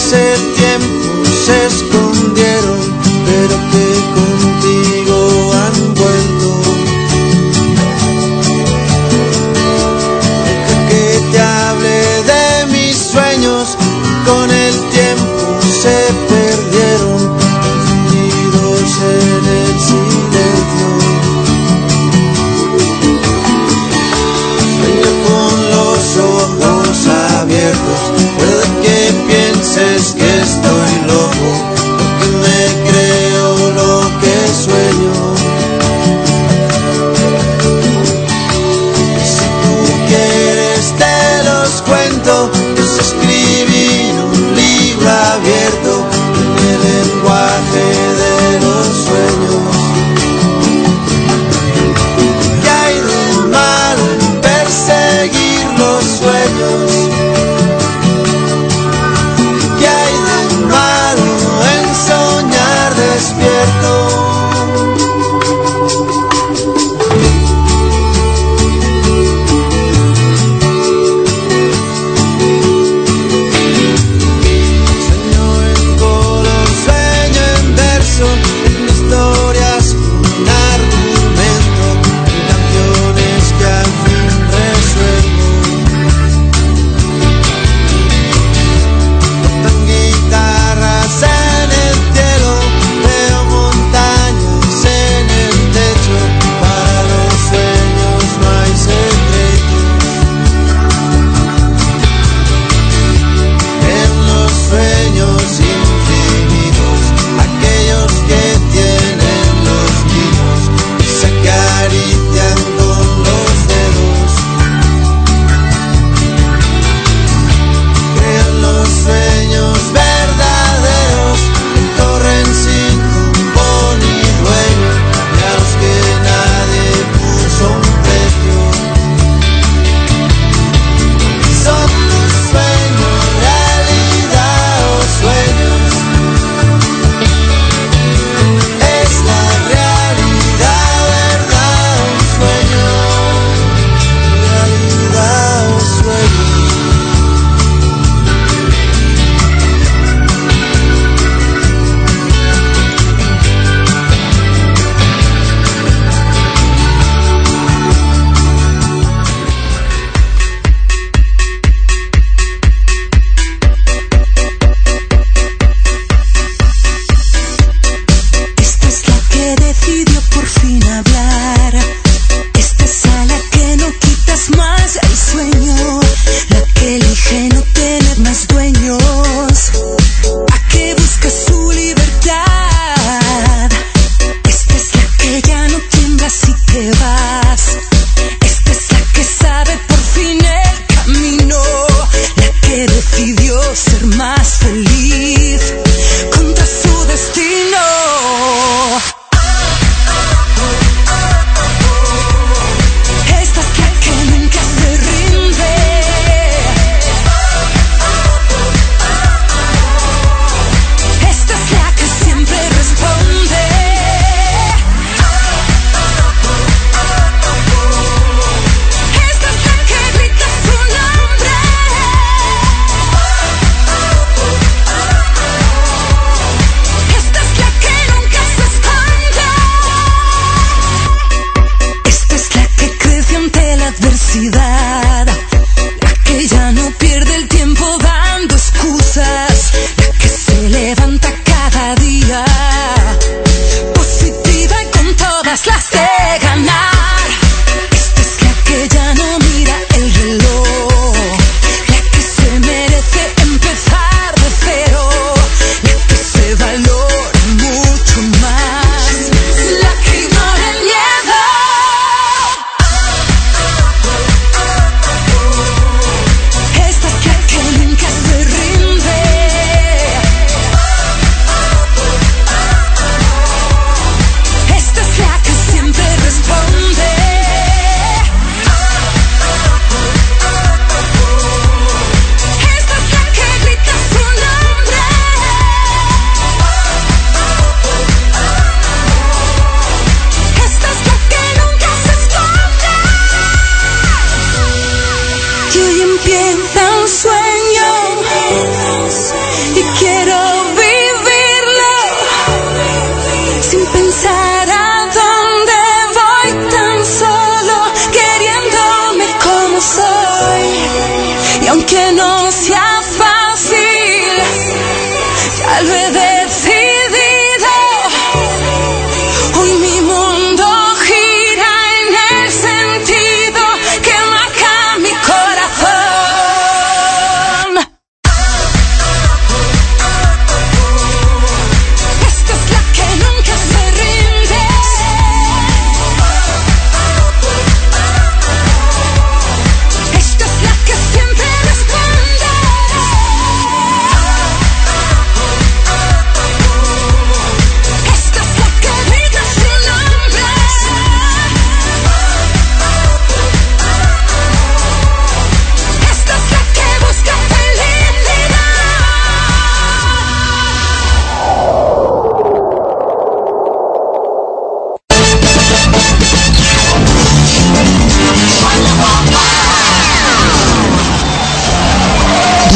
hace 0.00 0.34
tiempo 0.56 1.24
se 1.26 1.66
escondieron, 1.66 2.80
pero 3.26 3.56
que 3.70 3.86
contigo 4.16 5.09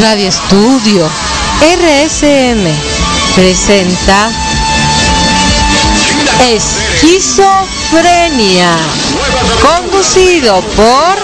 Radio 0.05 0.29
Estudio 0.29 1.09
RSM 1.61 2.63
presenta 3.33 4.29
Esquizofrenia, 6.47 8.77
conducido 9.63 10.61
por... 10.75 11.15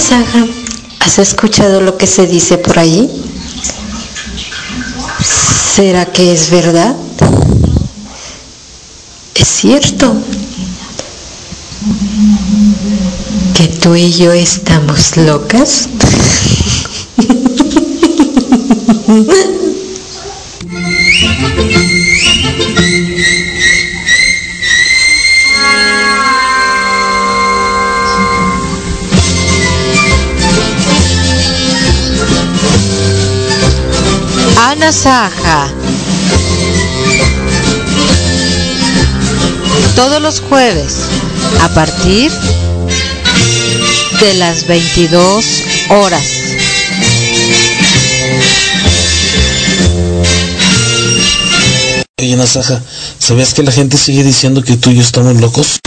Saga, 0.00 0.48
¿has 0.98 1.20
escuchado 1.20 1.80
lo 1.80 1.96
que 1.96 2.08
se 2.08 2.26
dice 2.26 2.58
por 2.58 2.76
ahí? 2.76 3.08
¿Será 5.76 6.06
que 6.06 6.32
es 6.32 6.50
verdad? 6.50 6.96
Es 9.36 9.46
cierto 9.46 10.16
que 13.54 13.68
tú 13.68 13.94
y 13.94 14.12
yo 14.12 14.32
estamos 14.32 15.16
locas. 15.16 15.88
Ana 19.12 19.26
Saja. 34.92 35.68
Todos 39.94 40.22
los 40.22 40.40
jueves, 40.40 41.02
a 41.60 41.68
partir 41.74 42.32
de 44.20 44.34
las 44.34 44.66
22 44.66 45.62
horas. 45.90 46.41
Oye, 52.22 52.36
Nasaja, 52.36 52.80
¿sabías 53.18 53.52
que 53.52 53.64
la 53.64 53.72
gente 53.72 53.96
sigue 53.96 54.22
diciendo 54.22 54.62
que 54.62 54.76
tú 54.76 54.90
y 54.90 54.94
yo 54.94 55.02
estamos 55.02 55.40
locos? 55.40 55.81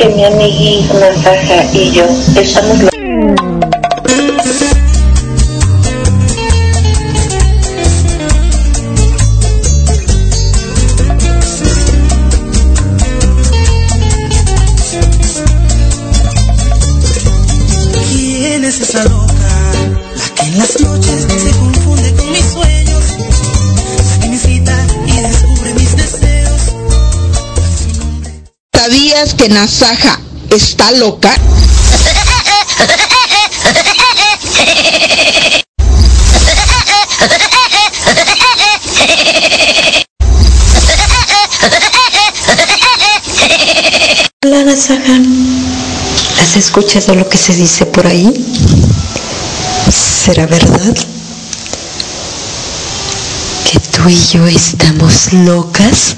Que 0.00 0.08
mi 0.08 0.24
amiguita 0.24 0.94
Nasaja 0.94 1.66
y 1.74 1.90
yo 1.90 2.06
estamos 2.40 2.89
que 29.40 29.48
Nasaja 29.48 30.20
está 30.50 30.92
loca? 30.92 31.34
Hola, 44.44 44.64
Nasaga. 44.64 45.18
¿Has 46.42 46.56
escuchado 46.56 47.14
lo 47.14 47.26
que 47.26 47.38
se 47.38 47.54
dice 47.54 47.86
por 47.86 48.06
ahí? 48.06 48.28
¿Será 49.90 50.44
verdad? 50.44 50.94
Que 53.64 53.78
tú 53.78 54.06
y 54.06 54.22
yo 54.34 54.46
estamos 54.46 55.32
locas. 55.32 56.16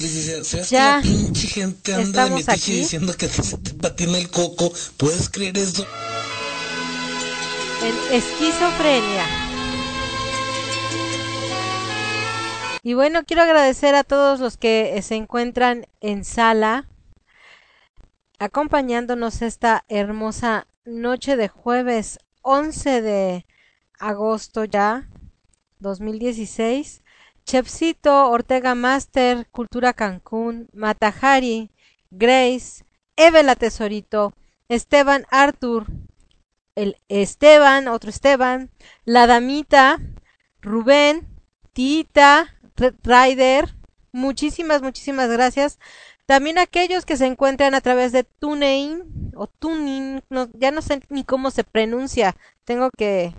Pues 0.00 0.46
¿sabes 0.48 0.70
ya 0.70 1.00
que 1.02 1.08
la 1.08 1.16
pinche 1.16 1.46
gente 1.46 1.94
anda 1.94 2.24
de 2.24 2.30
metiche 2.30 2.72
diciendo 2.72 3.14
que 3.14 3.28
se 3.28 3.58
te 3.58 3.74
patina 3.74 4.16
el 4.16 4.30
coco? 4.30 4.72
¿Puedes 4.96 5.28
creer 5.28 5.58
eso? 5.58 5.86
en 7.82 8.14
esquizofrenia. 8.14 9.24
Y 12.82 12.94
bueno, 12.94 13.24
quiero 13.24 13.42
agradecer 13.42 13.94
a 13.94 14.04
todos 14.04 14.40
los 14.40 14.56
que 14.56 14.96
eh, 14.96 15.02
se 15.02 15.16
encuentran 15.16 15.86
en 16.00 16.24
sala 16.24 16.88
acompañándonos 18.38 19.42
esta 19.42 19.84
hermosa 19.88 20.66
noche 20.84 21.36
de 21.36 21.48
jueves 21.48 22.18
11 22.42 23.02
de 23.02 23.46
agosto 23.98 24.64
ya 24.64 25.08
2016. 25.78 27.02
Chefcito, 27.44 28.30
Ortega 28.30 28.74
Master, 28.74 29.46
Cultura 29.50 29.92
Cancún, 29.92 30.68
Matajari, 30.72 31.70
Grace, 32.10 32.84
Eve 33.16 33.42
la 33.42 33.56
Tesorito, 33.56 34.32
Esteban 34.68 35.26
Arthur, 35.30 35.86
el 36.74 36.96
Esteban, 37.08 37.88
otro 37.88 38.10
Esteban, 38.10 38.70
la 39.04 39.26
Damita, 39.26 39.98
Rubén, 40.60 41.26
Tita, 41.72 42.56
Red 42.76 42.94
Rider, 43.02 43.74
muchísimas, 44.12 44.82
muchísimas 44.82 45.28
gracias. 45.28 45.78
También 46.26 46.58
aquellos 46.58 47.04
que 47.04 47.16
se 47.16 47.26
encuentran 47.26 47.74
a 47.74 47.80
través 47.80 48.12
de 48.12 48.22
TuneIn 48.24 49.32
o 49.34 49.48
Tuning, 49.48 50.22
no, 50.30 50.48
ya 50.52 50.70
no 50.70 50.80
sé 50.80 51.00
ni 51.08 51.24
cómo 51.24 51.50
se 51.50 51.64
pronuncia, 51.64 52.36
tengo 52.64 52.90
que 52.96 53.34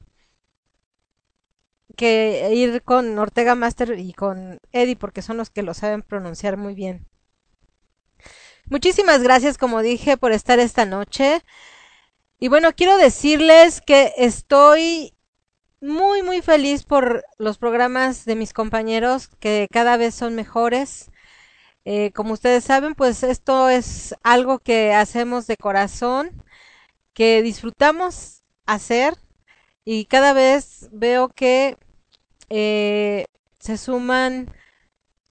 que 1.91 2.51
ir 2.53 2.83
con 2.83 3.17
Ortega 3.19 3.55
Master 3.55 3.97
y 3.99 4.13
con 4.13 4.59
Eddie 4.71 4.95
porque 4.95 5.21
son 5.21 5.37
los 5.37 5.49
que 5.49 5.63
lo 5.63 5.73
saben 5.73 6.01
pronunciar 6.01 6.57
muy 6.57 6.73
bien. 6.73 7.07
Muchísimas 8.65 9.21
gracias, 9.21 9.57
como 9.57 9.81
dije, 9.81 10.17
por 10.17 10.31
estar 10.31 10.59
esta 10.59 10.85
noche. 10.85 11.41
Y 12.39 12.47
bueno, 12.47 12.73
quiero 12.73 12.97
decirles 12.97 13.81
que 13.81 14.13
estoy 14.17 15.13
muy, 15.81 16.23
muy 16.23 16.41
feliz 16.41 16.83
por 16.83 17.25
los 17.37 17.57
programas 17.57 18.25
de 18.25 18.35
mis 18.35 18.53
compañeros, 18.53 19.29
que 19.39 19.67
cada 19.71 19.97
vez 19.97 20.15
son 20.15 20.35
mejores. 20.35 21.11
Eh, 21.85 22.11
como 22.13 22.33
ustedes 22.33 22.63
saben, 22.63 22.95
pues 22.95 23.23
esto 23.23 23.69
es 23.69 24.15
algo 24.23 24.59
que 24.59 24.93
hacemos 24.93 25.47
de 25.47 25.57
corazón, 25.57 26.43
que 27.13 27.41
disfrutamos 27.41 28.43
hacer 28.65 29.15
y 29.85 30.05
cada 30.05 30.33
vez 30.33 30.89
veo 30.91 31.29
que 31.29 31.77
eh, 32.49 33.25
se 33.59 33.77
suman 33.77 34.53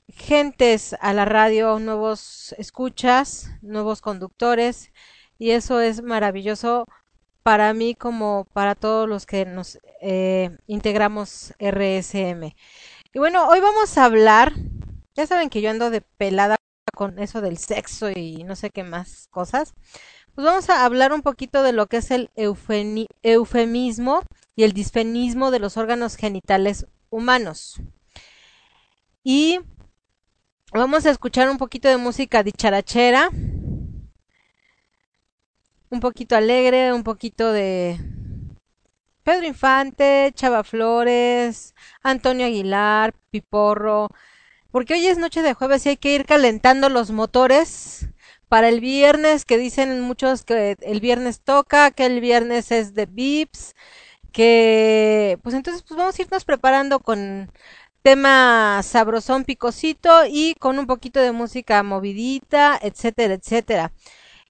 gentes 0.08 0.96
a 1.00 1.12
la 1.12 1.24
radio, 1.24 1.78
nuevos 1.78 2.54
escuchas, 2.58 3.50
nuevos 3.62 4.00
conductores 4.00 4.92
y 5.38 5.50
eso 5.50 5.80
es 5.80 6.02
maravilloso 6.02 6.84
para 7.42 7.72
mí 7.74 7.94
como 7.94 8.46
para 8.52 8.74
todos 8.74 9.08
los 9.08 9.26
que 9.26 9.46
nos 9.46 9.78
eh, 10.02 10.56
integramos 10.66 11.54
RSM. 11.58 12.54
Y 13.12 13.18
bueno, 13.18 13.48
hoy 13.48 13.60
vamos 13.60 13.96
a 13.98 14.04
hablar, 14.04 14.52
ya 15.14 15.26
saben 15.26 15.50
que 15.50 15.60
yo 15.62 15.70
ando 15.70 15.90
de 15.90 16.00
pelada 16.02 16.56
con 16.94 17.18
eso 17.18 17.40
del 17.40 17.56
sexo 17.58 18.10
y 18.10 18.44
no 18.44 18.56
sé 18.56 18.70
qué 18.70 18.84
más 18.84 19.26
cosas. 19.30 19.74
Pues 20.34 20.44
vamos 20.44 20.70
a 20.70 20.84
hablar 20.84 21.12
un 21.12 21.22
poquito 21.22 21.62
de 21.64 21.72
lo 21.72 21.86
que 21.86 21.96
es 21.96 22.10
el 22.12 22.30
eufemismo 22.36 24.22
y 24.54 24.62
el 24.62 24.72
disfenismo 24.72 25.50
de 25.50 25.58
los 25.58 25.76
órganos 25.76 26.16
genitales 26.16 26.86
humanos. 27.10 27.80
Y 29.24 29.58
vamos 30.72 31.04
a 31.04 31.10
escuchar 31.10 31.50
un 31.50 31.58
poquito 31.58 31.88
de 31.88 31.96
música 31.96 32.44
dicharachera, 32.44 33.30
un 35.90 36.00
poquito 36.00 36.36
alegre, 36.36 36.92
un 36.92 37.02
poquito 37.02 37.52
de 37.52 37.98
Pedro 39.24 39.46
Infante, 39.46 40.30
Chava 40.34 40.62
Flores, 40.62 41.74
Antonio 42.04 42.46
Aguilar, 42.46 43.14
Piporro, 43.30 44.08
porque 44.70 44.94
hoy 44.94 45.06
es 45.06 45.18
noche 45.18 45.42
de 45.42 45.54
jueves 45.54 45.84
y 45.86 45.90
hay 45.90 45.96
que 45.96 46.14
ir 46.14 46.24
calentando 46.24 46.88
los 46.88 47.10
motores 47.10 48.09
para 48.50 48.68
el 48.68 48.80
viernes, 48.80 49.44
que 49.44 49.58
dicen 49.58 50.00
muchos 50.00 50.44
que 50.44 50.76
el 50.80 51.00
viernes 51.00 51.40
toca, 51.40 51.92
que 51.92 52.06
el 52.06 52.20
viernes 52.20 52.72
es 52.72 52.94
de 52.94 53.06
Vips, 53.06 53.76
que 54.32 55.38
pues 55.44 55.54
entonces 55.54 55.84
pues 55.84 55.96
vamos 55.96 56.18
a 56.18 56.22
irnos 56.22 56.44
preparando 56.44 56.98
con 56.98 57.52
tema 58.02 58.82
sabrosón 58.82 59.44
picosito 59.44 60.10
y 60.28 60.54
con 60.56 60.80
un 60.80 60.86
poquito 60.88 61.20
de 61.20 61.30
música 61.30 61.80
movidita, 61.84 62.76
etcétera, 62.82 63.34
etcétera. 63.34 63.92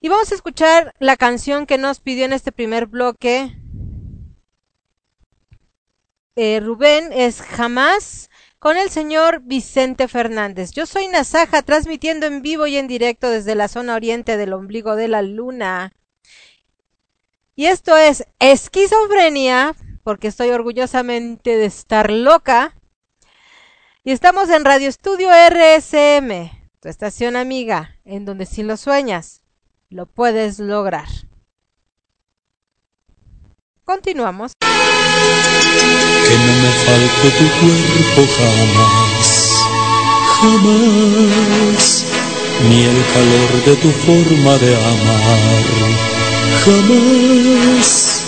Y 0.01 0.09
vamos 0.09 0.33
a 0.33 0.35
escuchar 0.35 0.95
la 0.99 1.19
canción 1.19 1.67
que 1.67 1.77
nos 1.77 2.01
pidió 2.01 2.25
en 2.25 2.33
este 2.33 2.53
primer 2.53 2.87
bloque 2.87 3.55
eh, 6.37 6.61
Rubén, 6.61 7.13
es 7.13 7.43
Jamás 7.43 8.30
con 8.61 8.77
el 8.77 8.91
señor 8.91 9.41
Vicente 9.43 10.07
Fernández. 10.07 10.71
Yo 10.73 10.85
soy 10.85 11.09
Nazaja, 11.09 11.63
transmitiendo 11.63 12.27
en 12.27 12.43
vivo 12.43 12.67
y 12.67 12.77
en 12.77 12.87
directo 12.87 13.31
desde 13.31 13.55
la 13.55 13.69
zona 13.69 13.97
oriente 13.97 14.37
del 14.37 14.53
ombligo 14.53 14.97
de 14.97 15.09
la 15.09 15.23
luna. 15.23 15.93
Y 17.57 17.67
esto 17.67 17.97
es 17.97 18.27
esquizofrenia, 18.39 19.75
porque 20.05 20.29
estoy 20.29 20.51
orgullosamente 20.51 21.57
de 21.57 21.65
estar 21.65 22.11
loca. 22.11 22.77
Y 24.05 24.13
estamos 24.13 24.51
en 24.51 24.67
Radio 24.67 24.89
Estudio 24.89 25.31
RSM, 25.31 26.51
tu 26.81 26.89
estación 26.89 27.37
amiga, 27.37 27.97
en 28.05 28.27
donde 28.27 28.45
si 28.45 28.63
lo 28.63 28.77
sueñas, 28.77 29.43
lo 29.89 30.05
puedes 30.05 30.59
lograr. 30.59 31.09
Continuamos. 33.85 34.53
Me 36.61 36.71
falte 36.85 37.29
tu 37.39 37.47
cuerpo 37.61 38.21
jamás, 38.37 39.29
jamás, 40.37 42.05
ni 42.69 42.79
el 42.83 43.01
calor 43.15 43.53
de 43.65 43.75
tu 43.77 43.91
forma 44.05 44.59
de 44.59 44.77
amar, 44.77 45.65
jamás, 46.65 48.25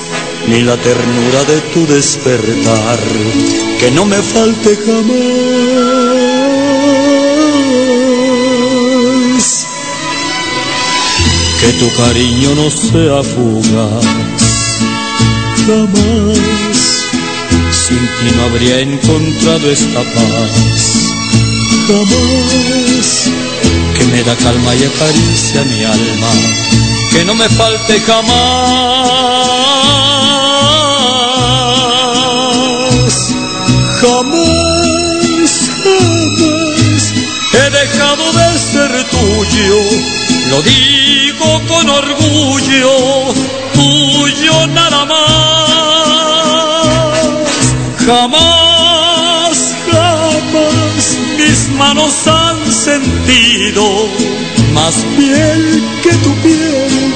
ni 0.48 0.60
la 0.62 0.76
ternura 0.78 1.44
de 1.44 1.60
tu 1.72 1.86
despertar, 1.86 3.00
que 3.78 3.90
no 3.90 4.06
me 4.06 4.22
falte 4.22 4.76
jamás. 4.76 5.12
Que 11.60 11.72
tu 11.80 11.88
cariño 11.96 12.54
no 12.54 12.70
sea 12.70 13.22
fugaz, 13.22 14.06
jamás. 15.66 16.71
Sin 17.86 17.98
ti 17.98 18.28
no 18.36 18.44
habría 18.44 18.78
encontrado 18.80 19.70
esta 19.70 20.00
paz, 20.14 20.52
jamás. 21.88 23.30
Que 23.96 24.04
me 24.04 24.22
da 24.22 24.36
calma 24.36 24.74
y 24.76 24.84
acaricia 24.84 25.64
mi 25.64 25.82
alma, 25.82 26.32
que 27.10 27.24
no 27.24 27.34
me 27.34 27.48
falte 27.48 28.00
jamás. 28.00 28.32
Jamás, 34.00 35.52
jamás 35.82 37.12
he 37.52 37.70
dejado 37.70 38.32
de 38.32 38.58
ser 38.58 38.92
tuyo, 39.10 39.80
lo 40.50 40.62
digo 40.62 41.62
con 41.66 41.88
orgullo, 41.90 43.34
tuyo 43.74 44.66
nada 44.68 45.04
más. 45.04 45.21
Jamás, 48.06 49.74
jamás 49.90 51.18
mis 51.36 51.68
manos 51.78 52.26
han 52.26 52.72
sentido 52.72 54.08
más 54.72 54.94
piel 55.16 55.82
que 56.02 56.12
tu 56.24 56.34
piel, 56.42 57.14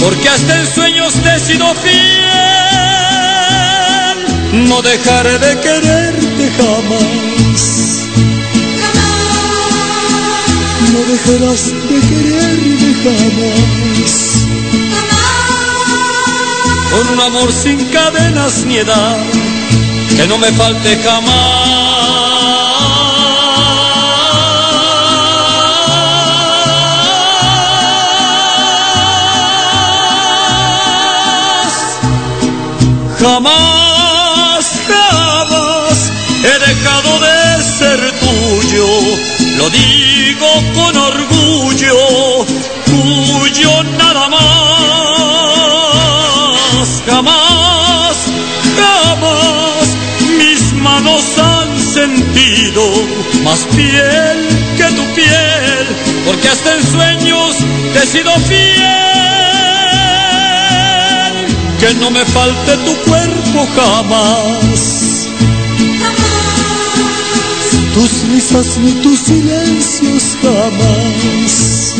porque 0.00 0.28
hasta 0.28 0.60
en 0.60 0.66
sueños 0.66 1.14
te 1.14 1.34
he 1.34 1.40
sido 1.40 1.74
fiel, 1.76 1.96
no 4.68 4.82
dejaré 4.82 5.38
de 5.38 5.60
quererte 5.60 6.50
jamás. 6.58 8.06
No 10.92 11.00
dejarás 11.12 11.62
de 11.88 11.98
quererme 12.08 12.90
jamás. 13.02 14.12
Con 16.90 17.04
un 17.14 17.20
amor 17.20 17.50
sin 17.52 17.78
cadenas 17.86 18.64
ni 18.66 18.76
edad, 18.76 19.18
que 20.16 20.26
no 20.26 20.38
me 20.38 20.50
falte 20.52 20.96
jamás. 21.04 21.76
Jamás, 33.20 34.64
jamás 34.88 36.12
he 36.44 36.58
dejado 36.68 37.10
de 37.20 37.62
ser 37.62 38.00
tuyo, 38.20 38.86
lo 39.58 39.70
digo 39.70 39.95
sentido 52.46 52.82
más 53.42 53.66
piel 53.74 54.48
que 54.76 54.84
tu 54.94 55.04
piel, 55.14 55.86
porque 56.24 56.48
hasta 56.48 56.74
en 56.74 56.84
sueños 56.84 57.56
te 57.92 57.98
he 58.02 58.06
sido 58.06 58.32
fiel, 58.40 58.56
que 61.80 61.94
no 61.94 62.10
me 62.10 62.24
falte 62.24 62.76
tu 62.84 62.94
cuerpo 63.10 63.68
jamás. 63.74 65.28
Tus 67.94 68.28
risas 68.28 68.78
ni 68.78 68.92
tus 69.02 69.18
silencios 69.20 70.36
jamás. 70.42 71.94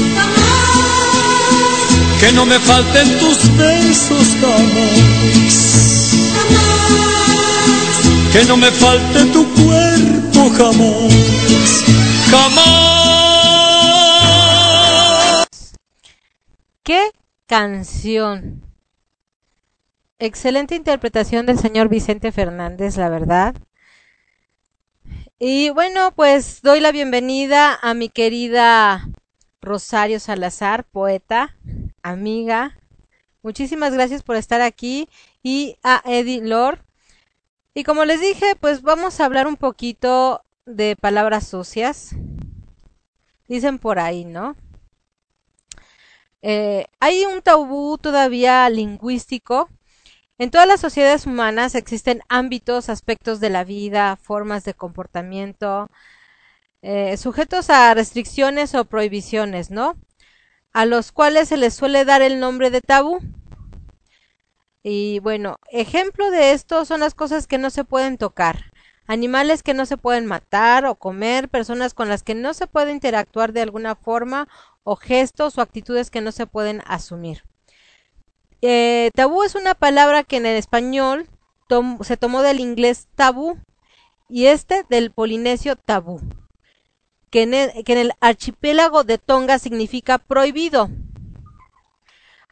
Que 2.21 2.33
no 2.33 2.45
me 2.45 2.59
falten 2.59 3.19
tus 3.19 3.57
besos 3.57 4.37
jamás. 4.41 5.55
Que 8.33 8.45
no 8.45 8.57
me 8.59 8.71
falte 8.71 9.25
tu 9.33 9.47
cuerpo 9.55 9.96
jamás. 10.56 11.84
Jamás. 12.30 13.06
¿Qué 16.82 17.10
canción? 17.46 18.62
Excelente 20.18 20.75
interpretación 20.75 21.44
del 21.46 21.58
señor 21.58 21.88
Vicente 21.88 22.32
Fernández, 22.32 22.96
la 22.96 23.10
verdad. 23.10 23.54
Y 25.38 25.68
bueno, 25.70 26.12
pues 26.12 26.62
doy 26.62 26.80
la 26.80 26.90
bienvenida 26.92 27.78
a 27.82 27.92
mi 27.92 28.08
querida 28.08 29.06
Rosario 29.60 30.18
Salazar, 30.20 30.84
poeta, 30.84 31.54
amiga. 32.02 32.78
Muchísimas 33.42 33.92
gracias 33.92 34.22
por 34.22 34.36
estar 34.36 34.62
aquí 34.62 35.10
y 35.42 35.76
a 35.82 36.00
Eddie 36.06 36.40
Lord. 36.40 36.78
Y 37.75 37.84
como 37.84 38.06
les 38.06 38.22
dije, 38.22 38.56
pues 38.58 38.80
vamos 38.80 39.20
a 39.20 39.26
hablar 39.26 39.46
un 39.46 39.56
poquito 39.56 40.46
de 40.66 40.96
palabras 40.96 41.46
sucias. 41.46 42.14
Dicen 43.49 43.78
por 43.78 43.99
ahí, 43.99 44.25
¿no? 44.25 44.56
Eh, 46.42 46.87
hay 47.00 47.25
un 47.25 47.40
tabú 47.40 47.96
todavía 47.99 48.68
lingüístico 48.68 49.68
en 50.38 50.50
todas 50.50 50.68
las 50.68 50.80
sociedades 50.80 51.26
humanas 51.26 51.75
existen 51.75 52.20
ámbitos, 52.28 52.90
aspectos 52.90 53.40
de 53.40 53.49
la 53.49 53.64
vida, 53.64 54.16
formas 54.16 54.64
de 54.64 54.75
comportamiento, 54.75 55.88
eh, 56.82 57.16
sujetos 57.16 57.70
a 57.70 57.94
restricciones 57.94 58.75
o 58.75 58.85
prohibiciones, 58.85 59.70
¿no? 59.70 59.96
A 60.75 60.87
los 60.87 61.12
cuales 61.12 61.49
se 61.49 61.56
les 61.56 61.75
suele 61.75 62.04
dar 62.04 62.23
el 62.23 62.38
nombre 62.40 62.70
de 62.70 62.82
tabú. 62.82 63.20
Y 64.82 65.20
bueno, 65.20 65.56
ejemplo 65.70 66.30
de 66.30 66.52
esto 66.52 66.85
son 66.85 67.00
las 67.00 67.14
cosas 67.14 67.46
que 67.46 67.58
no 67.58 67.70
se 67.70 67.85
pueden 67.85 68.18
tocar, 68.18 68.73
animales 69.06 69.62
que 69.62 69.75
no 69.75 69.86
se 69.86 69.96
pueden 69.96 70.26
matar 70.26 70.86
o 70.86 70.94
comer, 70.94 71.48
personas 71.48 71.94
con 71.94 72.08
las 72.08 72.22
que 72.22 72.34
no 72.34 72.54
se 72.54 72.66
puede 72.66 72.92
interactuar 72.92 73.52
de 73.52 73.62
alguna 73.62 73.94
forma 73.94 74.48
o 74.84 74.96
gestos 74.96 75.58
o 75.58 75.62
actitudes 75.62 76.10
que 76.10 76.20
no 76.20 76.32
se 76.32 76.46
pueden 76.46 76.82
asumir. 76.86 77.44
Eh, 78.62 79.10
tabú 79.14 79.42
es 79.42 79.54
una 79.54 79.75
palabra 79.75 80.25
que 80.25 80.36
en 80.36 80.46
el 80.46 80.56
español 80.56 81.28
se 82.02 82.16
tomó 82.16 82.42
del 82.42 82.60
inglés 82.60 83.08
tabú 83.14 83.58
y 84.28 84.46
este 84.46 84.84
del 84.88 85.10
polinesio 85.10 85.76
tabú, 85.76 86.20
que 87.30 87.42
en, 87.42 87.54
el, 87.54 87.84
que 87.84 87.92
en 87.92 87.98
el 87.98 88.12
archipiélago 88.20 89.04
de 89.04 89.18
Tonga 89.18 89.58
significa 89.58 90.18
prohibido. 90.18 90.90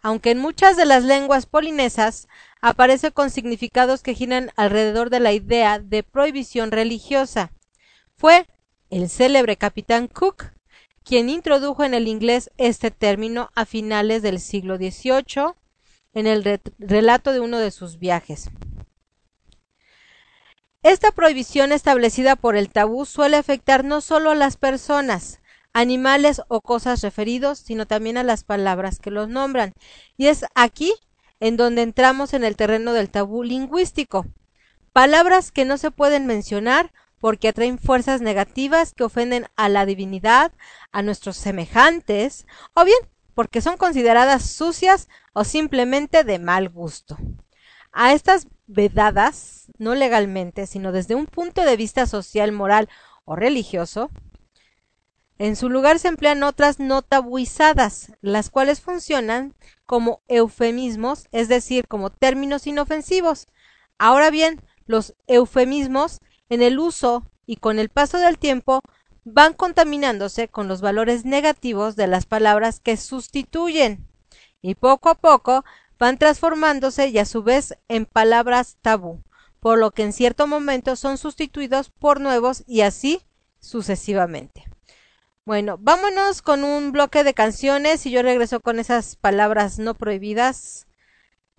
Aunque 0.02 0.32
en 0.32 0.38
muchas 0.38 0.76
de 0.76 0.84
las 0.84 1.02
lenguas 1.04 1.46
polinesas 1.46 2.28
aparece 2.64 3.12
con 3.12 3.28
significados 3.28 4.00
que 4.00 4.14
giran 4.14 4.50
alrededor 4.56 5.10
de 5.10 5.20
la 5.20 5.32
idea 5.32 5.78
de 5.78 6.02
prohibición 6.02 6.70
religiosa. 6.70 7.52
Fue 8.16 8.46
el 8.88 9.10
célebre 9.10 9.58
capitán 9.58 10.08
Cook, 10.08 10.46
quien 11.04 11.28
introdujo 11.28 11.84
en 11.84 11.92
el 11.92 12.08
inglés 12.08 12.50
este 12.56 12.90
término 12.90 13.50
a 13.54 13.66
finales 13.66 14.22
del 14.22 14.40
siglo 14.40 14.78
XVIII 14.78 15.52
en 16.14 16.26
el 16.26 16.42
re 16.42 16.58
relato 16.78 17.32
de 17.32 17.40
uno 17.40 17.58
de 17.58 17.70
sus 17.70 17.98
viajes. 17.98 18.48
Esta 20.82 21.12
prohibición 21.12 21.70
establecida 21.70 22.34
por 22.34 22.56
el 22.56 22.70
tabú 22.70 23.04
suele 23.04 23.36
afectar 23.36 23.84
no 23.84 24.00
solo 24.00 24.30
a 24.30 24.34
las 24.34 24.56
personas, 24.56 25.42
animales 25.74 26.40
o 26.48 26.62
cosas 26.62 27.02
referidos, 27.02 27.58
sino 27.58 27.86
también 27.86 28.16
a 28.16 28.22
las 28.22 28.42
palabras 28.42 29.00
que 29.00 29.10
los 29.10 29.28
nombran. 29.28 29.74
Y 30.16 30.28
es 30.28 30.46
aquí 30.54 30.94
en 31.40 31.56
donde 31.56 31.82
entramos 31.82 32.34
en 32.34 32.44
el 32.44 32.56
terreno 32.56 32.92
del 32.92 33.10
tabú 33.10 33.42
lingüístico. 33.42 34.26
Palabras 34.92 35.50
que 35.50 35.64
no 35.64 35.76
se 35.76 35.90
pueden 35.90 36.26
mencionar 36.26 36.92
porque 37.18 37.48
atraen 37.48 37.78
fuerzas 37.78 38.20
negativas 38.20 38.92
que 38.92 39.04
ofenden 39.04 39.46
a 39.56 39.68
la 39.68 39.86
divinidad, 39.86 40.52
a 40.92 41.02
nuestros 41.02 41.36
semejantes, 41.36 42.46
o 42.74 42.84
bien 42.84 42.98
porque 43.34 43.60
son 43.60 43.76
consideradas 43.76 44.48
sucias 44.48 45.08
o 45.32 45.44
simplemente 45.44 46.24
de 46.24 46.38
mal 46.38 46.68
gusto. 46.68 47.16
A 47.92 48.12
estas 48.12 48.46
vedadas, 48.66 49.66
no 49.78 49.94
legalmente, 49.94 50.66
sino 50.66 50.92
desde 50.92 51.14
un 51.14 51.26
punto 51.26 51.62
de 51.62 51.76
vista 51.76 52.06
social, 52.06 52.52
moral 52.52 52.88
o 53.24 53.36
religioso, 53.36 54.10
en 55.38 55.56
su 55.56 55.68
lugar 55.68 55.98
se 55.98 56.08
emplean 56.08 56.42
otras 56.42 56.78
no 56.78 57.02
tabuizadas, 57.02 58.12
las 58.20 58.50
cuales 58.50 58.80
funcionan 58.80 59.54
como 59.84 60.22
eufemismos, 60.28 61.26
es 61.32 61.48
decir, 61.48 61.88
como 61.88 62.10
términos 62.10 62.66
inofensivos. 62.66 63.48
Ahora 63.98 64.30
bien, 64.30 64.62
los 64.86 65.14
eufemismos, 65.26 66.20
en 66.48 66.62
el 66.62 66.78
uso 66.78 67.30
y 67.46 67.56
con 67.56 67.78
el 67.78 67.88
paso 67.88 68.18
del 68.18 68.38
tiempo, 68.38 68.80
van 69.24 69.54
contaminándose 69.54 70.48
con 70.48 70.68
los 70.68 70.80
valores 70.80 71.24
negativos 71.24 71.96
de 71.96 72.06
las 72.06 72.26
palabras 72.26 72.78
que 72.78 72.96
sustituyen, 72.96 74.06
y 74.62 74.76
poco 74.76 75.08
a 75.08 75.14
poco 75.14 75.64
van 75.98 76.18
transformándose 76.18 77.08
y 77.08 77.18
a 77.18 77.24
su 77.24 77.42
vez 77.42 77.76
en 77.88 78.06
palabras 78.06 78.76
tabú, 78.82 79.22
por 79.60 79.78
lo 79.78 79.90
que 79.90 80.02
en 80.02 80.12
cierto 80.12 80.46
momento 80.46 80.96
son 80.96 81.18
sustituidos 81.18 81.90
por 81.90 82.20
nuevos 82.20 82.62
y 82.66 82.82
así 82.82 83.22
sucesivamente. 83.60 84.73
Bueno, 85.46 85.76
vámonos 85.78 86.40
con 86.40 86.64
un 86.64 86.90
bloque 86.90 87.22
de 87.22 87.34
canciones 87.34 88.06
y 88.06 88.10
yo 88.10 88.22
regreso 88.22 88.60
con 88.60 88.78
esas 88.78 89.16
palabras 89.16 89.78
no 89.78 89.92
prohibidas. 89.92 90.86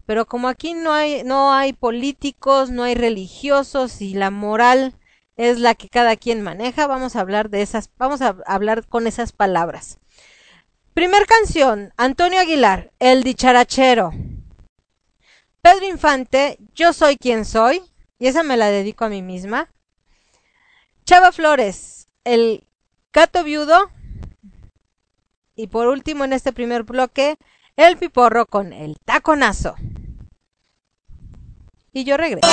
Pero 0.08 0.26
como 0.26 0.48
aquí 0.48 0.74
no 0.74 0.92
hay, 0.92 1.24
no 1.24 1.54
hay 1.54 1.74
políticos, 1.74 2.72
no 2.72 2.82
hay 2.82 2.96
religiosos 2.96 4.02
y 4.02 4.16
la 4.16 4.32
moral 4.32 4.96
es 5.36 5.60
la 5.60 5.76
que 5.76 5.88
cada 5.88 6.16
quien 6.16 6.42
maneja, 6.42 6.88
vamos 6.88 7.16
a 7.16 7.20
hablar 7.20 7.52
de 7.52 7.62
esas, 7.62 7.92
vamos 7.98 8.24
a 8.24 8.36
hablar 8.48 8.88
con 8.88 9.06
esas 9.06 9.34
palabras. 9.34 10.00
Primer 10.96 11.28
canción, 11.28 11.94
Antonio 11.96 12.40
Aguilar, 12.40 12.92
El 12.98 13.22
dicharachero. 13.24 14.14
Pedro 15.62 15.86
Infante, 15.86 16.58
Yo 16.74 16.92
soy 16.92 17.18
quien 17.18 17.46
soy, 17.46 17.84
y 18.18 18.28
esa 18.28 18.42
me 18.42 18.58
la 18.58 18.68
dedico 18.68 19.06
a 19.06 19.10
mí 19.10 19.22
misma. 19.22 19.70
Chava 21.06 21.32
Flores, 21.32 22.08
El 22.24 22.66
Gato 23.16 23.46
Viudo. 23.46 23.90
Y 25.56 25.68
por 25.68 25.88
último, 25.88 26.26
en 26.26 26.34
este 26.34 26.52
primer 26.52 26.84
bloque, 26.84 27.38
El 27.78 27.96
Piporro 27.96 28.46
con 28.46 28.74
El 28.74 28.98
Taconazo. 29.06 29.76
Y 31.94 32.04
yo 32.04 32.18
regreso. 32.18 32.46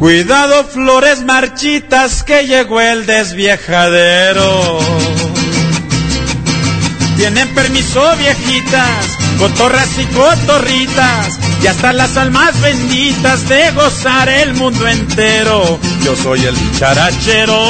Cuidado 0.00 0.64
flores 0.64 1.20
marchitas 1.24 2.22
que 2.22 2.46
llegó 2.46 2.80
el 2.80 3.04
desviejadero. 3.04 4.78
Tienen 7.18 7.54
permiso 7.54 8.16
viejitas, 8.16 9.18
cotorras 9.38 9.90
y 9.98 10.06
cotorritas, 10.06 11.38
y 11.62 11.66
hasta 11.66 11.92
las 11.92 12.16
almas 12.16 12.58
benditas 12.62 13.46
de 13.46 13.72
gozar 13.72 14.30
el 14.30 14.54
mundo 14.54 14.88
entero. 14.88 15.78
Yo 16.02 16.16
soy 16.16 16.46
el 16.46 16.56
dicharachero. 16.56 17.62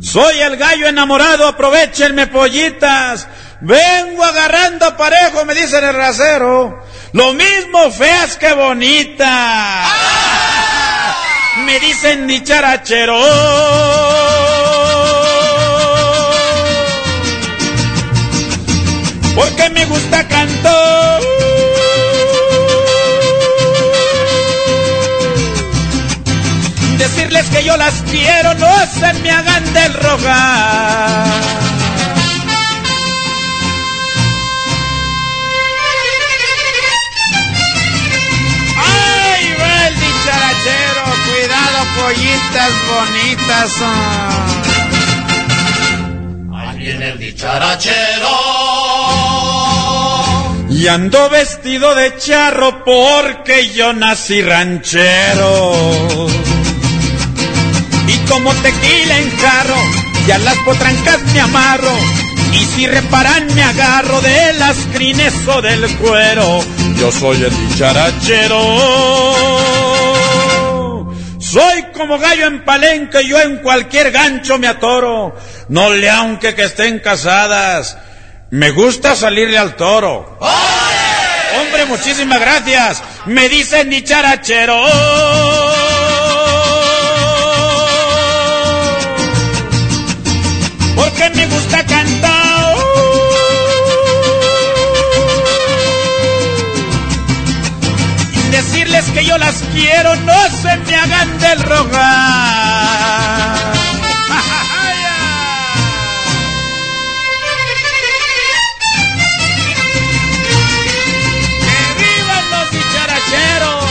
Soy 0.00 0.40
el 0.40 0.56
gallo 0.56 0.88
enamorado, 0.88 1.46
aprovechenme 1.46 2.28
pollitas. 2.28 3.28
Vengo 3.60 4.24
agarrando 4.24 4.96
parejo, 4.96 5.44
me 5.44 5.54
dicen 5.54 5.84
el 5.84 5.92
rasero. 5.92 6.82
Lo 7.12 7.32
mismo 7.32 7.90
feas 7.90 8.36
que 8.36 8.52
bonitas. 8.54 9.88
Me 11.64 11.80
dicen 11.80 12.28
dicharachero. 12.28 13.20
Porque 19.34 19.70
me 19.70 19.86
gusta 19.86 20.28
cantar. 20.28 21.20
Decirles 26.96 27.46
que 27.48 27.64
yo 27.64 27.76
las 27.76 27.94
quiero, 28.10 28.54
no 28.54 28.72
se 28.86 29.12
me 29.14 29.30
hagan 29.30 29.72
del 29.72 29.94
rogar. 29.94 31.79
Bonitas. 42.90 43.72
ah. 43.82 44.62
Ahí 46.54 46.78
viene 46.78 47.08
el 47.10 47.18
dicharachero. 47.18 48.30
Y 50.70 50.88
ando 50.88 51.28
vestido 51.30 51.94
de 51.94 52.16
charro 52.16 52.84
porque 52.84 53.70
yo 53.70 53.92
nací 53.92 54.40
ranchero. 54.40 55.72
Y 58.06 58.16
como 58.28 58.52
tequila 58.54 59.18
en 59.18 59.36
jarro, 59.38 59.82
ya 60.26 60.38
las 60.38 60.56
potrancas 60.58 61.20
me 61.34 61.40
amarro. 61.40 61.92
Y 62.52 62.64
si 62.64 62.86
reparan 62.86 63.52
me 63.54 63.62
agarro 63.62 64.20
de 64.20 64.54
las 64.54 64.76
crines 64.92 65.34
o 65.46 65.60
del 65.60 65.86
cuero. 65.98 66.60
Yo 66.98 67.12
soy 67.12 67.42
el 67.42 67.68
dicharachero. 67.68 68.60
Soy 71.50 71.82
como 71.92 72.16
gallo 72.16 72.46
en 72.46 72.64
palenque, 72.64 73.26
yo 73.26 73.40
en 73.40 73.56
cualquier 73.56 74.12
gancho 74.12 74.56
me 74.56 74.68
atoro. 74.68 75.36
No 75.68 75.92
le 75.92 76.08
aunque 76.08 76.54
que 76.54 76.62
estén 76.62 77.00
casadas. 77.00 77.98
Me 78.50 78.70
gusta 78.70 79.16
salirle 79.16 79.58
al 79.58 79.74
toro. 79.74 80.38
Hombre, 81.60 81.86
muchísimas 81.86 82.38
gracias. 82.38 83.02
Me 83.26 83.48
dicen 83.48 83.90
dicharachero. 83.90 84.80
Decirles 99.00 99.18
que 99.18 99.24
yo 99.24 99.38
las 99.38 99.62
quiero, 99.72 100.14
no 100.16 100.50
se 100.50 100.76
me 100.76 100.94
hagan 100.94 101.38
del 101.38 101.62
rogar. 101.62 103.56
¡Que 111.64 111.80
vivan 111.96 112.50
los 112.50 112.70
dicharacheros! 112.72 113.84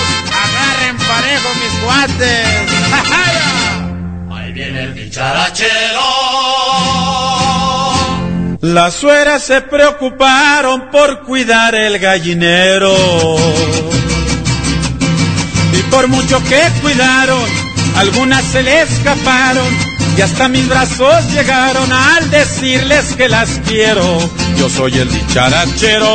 ¡Agarren 0.43 0.98
parejo 0.98 1.50
mis 1.56 1.74
guantes! 1.84 2.48
Ahí 4.32 4.52
viene 4.52 4.80
el 4.84 4.93
dicharachero. 4.93 6.06
Las 8.62 8.93
sueras 8.93 9.41
se 9.41 9.62
preocuparon 9.62 10.91
por 10.91 11.24
cuidar 11.24 11.74
el 11.74 11.98
gallinero. 11.98 12.95
Y 15.89 15.91
por 15.91 16.08
mucho 16.08 16.39
que 16.43 16.62
cuidaron, 16.84 17.49
algunas 17.95 18.43
se 18.43 18.62
le 18.62 18.82
escaparon 18.82 19.67
y 20.15 20.21
hasta 20.21 20.47
mis 20.47 20.67
brazos 20.69 21.32
llegaron 21.34 21.91
al 21.91 22.30
decirles 22.30 23.15
que 23.15 23.28
las 23.28 23.49
quiero. 23.67 24.19
Yo 24.56 24.69
soy 24.69 24.99
el 24.99 25.12
dicharachero. 25.12 26.06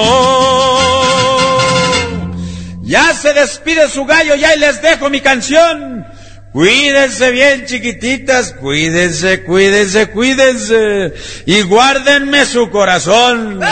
Ya 2.82 3.12
se 3.14 3.32
despide 3.32 3.88
su 3.88 4.04
gallo 4.04 4.36
y 4.36 4.44
ahí 4.44 4.60
les 4.60 4.80
dejo 4.80 5.10
mi 5.10 5.20
canción. 5.20 6.06
Cuídense 6.52 7.32
bien 7.32 7.66
chiquititas, 7.66 8.52
cuídense, 8.52 9.42
cuídense, 9.42 10.08
cuídense 10.10 11.14
y 11.46 11.62
guárdenme 11.62 12.46
su 12.46 12.70
corazón. 12.70 13.58
Me 13.58 13.66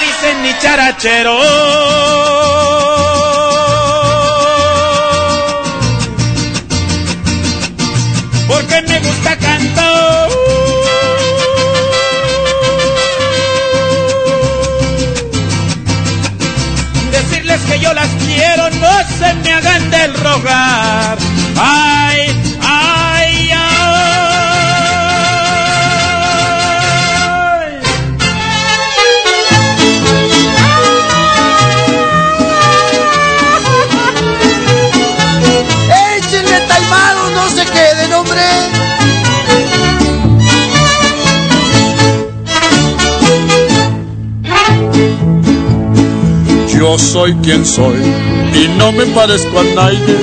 dicen 0.00 0.42
mi 0.42 0.58
charachero. 0.58 2.23
Yo 46.84 46.98
soy 46.98 47.32
quien 47.36 47.64
soy 47.64 47.96
y 48.52 48.68
no 48.76 48.92
me 48.92 49.06
parezco 49.06 49.58
a 49.58 49.64
nadie. 49.64 50.18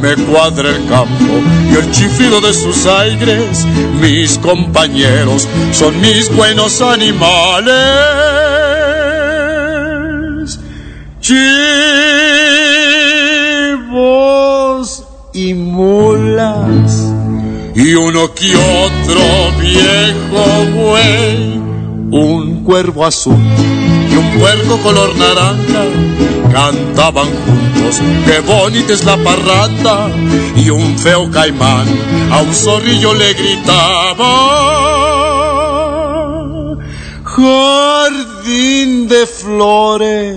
Me 0.00 0.14
cuadra 0.24 0.70
el 0.70 0.86
campo 0.88 1.34
y 1.70 1.74
el 1.74 1.90
chiflido 1.90 2.40
de 2.40 2.54
sus 2.54 2.86
aires. 2.86 3.66
Mis 4.00 4.38
compañeros 4.38 5.46
son 5.70 6.00
mis 6.00 6.34
buenos 6.34 6.80
animales. 6.80 7.28
Chivos 11.20 11.44
y 15.34 15.52
mulas. 15.52 17.12
Y 17.74 17.92
uno 17.92 18.32
que 18.32 18.56
otro 18.56 19.20
viejo 19.60 20.46
güey. 20.74 21.60
Un 22.10 22.64
cuervo 22.64 23.04
azul 23.04 23.36
puerco 24.38 24.78
color 24.78 25.16
naranja 25.16 25.84
cantaban 26.52 27.28
juntos, 27.46 28.00
qué 28.26 28.40
bonita 28.40 28.92
es 28.92 29.04
la 29.04 29.16
parranda, 29.16 30.10
y 30.54 30.68
un 30.70 30.98
feo 30.98 31.30
caimán 31.30 31.86
a 32.30 32.42
un 32.42 32.52
zorrillo 32.52 33.14
le 33.14 33.32
gritaba, 33.32 34.26
jardín 37.24 39.08
de 39.08 39.26
flores, 39.26 40.36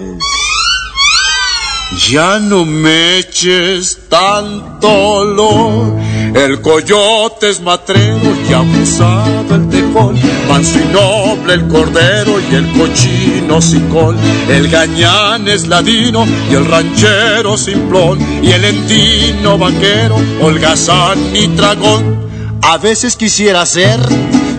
ya 2.10 2.40
no 2.40 2.66
me 2.66 3.18
eches 3.18 4.00
tanto 4.10 4.88
olor. 4.88 6.00
El 6.34 6.62
coyote 6.62 7.50
es 7.50 7.62
matrero 7.62 8.36
y 8.50 8.54
abusado 8.54 9.56
el 9.56 9.70
tejón, 9.96 10.16
manso 10.48 10.80
y 10.80 10.94
noble 10.94 11.54
el 11.54 11.68
cordero 11.68 12.40
y 12.40 12.56
el 12.56 12.72
cochino 12.74 13.62
sicón. 13.62 14.18
El 14.50 14.68
gañán 14.70 15.48
es 15.48 15.68
ladino 15.68 16.26
y 16.50 16.56
el 16.56 16.66
ranchero 16.66 17.58
simplón, 17.58 18.20
y 18.44 18.52
el 18.52 18.66
endino 18.66 19.58
vaquero, 19.58 20.18
holgazán 20.42 21.36
y 21.36 21.48
dragón. 21.48 22.26
A 22.62 22.78
veces 22.78 23.16
quisiera 23.16 23.66
ser 23.66 24.00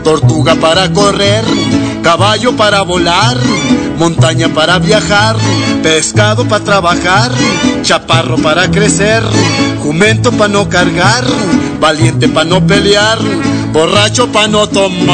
tortuga 0.04 0.54
para 0.56 0.92
correr, 0.92 1.44
caballo 2.02 2.56
para 2.56 2.82
volar, 2.82 3.36
montaña 3.98 4.48
para 4.48 4.78
viajar, 4.78 5.36
pescado 5.82 6.46
para 6.46 6.64
trabajar, 6.64 7.32
chaparro 7.82 8.36
para 8.36 8.70
crecer, 8.70 9.22
jumento 9.82 10.30
para 10.32 10.48
no 10.48 10.68
cargar, 10.68 11.24
valiente 11.80 12.28
para 12.28 12.48
no 12.48 12.64
pelear, 12.66 13.18
borracho 13.76 14.26
para 14.32 14.48
no 14.48 14.66
tomar 14.66 15.06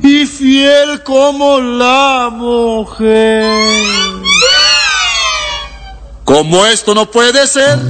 y 0.00 0.24
fiel 0.26 1.02
como 1.02 1.60
la 1.60 2.30
mujer. 2.32 3.64
Como 6.24 6.64
esto 6.66 6.94
no 6.94 7.10
puede 7.10 7.48
ser, 7.48 7.80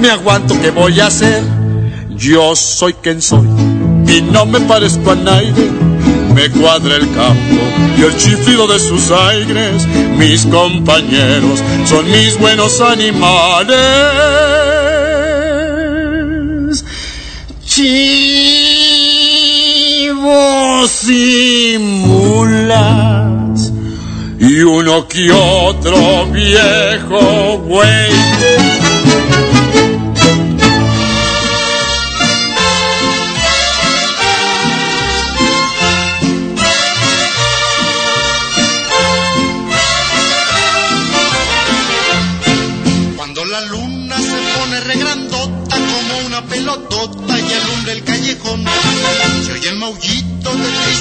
me 0.00 0.08
aguanto 0.08 0.58
que 0.62 0.70
voy 0.70 0.98
a 1.00 1.08
hacer. 1.08 1.42
Yo 2.16 2.56
soy 2.56 2.94
quien 2.94 3.20
soy 3.20 3.46
y 4.08 4.22
no 4.22 4.46
me 4.46 4.60
parezco 4.60 5.10
a 5.10 5.14
nadie. 5.14 5.52
Me 6.34 6.48
cuadra 6.50 6.96
el 6.96 7.12
campo 7.12 7.62
y 7.98 8.04
el 8.04 8.16
chiflido 8.16 8.66
de 8.66 8.78
sus 8.78 9.10
aires. 9.10 9.86
Mis 10.16 10.46
compañeros 10.46 11.62
son 11.84 12.10
mis 12.10 12.38
buenos 12.38 12.80
animales. 12.80 14.61
Chivos 17.74 17.88
y 21.08 21.78
mulas 21.78 23.72
y 24.38 24.60
uno 24.60 25.08
que 25.08 25.32
otro 25.32 26.26
viejo 26.26 27.58
güey. 27.64 28.91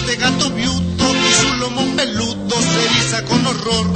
Triste 0.02 0.16
gato 0.18 0.50
viuto 0.52 1.06
y 1.16 1.42
su 1.42 1.54
lomo 1.56 1.96
peludo 1.96 2.56
se 2.62 2.86
eriza 2.86 3.24
con 3.26 3.46
horror. 3.46 3.92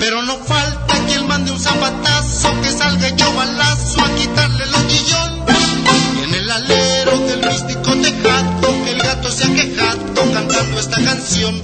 Pero 0.00 0.22
no 0.22 0.36
falta 0.38 0.94
quien 1.06 1.26
mande 1.26 1.50
un 1.50 1.60
zapatazo 1.60 2.60
que 2.62 2.70
salga 2.70 3.08
hecho 3.08 3.32
balazo 3.34 4.00
a 4.04 4.14
quitarle 4.14 4.66
los 4.66 4.86
guillón. 4.86 5.44
Y 6.18 6.24
en 6.24 6.34
el 6.34 6.50
alero 6.50 7.18
del 7.18 7.50
místico 7.50 7.94
tejado, 7.96 8.86
el 8.86 8.98
gato 8.98 9.30
se 9.30 9.44
ha 9.44 9.54
quejado 9.54 10.32
cantando 10.32 10.80
esta 10.80 11.02
canción. 11.02 11.62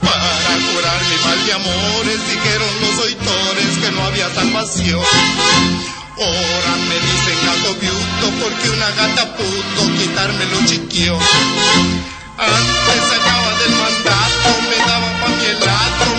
Para 0.00 0.54
curar 0.72 1.00
mi 1.10 1.24
mal 1.24 1.46
de 1.46 1.52
amores, 1.52 2.20
dijeron 2.28 2.70
los 2.80 3.06
oitores 3.06 3.78
que 3.82 3.90
no 3.90 4.04
había 4.04 4.34
salvación. 4.34 5.00
Ahora 6.20 6.76
me 6.88 6.94
dicen 6.94 7.46
gato 7.46 7.74
viuto 7.80 8.42
porque 8.42 8.70
una 8.70 8.90
gata 8.90 9.36
pudo 9.36 9.98
quitarme 9.98 10.46
los 10.46 10.64
chiquillos. 10.66 11.22
Antes 12.40 13.02
sacaba 13.10 13.52
del 13.58 13.74
mandato, 13.74 14.62
me 14.70 14.76
daban 14.86 15.20
pa' 15.20 15.28
mi 15.28 15.44
helado, 15.44 16.17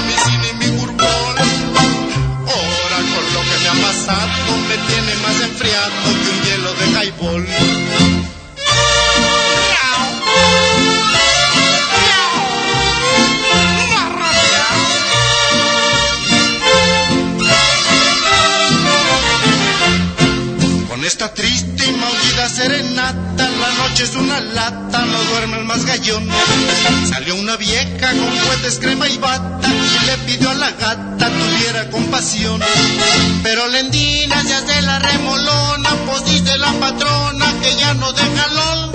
noches 24.00 24.16
una 24.16 24.40
lata, 24.40 25.06
no 25.06 25.24
duerme 25.32 25.58
el 25.58 25.66
más 25.66 25.86
gallón. 25.86 26.26
Salió 27.10 27.36
una 27.36 27.58
vieja 27.58 28.12
con 28.12 28.48
puentes, 28.48 28.80
crema 28.80 29.10
y 29.10 29.18
bata 29.18 29.68
y 29.68 30.06
le 30.06 30.18
pidió 30.20 30.50
a 30.52 30.54
la 30.54 30.72
gata 30.72 31.30
tuviera 31.30 31.90
compasión. 31.90 32.62
Pero 33.44 33.68
Lendina 33.68 34.42
se 34.44 34.54
hace 34.54 34.82
la 34.84 35.00
remolona, 35.00 35.90
pues 36.06 36.26
dice 36.26 36.58
la 36.60 36.72
patrona 36.74 37.46
que 37.62 37.76
ya 37.76 37.94
no 37.96 38.14
deja 38.14 38.30
jalón. 38.38 38.92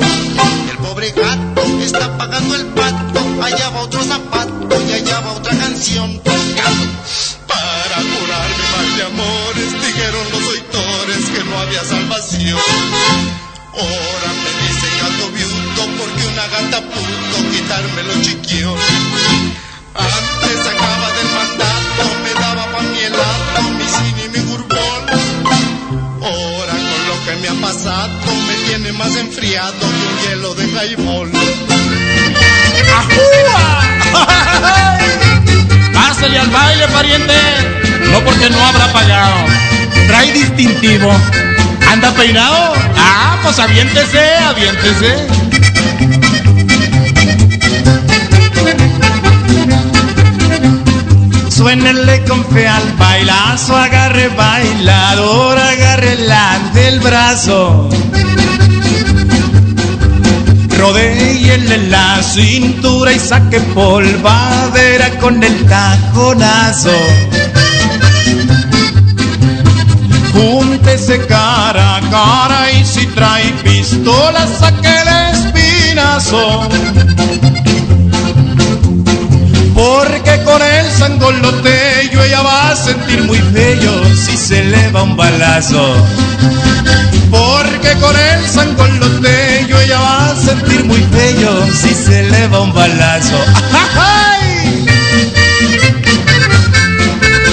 El 0.70 0.78
pobre 0.78 1.10
gato 1.10 1.62
está 1.82 2.16
pagando 2.16 2.54
el 2.54 2.64
pato, 2.66 3.20
allá 3.42 3.70
va 3.70 3.80
otro 3.80 4.02
zapato 4.04 4.82
y 4.88 4.92
allá 4.92 5.20
va 5.20 5.32
otra 5.32 5.54
canción. 5.54 6.18
Para 6.22 7.96
curarme 7.96 8.64
mal 8.72 8.96
de 8.96 9.02
amores, 9.02 9.86
dijeron 9.86 10.26
los 10.32 10.44
oitores 10.48 11.26
que 11.26 11.44
no 11.44 11.58
había 11.58 11.84
salvación. 11.84 13.43
Ahora 13.76 14.30
me 14.42 14.50
dice 14.62 14.86
gato 15.00 15.24
viudo 15.32 15.82
porque 15.98 16.22
una 16.26 16.46
gata 16.46 16.78
pudo 16.80 17.36
quitarme 17.50 18.02
los 18.04 18.20
chiquillos. 18.22 18.78
Antes 19.94 20.58
sacaba 20.62 21.10
del 21.16 21.28
mandato, 21.34 22.04
me 22.22 22.32
daba 22.40 22.64
pa' 22.70 22.82
mi 22.82 23.00
helado, 23.00 23.62
mi 23.76 23.84
cine 23.84 24.22
y 24.26 24.28
mi 24.28 24.38
gurbol. 24.48 25.02
Ahora 26.22 26.72
con 26.72 27.00
lo 27.08 27.16
que 27.24 27.34
me 27.42 27.48
ha 27.48 27.56
pasado, 27.60 28.32
me 28.46 28.54
tiene 28.68 28.92
más 28.92 29.16
enfriado 29.16 29.80
que 29.80 29.86
un 29.86 30.18
hielo 30.22 30.54
de 30.54 30.68
jaibol. 30.70 31.32
Pásale 35.92 36.38
al 36.38 36.48
baile, 36.48 36.86
pariente. 36.88 37.34
No 38.12 38.20
porque 38.24 38.48
no 38.50 38.64
habrá 38.64 38.92
pagado. 38.92 39.46
Trae 40.06 40.32
distintivo. 40.32 41.12
¿Anda 41.94 42.10
peinado? 42.10 42.72
Ah, 42.96 43.38
pues 43.40 43.56
aviéntese, 43.60 44.18
aviéntese. 44.48 45.28
Suénenle 51.50 52.24
con 52.24 52.44
fe 52.46 52.66
al 52.66 52.82
bailazo, 52.98 53.76
agarre 53.76 54.26
bailador, 54.26 55.56
agarre 55.56 56.16
la 56.16 56.58
del 56.74 56.98
brazo. 56.98 57.88
Rodéenle 60.76 61.78
la 61.90 62.20
cintura 62.24 63.12
y 63.12 63.20
saque 63.20 63.60
polvadera 63.60 65.10
con 65.20 65.40
el 65.40 65.64
taconazo. 65.66 66.90
Júntese 70.84 71.18
cara 71.26 71.96
a 71.96 72.00
cara 72.10 72.70
y 72.70 72.84
si 72.84 73.06
trae 73.06 73.52
pistola 73.62 74.46
saque 74.46 74.86
el 74.86 75.08
espinazo. 75.34 76.68
Porque 79.74 80.42
con 80.44 80.60
el 80.60 80.90
sangoloteyo 80.92 82.22
ella 82.22 82.42
va 82.42 82.72
a 82.72 82.76
sentir 82.76 83.22
muy 83.24 83.38
bello 83.52 83.92
si 84.14 84.36
se 84.36 84.62
le 84.62 84.90
va 84.90 85.04
un 85.04 85.16
balazo. 85.16 85.96
Porque 87.30 87.94
con 87.98 88.14
el 88.14 88.46
sangoloteyo 88.46 89.80
ella 89.80 89.98
va 89.98 90.32
a 90.32 90.36
sentir 90.36 90.84
muy 90.84 91.00
bello 91.00 91.66
si 91.72 91.94
se 91.94 92.24
le 92.24 92.46
va 92.48 92.60
un 92.60 92.74
balazo. 92.74 93.38
¡Ay! 93.96 94.86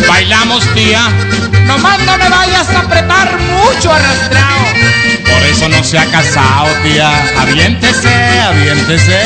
Bailamos, 0.05 0.65
tía. 0.73 1.07
Nomás 1.67 1.99
no 2.05 2.17
me 2.17 2.29
vayas 2.29 2.69
a 2.69 2.79
apretar 2.79 3.39
mucho 3.39 3.91
arrastrado. 3.91 4.65
Por 5.29 5.43
eso 5.43 5.69
no 5.69 5.83
se 5.83 5.97
ha 5.97 6.05
casado, 6.05 6.67
tía. 6.83 7.11
Aviéntese, 7.39 8.13
aviéntese. 8.39 9.19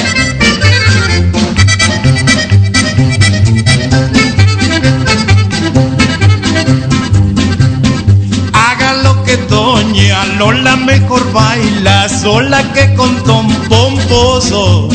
Haga 8.53 8.93
lo 9.03 9.23
que 9.23 9.37
doña 9.37 10.25
Lola 10.37 10.75
mejor 10.75 11.31
baila 11.31 12.07
sola 12.09 12.61
que 12.73 12.93
con 12.95 13.23
Tom 13.23 13.47
Pomposo. 13.69 14.89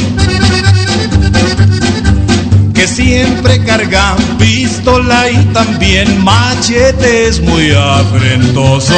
Siempre 2.94 3.64
carga 3.64 4.16
pistola 4.38 5.30
y 5.30 5.36
también 5.52 6.22
machete 6.24 7.28
es 7.28 7.40
muy 7.40 7.72
afrentoso. 7.72 8.94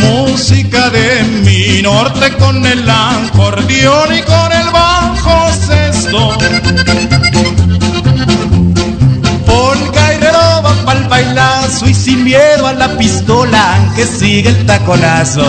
Música 0.00 0.90
de 0.90 1.22
mi 1.44 1.82
norte 1.82 2.32
con 2.36 2.66
el 2.66 2.88
acordeón 2.88 4.16
y 4.16 4.22
con 4.22 4.52
el 4.52 4.70
bajo 4.70 5.50
sexto. 5.66 6.30
Polka 9.46 10.14
y 10.14 10.18
redoba 10.18 10.74
pa'l 10.84 11.08
bailazo 11.08 11.88
y 11.88 11.94
sin 11.94 12.24
miedo 12.24 12.66
a 12.66 12.72
la 12.72 12.88
pistola 12.98 13.92
que 13.94 14.04
sigue 14.04 14.48
el 14.48 14.66
taconazo. 14.66 15.46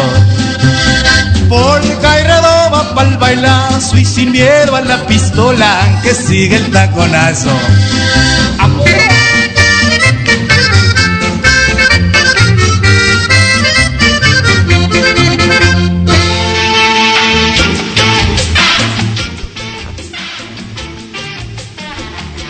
Polka 1.49 2.19
y 2.19 2.23
redoba 2.23 2.60
pa'l 2.71 3.17
bailazo 3.17 3.97
y 3.97 4.05
sin 4.05 4.31
miedo 4.31 4.75
a 4.75 4.81
la 4.81 5.05
pistola 5.05 5.99
que 6.03 6.13
sigue 6.13 6.55
el 6.55 6.71
taconazo. 6.71 7.51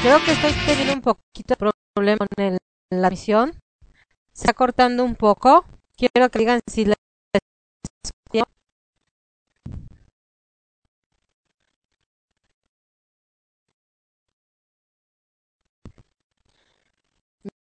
Creo 0.02 0.24
que 0.26 0.32
estoy 0.32 0.52
teniendo 0.66 0.94
un 0.94 1.02
poquito 1.02 1.54
de 1.54 1.72
problema 1.94 2.18
con 2.18 2.44
el- 2.46 2.58
la 2.90 3.10
misión. 3.10 3.54
Se 4.34 4.44
está 4.44 4.54
cortando 4.54 5.04
un 5.04 5.16
poco. 5.16 5.66
Quiero 5.96 6.30
que 6.30 6.40
digan 6.40 6.60
si 6.68 6.86
la 6.86 6.96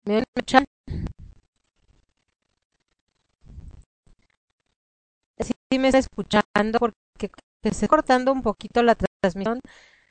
¿Me 0.05 0.19
escuchan? 0.19 0.65
Sí, 5.39 5.79
me 5.79 5.87
está 5.87 5.99
escuchando 5.99 6.79
porque 6.79 7.31
se 7.63 7.69
está 7.69 7.87
cortando 7.87 8.31
un 8.31 8.41
poquito 8.41 8.83
la 8.83 8.95
transmisión. 8.95 9.59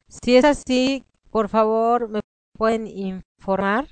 Si 0.08 0.36
es 0.36 0.44
así, 0.44 1.04
por 1.30 1.48
favor, 1.48 2.08
me 2.08 2.20
pueden 2.56 2.86
informar. 2.86 3.88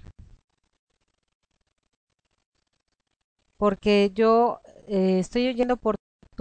Porque 3.57 4.11
yo 4.15 4.61
eh, 4.87 5.19
estoy 5.19 5.49
oyendo 5.49 5.77
por 5.77 5.97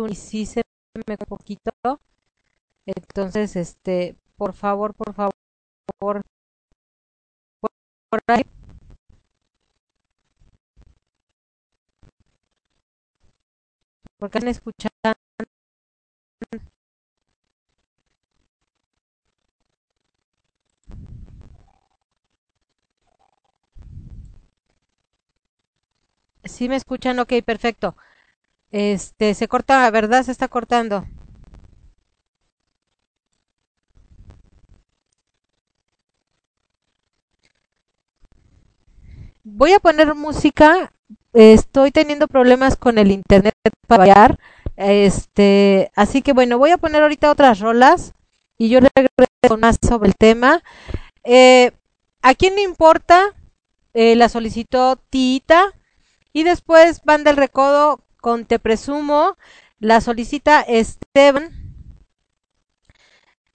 y 0.09 0.15
sí 0.15 0.45
se 0.45 0.61
me 1.07 1.13
un 1.19 1.25
poquito. 1.27 1.71
Entonces, 2.87 3.55
este, 3.55 4.15
por 4.35 4.53
favor, 4.53 4.93
por 4.95 5.13
favor, 5.13 5.33
por, 5.99 6.21
por 8.09 8.19
ahí. 8.27 8.43
Porque 14.19 14.37
han 14.39 14.47
escuchado 14.47 14.91
Sí 26.45 26.67
me 26.67 26.75
escuchan, 26.75 27.19
ok, 27.19 27.31
perfecto. 27.45 27.95
Este, 28.71 29.33
se 29.35 29.47
corta, 29.47 29.89
¿verdad? 29.91 30.23
Se 30.23 30.31
está 30.33 30.47
cortando. 30.47 31.05
Voy 39.43 39.73
a 39.73 39.79
poner 39.79 40.13
música. 40.15 40.91
Estoy 41.33 41.91
teniendo 41.91 42.27
problemas 42.27 42.75
con 42.75 42.97
el 42.97 43.11
internet 43.11 43.56
para 43.87 43.99
variar. 43.99 44.39
Este, 44.75 45.91
así 45.95 46.21
que 46.21 46.33
bueno, 46.33 46.57
voy 46.57 46.71
a 46.71 46.77
poner 46.77 47.01
ahorita 47.01 47.31
otras 47.31 47.59
rolas 47.59 48.13
y 48.57 48.69
yo 48.69 48.79
regreso 48.79 49.57
más 49.59 49.77
sobre 49.85 50.09
el 50.09 50.15
tema. 50.15 50.63
Eh, 51.23 51.71
¿A 52.21 52.33
quién 52.35 52.55
le 52.55 52.61
importa? 52.61 53.33
Eh, 53.93 54.15
la 54.15 54.29
solicitó 54.29 54.97
Tita. 55.09 55.73
Y 56.33 56.43
después 56.43 57.01
van 57.03 57.23
del 57.23 57.37
recodo 57.37 58.03
con 58.21 58.45
Te 58.45 58.59
Presumo. 58.59 59.37
La 59.79 60.01
solicita 60.01 60.61
Esteban. 60.61 61.49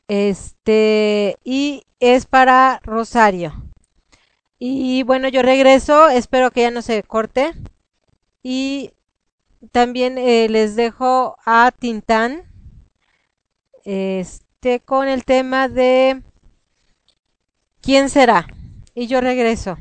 Este, 0.09 1.38
y 1.44 1.85
es 2.01 2.27
para 2.27 2.81
Rosario. 2.83 3.55
Y 4.59 5.03
bueno, 5.05 5.29
yo 5.29 5.42
regreso. 5.42 6.09
Espero 6.09 6.51
que 6.51 6.62
ya 6.62 6.70
no 6.70 6.83
se 6.83 7.03
corte. 7.03 7.53
Y 8.42 8.90
también 9.70 10.18
eh, 10.18 10.48
les 10.48 10.77
dejo 10.77 11.37
a 11.44 11.70
Tintán. 11.70 12.42
Este, 13.85 14.81
con 14.81 15.09
el 15.09 15.25
tema 15.25 15.68
de 15.68 16.22
¿Quién 17.83 18.09
será? 18.09 18.46
Y 18.94 19.09
yo 19.09 19.20
regreso. 19.20 19.77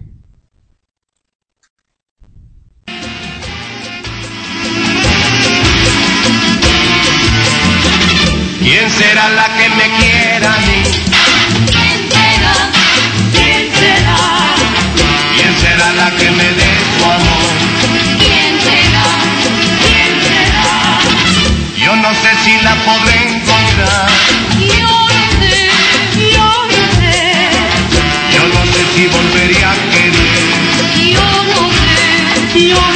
¿Quién 8.59 8.89
será 8.89 9.29
la 9.29 9.45
que 9.55 9.69
me 9.69 9.97
quiera 9.99 10.53
a 10.53 10.59
mí? 10.61 10.81
¿Quién 11.67 12.09
será? 12.09 12.53
¿Quién 13.33 13.71
será? 13.75 14.17
¿Quién 15.35 15.53
será 15.57 15.93
la 15.93 16.09
que 16.17 16.31
me 16.31 16.43
dé 16.53 16.69
su 16.97 17.05
amor? 17.05 17.40
y 22.45 22.61
la 22.63 22.75
podré 22.83 23.15
encontrar. 23.35 24.09
Yo 24.59 24.89
no 24.89 25.07
sé, 25.39 25.69
yo 26.33 26.47
no 26.69 26.83
sé. 26.99 27.15
Yo 28.35 28.43
no 28.47 28.61
sé 28.73 28.81
si 28.95 29.03
volvería 29.07 29.69
a 29.71 29.73
querer. 29.91 30.13
Yo 31.13 31.27
no 31.53 31.63
sé, 31.71 32.67
yo 32.69 32.75
no 32.75 32.85
sé. 32.85 32.90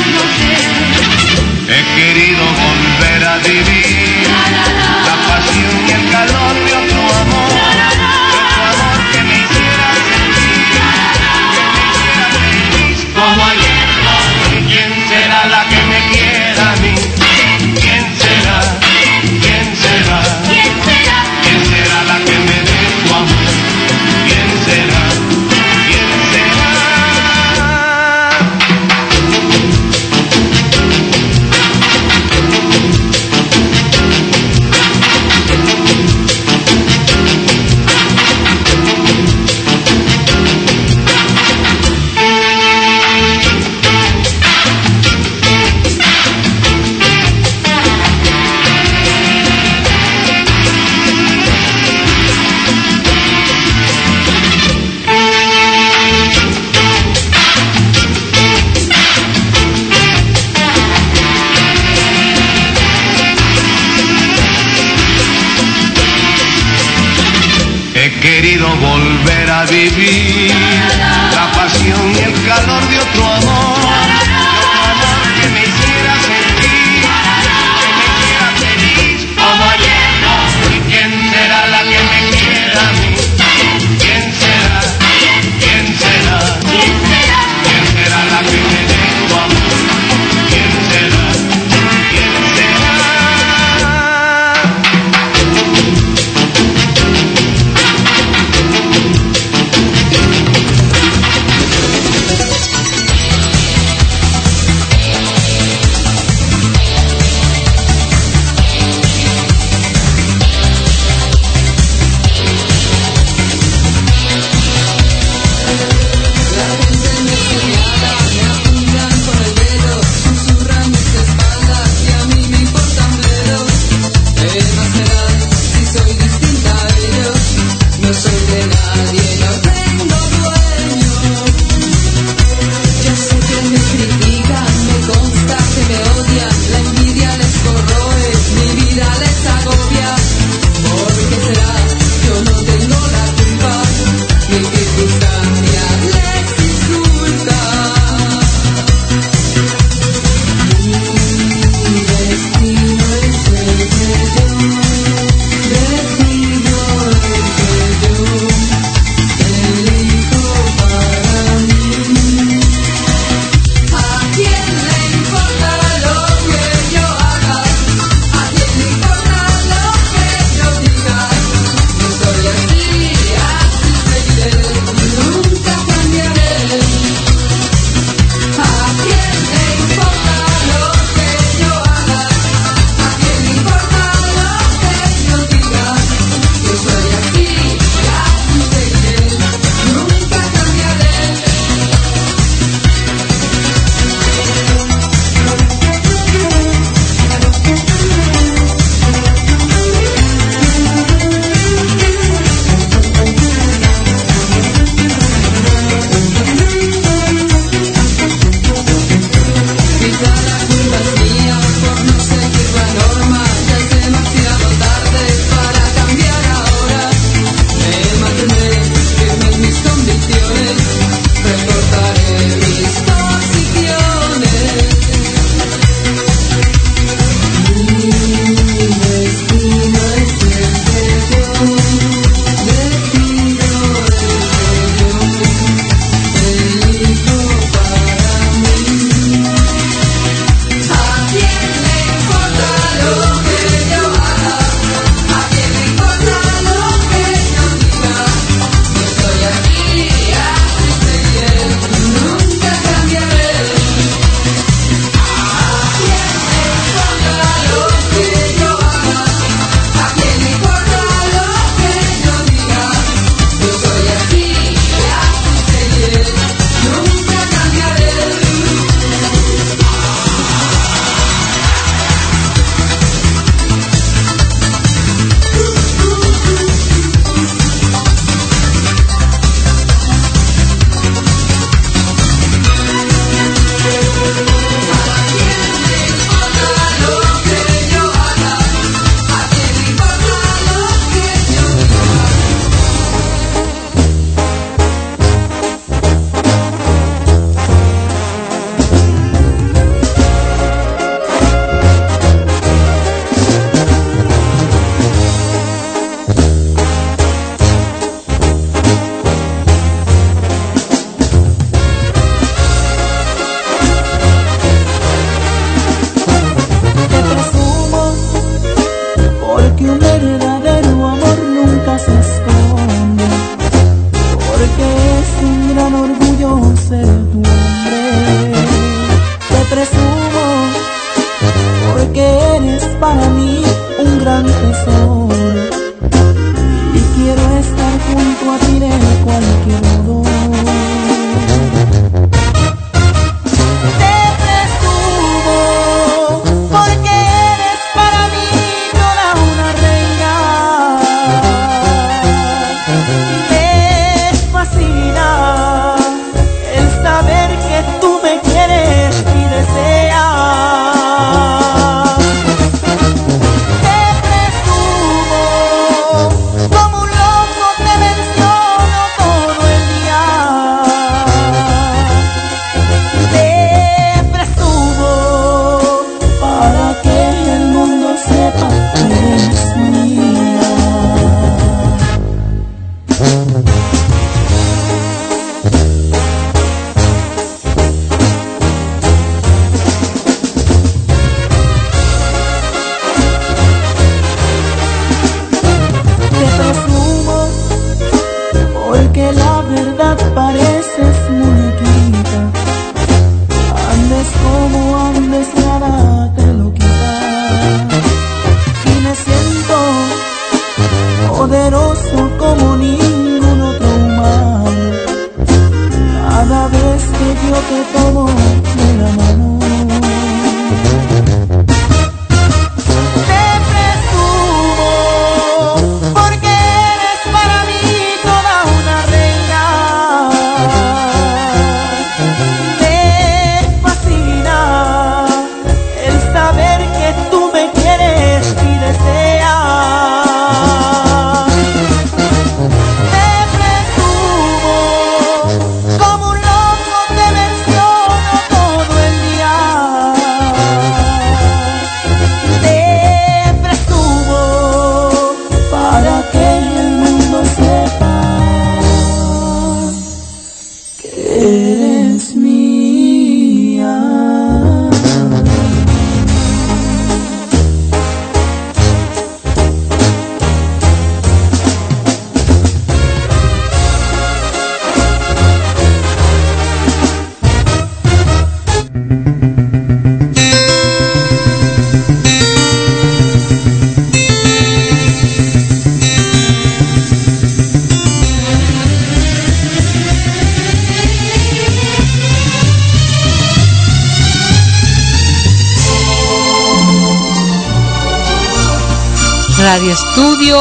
baby. 69.67 70.34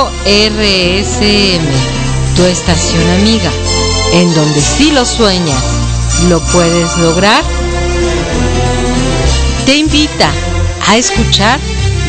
RSM, 0.02 1.62
tu 2.34 2.44
estación 2.44 3.08
amiga, 3.10 3.50
en 4.14 4.34
donde 4.34 4.60
si 4.60 4.90
lo 4.90 5.04
sueñas, 5.04 5.62
lo 6.28 6.40
puedes 6.46 6.96
lograr. 6.98 7.44
Te 9.66 9.76
invita 9.76 10.32
a 10.88 10.96
escuchar 10.96 11.60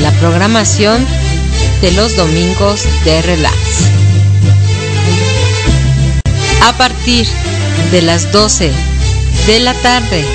la 0.01 0.11
programación 0.13 1.05
de 1.81 1.91
los 1.91 2.15
domingos 2.15 2.86
de 3.03 3.21
Relax. 3.21 3.55
A 6.63 6.73
partir 6.77 7.27
de 7.91 8.01
las 8.01 8.31
12 8.31 8.71
de 9.45 9.59
la 9.59 9.75
tarde, 9.75 10.25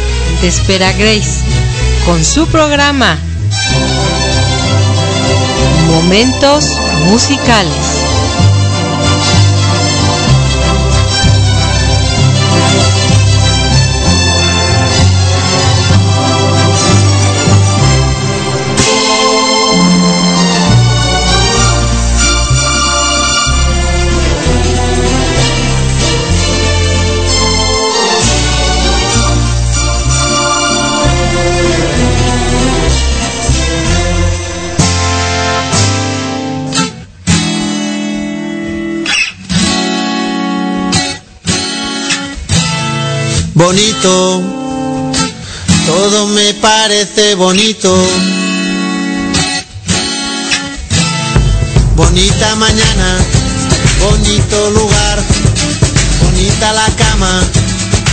te 0.40 0.46
espera 0.46 0.92
Grace 0.92 1.40
con 2.06 2.24
su 2.24 2.46
programa 2.46 3.18
Momentos 5.88 6.78
musicales 7.06 7.99
bonito, 43.60 44.42
todo 45.86 46.26
me 46.28 46.54
parece 46.54 47.34
bonito. 47.34 47.94
Bonita 51.94 52.54
mañana, 52.56 53.18
bonito 54.00 54.70
lugar, 54.70 55.22
bonita 56.24 56.72
la 56.72 56.86
cama, 56.96 57.42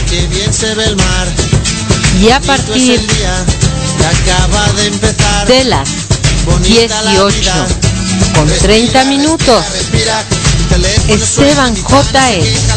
que 0.09 0.27
bien 0.27 0.53
se 0.53 0.75
ve 0.75 0.85
el 0.85 0.97
mar. 0.97 1.27
Y 2.21 2.29
a 2.29 2.41
partir 2.41 2.99
el 2.99 3.07
día 3.07 3.45
que 3.97 4.05
acaba 4.05 4.73
de 4.73 4.87
empezar. 4.87 5.47
De 5.47 5.63
las 5.63 5.89
18 6.61 7.51
con 8.35 8.47
30 8.49 9.03
minutos. 9.05 9.63
Esteban 11.07 11.75
J.E. 11.75 12.76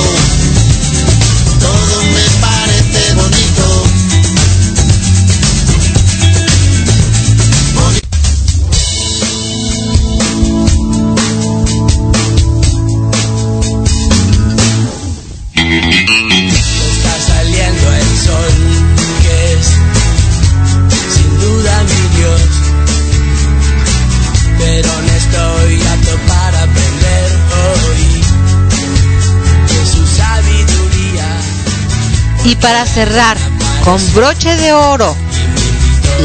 para 32.61 32.85
cerrar 32.85 33.37
con 33.83 33.99
broche 34.13 34.55
de 34.55 34.73
oro 34.73 35.15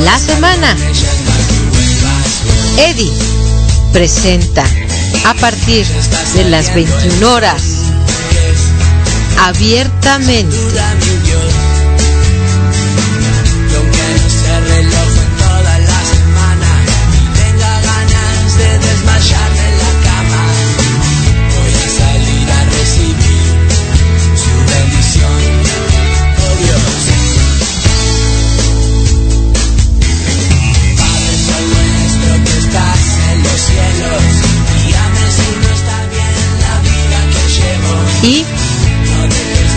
la 0.04 0.18
semana, 0.18 0.76
Eddie 2.76 3.12
presenta 3.92 4.64
a 5.24 5.34
partir 5.34 5.86
de 6.34 6.44
las 6.44 6.74
21 6.74 7.32
horas 7.32 7.62
abiertamente. 9.38 10.56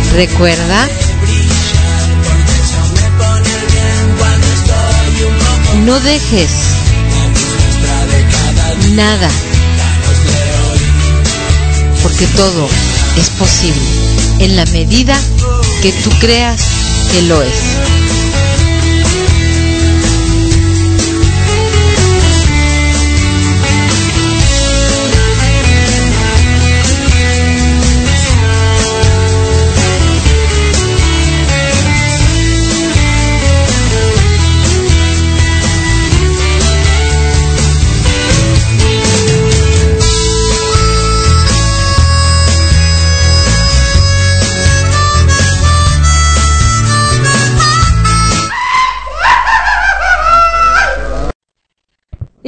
Poco 0.09 0.47
no 5.85 5.99
dejes 5.99 6.49
nada, 8.95 9.29
porque 12.03 12.25
todo 12.35 12.67
es 13.17 13.29
posible 13.31 13.81
en 14.39 14.55
la 14.55 14.65
medida 14.65 15.17
que 15.81 15.91
tú 15.91 16.09
creas 16.19 16.61
que 17.11 17.21
lo 17.23 17.41
es. 17.41 17.88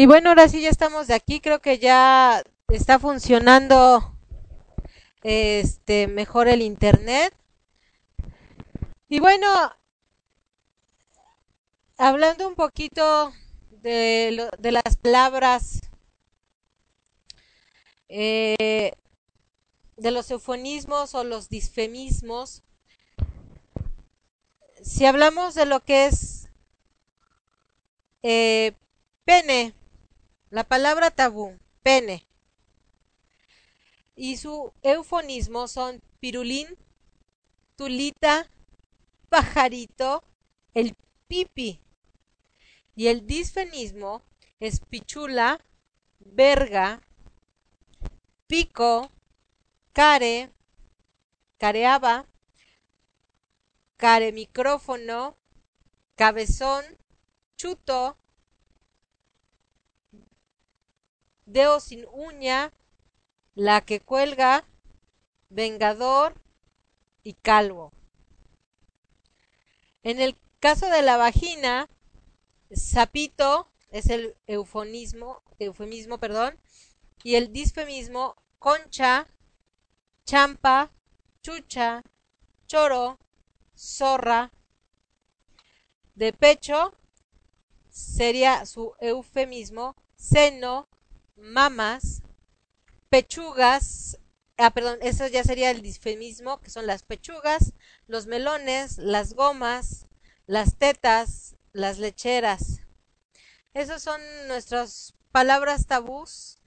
Y 0.02 0.08
bueno, 0.08 0.30
ahora 0.30 0.50
sí 0.50 0.64
ya 0.64 0.70
estamos 0.70 1.06
de 1.06 1.14
aquí, 1.14 1.40
creo 1.42 1.62
que 1.62 1.78
ya 1.78 2.42
está 2.70 2.98
funcionando 2.98 4.18
este 5.22 6.08
mejor 6.08 6.48
el 6.48 6.64
internet. 6.64 7.36
Y 9.10 9.20
bueno, 9.20 9.48
hablando 12.00 12.48
un 12.48 12.56
poquito 12.56 13.32
de, 13.70 14.50
de 14.58 14.72
las 14.72 14.98
palabras, 15.00 15.82
eh, 18.10 18.94
de 19.98 20.12
los 20.12 20.32
eufonismos 20.32 21.14
o 21.14 21.24
los 21.24 21.48
disfemismos, 21.48 22.64
si 24.82 25.06
hablamos 25.06 25.54
de 25.54 25.68
lo 25.68 25.80
que 25.82 26.08
es 26.08 26.50
eh, 28.24 28.74
pene, 29.26 29.76
la 30.52 30.66
palabra 30.66 31.12
tabú, 31.12 31.58
pene, 31.82 32.28
y 34.16 34.36
su 34.36 34.74
eufonismo 34.84 35.70
son 35.70 36.02
pirulín, 36.20 36.68
tulita, 37.78 38.52
pajarito, 39.30 40.26
el 40.74 40.96
pipi, 41.28 41.80
y 42.96 43.08
el 43.08 43.26
disfenismo 43.26 44.24
es 44.60 44.82
pichula, 44.82 45.64
verga, 46.20 47.02
pico, 48.48 49.10
care, 49.94 50.52
careaba, 51.58 52.28
care 53.96 54.34
micrófono, 54.34 55.38
cabezón, 56.16 56.84
chuto, 57.56 58.18
dedo 61.52 61.80
sin 61.80 62.06
uña, 62.12 62.72
la 63.54 63.82
que 63.82 64.00
cuelga, 64.00 64.64
vengador 65.50 66.36
y 67.24 67.34
calvo. 67.34 67.92
En 70.04 70.20
el 70.22 70.38
caso 70.60 70.88
de 70.88 71.02
la 71.02 71.18
vagina, 71.18 71.90
sapito 72.72 73.70
es 73.92 74.10
el 74.10 74.36
eufonismo, 74.48 75.44
eufemismo, 75.60 76.18
perdón, 76.18 76.58
y 77.24 77.36
el 77.36 77.52
disfemismo 77.52 78.36
concha, 78.58 79.28
champa, 80.26 80.92
chucha, 81.42 82.04
choro, 82.68 83.20
zorra. 83.76 84.52
De 86.16 86.34
pecho 86.34 86.94
sería 87.90 88.66
su 88.66 88.94
eufemismo 89.00 89.96
seno, 90.16 90.88
mamas, 91.42 92.22
pechugas, 93.10 94.18
ah, 94.58 94.72
perdón, 94.72 95.00
eso 95.02 95.28
ya 95.28 95.44
sería 95.44 95.72
el 95.72 95.82
disfemismo, 95.82 96.62
que 96.62 96.70
son 96.70 96.88
las 96.88 97.04
pechugas, 97.04 97.74
los 98.08 98.28
melones, 98.28 98.98
las 98.98 99.34
gomas, 99.34 100.08
las 100.48 100.76
tetas, 100.76 101.56
las 101.74 102.00
lecheras. 102.00 102.82
Esas 103.74 104.02
son 104.02 104.22
nuestras 104.48 105.14
palabras 105.32 105.88
tabús 105.88 106.60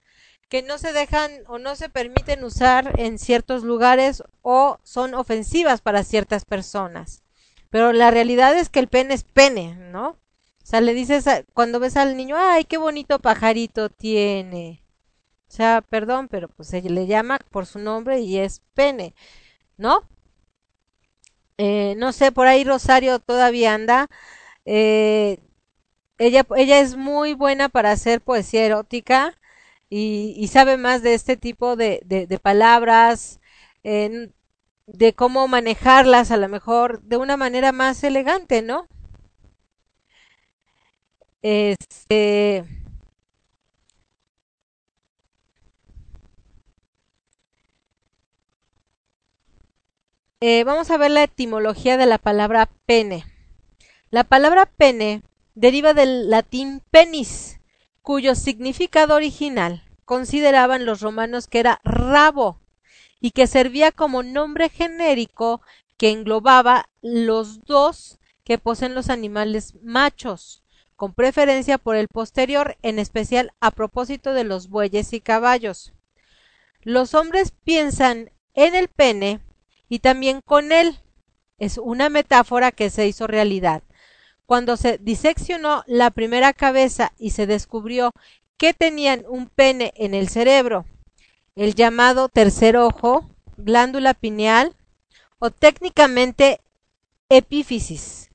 que 0.49 0.61
no 0.61 0.77
se 0.77 0.93
dejan 0.93 1.31
o 1.47 1.57
no 1.57 1.75
se 1.75 1.89
permiten 1.89 2.43
usar 2.43 2.99
en 2.99 3.17
ciertos 3.17 3.63
lugares 3.63 4.23
o 4.41 4.79
son 4.83 5.13
ofensivas 5.13 5.81
para 5.81 6.03
ciertas 6.03 6.45
personas. 6.45 7.23
Pero 7.69 7.93
la 7.93 8.11
realidad 8.11 8.55
es 8.57 8.69
que 8.69 8.79
el 8.79 8.87
pene 8.87 9.15
es 9.15 9.23
pene, 9.23 9.75
¿no? 9.75 10.17
O 10.65 10.67
sea, 10.67 10.81
le 10.81 10.95
dices 10.95 11.27
a- 11.27 11.43
cuando 11.53 11.79
ves 11.79 11.95
al 11.95 12.17
niño, 12.17 12.35
ay, 12.39 12.65
qué 12.65 12.77
bonito 12.77 13.19
pajarito 13.19 13.89
tiene. 13.89 14.81
O 15.49 15.53
sea, 15.53 15.81
perdón, 15.81 16.27
pero 16.29 16.49
pues 16.49 16.69
se 16.69 16.81
le 16.81 17.07
llama 17.07 17.39
por 17.51 17.67
su 17.67 17.79
nombre 17.79 18.21
y 18.21 18.39
es 18.39 18.61
pene, 18.73 19.15
¿no? 19.77 20.03
Eh, 21.57 21.95
no 21.97 22.11
sé, 22.11 22.31
por 22.31 22.47
ahí 22.47 22.63
Rosario 22.63 23.19
todavía 23.19 23.73
anda. 23.73 24.09
Eh, 24.65 25.39
ella, 26.19 26.45
ella 26.57 26.79
es 26.81 26.97
muy 26.97 27.33
buena 27.35 27.69
para 27.69 27.91
hacer 27.91 28.21
poesía 28.21 28.65
erótica 28.65 29.39
y, 29.89 30.47
sabe 30.49 30.77
más 30.77 31.03
de 31.03 31.13
este 31.15 31.37
tipo 31.37 31.75
de, 31.77 32.01
palabras, 32.43 33.39
de 33.83 35.13
cómo 35.13 35.47
manejarlas 35.47 36.31
a 36.31 36.37
lo 36.37 36.49
mejor 36.49 37.01
de 37.03 37.17
una 37.17 37.37
manera 37.37 37.71
más 37.71 38.03
elegante, 38.03 38.63
¿no? 38.63 38.87
Este, 41.47 42.65
eh, 50.39 50.63
vamos 50.63 50.89
a 50.89 50.97
ver 50.97 51.11
la 51.11 51.21
etimología 51.21 51.97
de 51.97 52.07
la 52.07 52.17
palabra 52.17 52.71
pene. 52.87 53.25
La 54.09 54.23
palabra 54.23 54.65
pene 54.65 55.21
deriva 55.53 55.93
del 55.93 56.31
latín 56.31 56.81
penis, 56.89 57.59
cuyo 58.01 58.33
significado 58.33 59.13
original 59.13 59.83
consideraban 60.03 60.87
los 60.87 61.01
romanos 61.01 61.45
que 61.45 61.59
era 61.59 61.79
rabo 61.83 62.59
y 63.19 63.29
que 63.29 63.45
servía 63.45 63.91
como 63.91 64.23
nombre 64.23 64.69
genérico 64.69 65.61
que 65.97 66.09
englobaba 66.09 66.89
los 67.03 67.63
dos 67.65 68.17
que 68.43 68.57
poseen 68.57 68.95
los 68.95 69.11
animales 69.11 69.75
machos, 69.83 70.63
con 70.95 71.13
preferencia 71.13 71.77
por 71.77 71.95
el 71.95 72.07
posterior, 72.07 72.77
en 72.81 72.99
especial 72.99 73.51
a 73.59 73.71
propósito 73.71 74.33
de 74.33 74.43
los 74.43 74.69
bueyes 74.69 75.13
y 75.13 75.21
caballos. 75.21 75.93
Los 76.81 77.13
hombres 77.13 77.51
piensan 77.63 78.31
en 78.53 78.75
el 78.75 78.87
pene 78.87 79.39
y 79.89 79.99
también 79.99 80.41
con 80.45 80.71
él. 80.71 80.99
Es 81.57 81.77
una 81.77 82.09
metáfora 82.09 82.71
que 82.71 82.89
se 82.89 83.07
hizo 83.07 83.27
realidad. 83.27 83.83
Cuando 84.45 84.77
se 84.77 84.97
diseccionó 84.99 85.83
la 85.87 86.11
primera 86.11 86.53
cabeza 86.53 87.11
y 87.17 87.31
se 87.31 87.47
descubrió 87.47 88.11
que 88.57 88.73
tenían 88.73 89.25
un 89.27 89.47
pene 89.47 89.93
en 89.95 90.13
el 90.13 90.29
cerebro, 90.29 90.85
el 91.55 91.75
llamado 91.75 92.29
tercer 92.29 92.77
ojo, 92.77 93.29
glándula 93.57 94.13
pineal, 94.13 94.75
o 95.39 95.51
técnicamente 95.51 96.61
epífisis, 97.29 98.29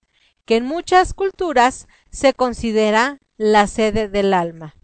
que 0.45 0.57
en 0.57 0.65
muchas 0.65 1.15
culturas 1.15 1.87
se 2.11 2.35
considera 2.35 3.19
la 3.37 3.67
sede 3.67 4.09
del 4.09 4.35
alma. 4.35 4.75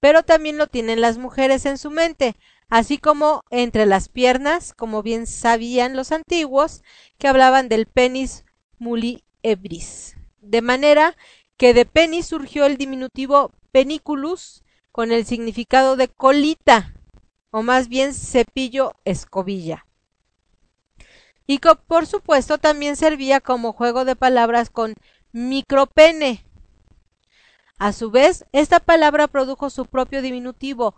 Pero 0.00 0.22
también 0.22 0.58
lo 0.58 0.66
tienen 0.66 1.00
las 1.00 1.18
mujeres 1.18 1.66
en 1.66 1.78
su 1.78 1.90
mente, 1.90 2.34
así 2.68 2.98
como 2.98 3.42
entre 3.50 3.86
las 3.86 4.08
piernas, 4.08 4.72
como 4.74 5.02
bien 5.02 5.26
sabían 5.26 5.94
los 5.94 6.10
antiguos, 6.10 6.82
que 7.18 7.28
hablaban 7.28 7.68
del 7.68 7.86
penis 7.86 8.44
muliebris. 8.78 10.16
De 10.40 10.62
manera 10.62 11.16
que 11.56 11.74
de 11.74 11.84
penis 11.86 12.26
surgió 12.26 12.66
el 12.66 12.76
diminutivo 12.76 13.52
peniculus 13.70 14.62
con 14.90 15.12
el 15.12 15.24
significado 15.24 15.96
de 15.96 16.08
colita, 16.08 16.94
o 17.50 17.62
más 17.62 17.88
bien 17.88 18.14
cepillo 18.14 18.94
escobilla. 19.04 19.86
Y 21.46 21.60
por 21.86 22.06
supuesto 22.06 22.58
también 22.58 22.96
servía 22.96 23.40
como 23.40 23.72
juego 23.72 24.04
de 24.04 24.16
palabras 24.16 24.70
con 24.70 24.94
micropene. 25.32 26.44
A 27.82 27.92
su 27.92 28.12
vez, 28.12 28.44
esta 28.52 28.78
palabra 28.78 29.26
produjo 29.26 29.68
su 29.68 29.86
propio 29.86 30.22
diminutivo, 30.22 30.94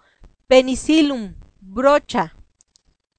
penicillum, 0.49 1.35
brocha, 1.59 2.37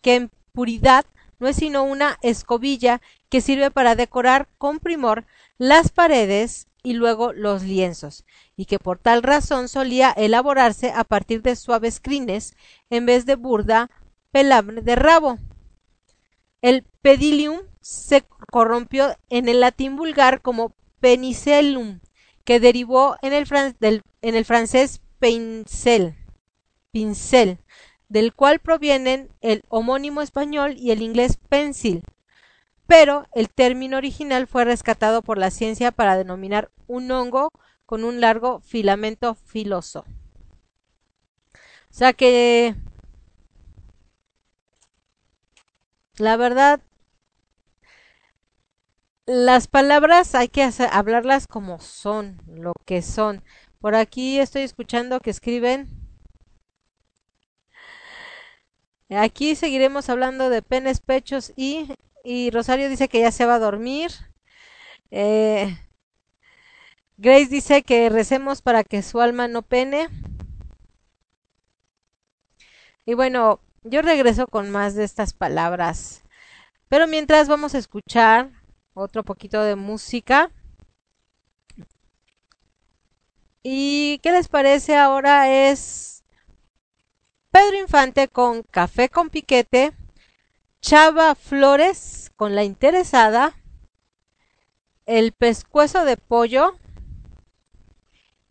que 0.02 0.14
en 0.14 0.32
puridad 0.54 1.04
no 1.40 1.48
es 1.48 1.56
sino 1.56 1.82
una 1.82 2.20
escobilla 2.22 3.02
que 3.28 3.42
sirve 3.42 3.72
para 3.72 3.96
decorar 3.96 4.48
con 4.60 4.78
primor 4.78 5.26
las 5.58 5.90
paredes 5.90 6.68
y 6.84 6.94
luego 6.94 7.34
los 7.34 7.64
lienzos, 7.64 8.24
y 8.56 8.66
que 8.66 8.78
por 8.78 9.00
tal 9.00 9.24
razón 9.24 9.68
solía 9.68 10.12
elaborarse 10.12 10.92
a 10.92 11.04
partir 11.04 11.42
de 11.42 11.56
suaves 11.56 12.00
crines 12.00 12.56
en 12.92 13.08
vez 13.08 13.26
de 13.26 13.34
burda 13.34 13.90
pelambre 14.30 14.84
de 14.84 14.96
rabo. 14.96 15.40
El 16.62 16.84
pedilium 17.02 17.62
se 17.82 18.26
corrompió 18.52 19.18
en 19.30 19.50
el 19.50 19.60
latín 19.60 19.96
vulgar 19.96 20.44
como 20.44 20.76
penicellum, 21.00 22.00
que 22.46 22.60
derivó 22.60 23.18
en 23.22 23.34
el, 23.34 23.46
francés 24.46 25.02
pincel, 25.20 26.16
pincel, 26.92 27.58
del 28.08 28.34
cual 28.34 28.60
provienen 28.60 29.30
el 29.42 29.64
homónimo 29.68 30.22
español 30.22 30.76
y 30.78 30.92
el 30.92 31.02
inglés 31.02 31.38
pencil, 31.50 32.04
pero 32.88 33.26
el 33.34 33.50
término 33.50 33.98
original 33.98 34.46
fue 34.48 34.64
rescatado 34.64 35.24
por 35.24 35.40
la 35.40 35.50
ciencia 35.50 35.92
para 35.92 36.16
denominar 36.16 36.72
un 36.88 37.10
hongo 37.12 37.50
con 37.88 38.04
un 38.04 38.22
largo 38.22 38.60
filamento 38.60 39.34
filoso. 39.34 40.06
O 41.90 41.98
sea 41.98 42.14
que 42.14 42.76
la 46.18 46.38
verdad 46.38 46.80
las 49.26 49.68
palabras 49.68 50.36
hay 50.36 50.48
que 50.48 50.70
hablarlas 50.92 51.48
como 51.48 51.80
son, 51.80 52.42
lo 52.48 52.74
que 52.86 53.02
son. 53.02 53.44
Por 53.80 53.96
aquí 53.96 54.40
estoy 54.40 54.64
escuchando 54.64 55.20
que 55.20 55.30
escriben 55.32 56.06
Aquí 59.10 59.56
seguiremos 59.56 60.10
hablando 60.10 60.50
de 60.50 60.62
penes, 60.64 61.00
pechos 61.00 61.54
y, 61.56 61.88
y 62.24 62.50
Rosario 62.50 62.90
dice 62.90 63.08
que 63.08 63.22
ya 63.22 63.32
se 63.32 63.46
va 63.46 63.56
a 63.56 63.60
dormir. 63.60 64.12
Eh, 65.12 65.78
Grace 67.18 67.48
dice 67.48 67.84
que 67.84 68.10
recemos 68.10 68.62
para 68.62 68.84
que 68.84 69.04
su 69.04 69.22
alma 69.22 69.48
no 69.48 69.62
pene. 69.62 70.10
Y 73.06 73.14
bueno, 73.14 73.62
yo 73.84 74.02
regreso 74.02 74.48
con 74.48 74.72
más 74.72 74.96
de 74.96 75.04
estas 75.04 75.34
palabras. 75.34 76.24
Pero 76.90 77.08
mientras 77.08 77.48
vamos 77.48 77.76
a 77.76 77.78
escuchar 77.78 78.52
otro 78.96 79.24
poquito 79.24 79.62
de 79.62 79.76
música. 79.76 80.52
¿Y 83.62 84.20
qué 84.24 84.32
les 84.32 84.48
parece 84.48 84.96
ahora? 84.96 85.50
Es 85.52 86.24
Pedro 87.52 87.78
Infante 87.78 88.28
con 88.28 88.64
Café 88.64 89.10
con 89.10 89.30
Piquete, 89.30 89.94
Chava 90.82 91.36
Flores 91.36 92.32
con 92.36 92.56
La 92.56 92.64
Interesada, 92.64 93.54
El 95.06 95.32
Pescuezo 95.32 96.06
de 96.06 96.18
Pollo 96.18 96.76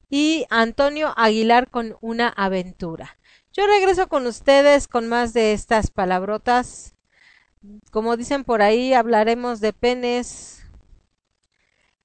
y 0.09 0.47
Antonio 0.51 1.13
Aguilar 1.17 1.71
con 1.71 1.97
Una 2.01 2.29
Aventura. 2.29 3.19
Yo 3.53 3.67
regreso 3.67 4.09
con 4.09 4.27
ustedes 4.27 4.89
con 4.89 5.09
más 5.09 5.33
de 5.33 5.53
estas 5.53 5.91
palabrotas. 5.91 6.94
Como 7.91 8.17
dicen 8.17 8.45
por 8.45 8.61
ahí, 8.61 8.93
hablaremos 8.93 9.61
de 9.61 9.73
penes, 9.73 10.63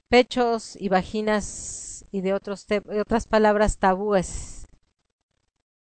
pechos 0.08 0.76
y 0.80 0.90
vaginas 0.90 2.06
y 2.12 2.22
de, 2.22 2.34
otros 2.34 2.66
de 2.68 2.82
otras 3.02 3.28
palabras 3.28 3.78
tabúes. 3.78 4.66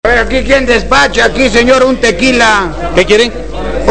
A 0.04 0.10
ver, 0.10 0.20
aquí 0.20 0.44
quién 0.44 0.66
despacha, 0.66 1.26
aquí 1.26 1.50
señor, 1.50 1.84
un 1.84 1.96
tequila. 1.96 2.92
¿Qué 2.94 3.06
quieren? 3.06 3.32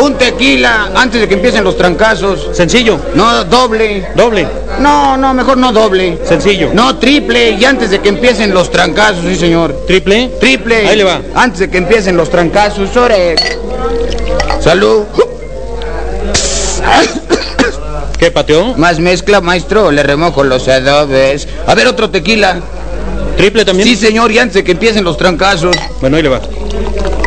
Un 0.01 0.17
tequila 0.19 0.93
antes 0.95 1.21
de 1.23 1.27
que 1.27 1.35
empiecen 1.35 1.65
los 1.65 1.77
trancazos. 1.77 2.55
Sencillo. 2.55 2.99
No, 3.15 3.45
doble. 3.45 4.09
Doble. 4.15 4.47
No, 4.79 5.17
no, 5.17 5.35
mejor 5.35 5.57
no 5.57 5.73
doble. 5.73 6.19
Sencillo. 6.25 6.71
No, 6.75 6.99
triple. 6.99 7.53
Y 7.53 7.65
antes 7.65 7.91
de 7.91 8.01
que 8.01 8.11
empiecen 8.11 8.53
los 8.53 8.71
trancazos, 8.71 9.25
sí 9.25 9.37
señor. 9.37 9.87
¿Triple? 9.87 10.33
Triple. 10.39 10.87
Ahí 10.87 10.97
le 10.97 11.05
va. 11.05 11.23
Antes 11.35 11.61
de 11.61 11.71
que 11.71 11.79
empiecen 11.79 12.17
los 12.17 12.31
trancazos, 12.31 12.95
ore. 12.97 13.35
Salud. 14.61 15.07
¿Qué 18.19 18.31
pateó? 18.31 18.75
Más 18.77 18.99
mezcla, 18.99 19.41
maestro, 19.41 19.91
le 19.91 20.03
remojo 20.03 20.45
los 20.45 20.69
adobes. 20.69 21.49
A 21.67 21.75
ver, 21.75 21.89
otro 21.89 22.11
tequila. 22.11 22.61
¿Triple 23.37 23.65
también? 23.65 23.89
Sí, 23.89 23.97
señor, 23.97 24.31
y 24.31 24.39
antes 24.39 24.55
de 24.55 24.65
que 24.65 24.73
empiecen 24.73 25.05
los 25.05 25.17
trancazos. 25.17 25.77
Bueno, 26.01 26.17
ahí 26.17 26.23
le 26.23 26.29
va. 26.29 26.41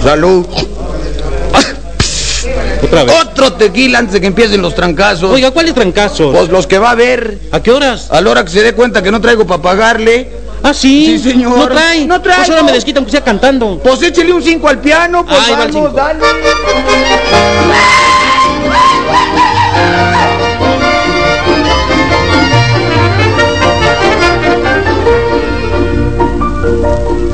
Salud. 0.01 0.45
Otra 2.83 3.03
vez. 3.03 3.15
Otro 3.21 3.53
tequila 3.53 3.99
antes 3.99 4.13
de 4.13 4.21
que 4.21 4.27
empiecen 4.27 4.61
los 4.61 4.75
trancazos. 4.75 5.31
Oiga, 5.31 5.51
¿cuáles 5.51 5.73
trancazos? 5.73 6.35
Pues 6.35 6.49
los 6.49 6.67
que 6.67 6.77
va 6.77 6.91
a 6.91 6.95
ver. 6.95 7.39
¿A 7.51 7.61
qué 7.61 7.71
horas? 7.71 8.09
A 8.11 8.21
la 8.21 8.29
hora 8.29 8.45
que 8.45 8.51
se 8.51 8.61
dé 8.61 8.73
cuenta 8.73 9.01
que 9.01 9.11
no 9.11 9.19
traigo 9.19 9.45
para 9.45 9.61
pagarle. 9.61 10.29
¿Ah, 10.63 10.73
sí? 10.73 11.17
Sí, 11.17 11.31
señor. 11.31 11.57
No 11.57 11.67
trae. 11.67 12.05
No 12.05 12.21
trae. 12.21 12.37
Pues 12.37 12.49
ahora 12.49 12.63
me 12.63 12.71
desquita 12.71 12.99
aunque 12.99 13.11
sea 13.11 13.23
cantando. 13.23 13.79
Pues 13.83 14.01
échele 14.01 14.31
un 14.31 14.41
5 14.41 14.67
al 14.67 14.79
piano, 14.79 15.25
pues 15.25 15.39
el 15.49 15.55
vamos, 15.55 15.93
dale. 15.93 16.19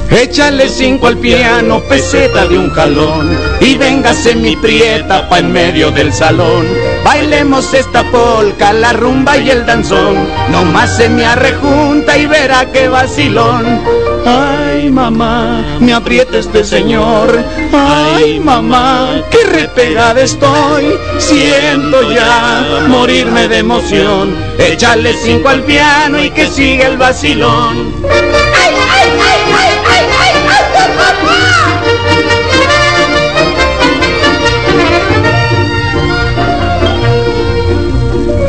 Échale 0.10 0.70
cinco 0.70 1.08
al 1.08 1.18
piano, 1.18 1.82
peseta 1.82 2.46
de 2.48 2.58
un 2.58 2.70
jalón 2.70 3.36
Y 3.60 3.76
véngase 3.76 4.36
mi 4.36 4.56
prieta 4.56 5.28
pa' 5.28 5.40
en 5.40 5.52
medio 5.52 5.92
del 5.92 6.14
salón. 6.14 6.66
Bailemos 7.04 7.74
esta 7.74 8.04
polca, 8.04 8.72
la 8.72 8.94
rumba 8.94 9.38
y 9.38 9.50
el 9.50 9.66
danzón 9.66 10.16
Nomás 10.52 10.96
se 10.96 11.10
me 11.10 11.26
arrejunta 11.26 12.18
y 12.18 12.28
verá 12.28 12.72
qué 12.72 12.88
vacilón 12.88 13.82
Ay 14.26 14.90
mamá, 14.92 15.64
me 15.80 15.94
aprieta 15.94 16.38
este 16.38 16.64
señor. 16.64 17.44
Ay 17.74 18.40
mamá, 18.40 19.22
qué 19.32 19.44
repegada 19.46 20.22
estoy. 20.22 20.94
Siento 21.18 22.12
ya 22.12 22.86
morirme 22.88 23.48
de 23.48 23.60
emoción. 23.60 24.36
Échale 24.60 25.14
cinco 25.14 25.50
al 25.50 25.64
piano 25.64 26.24
y 26.24 26.30
que 26.30 26.48
siga 26.48 26.88
el 26.88 26.98
vacilón. 26.98 27.94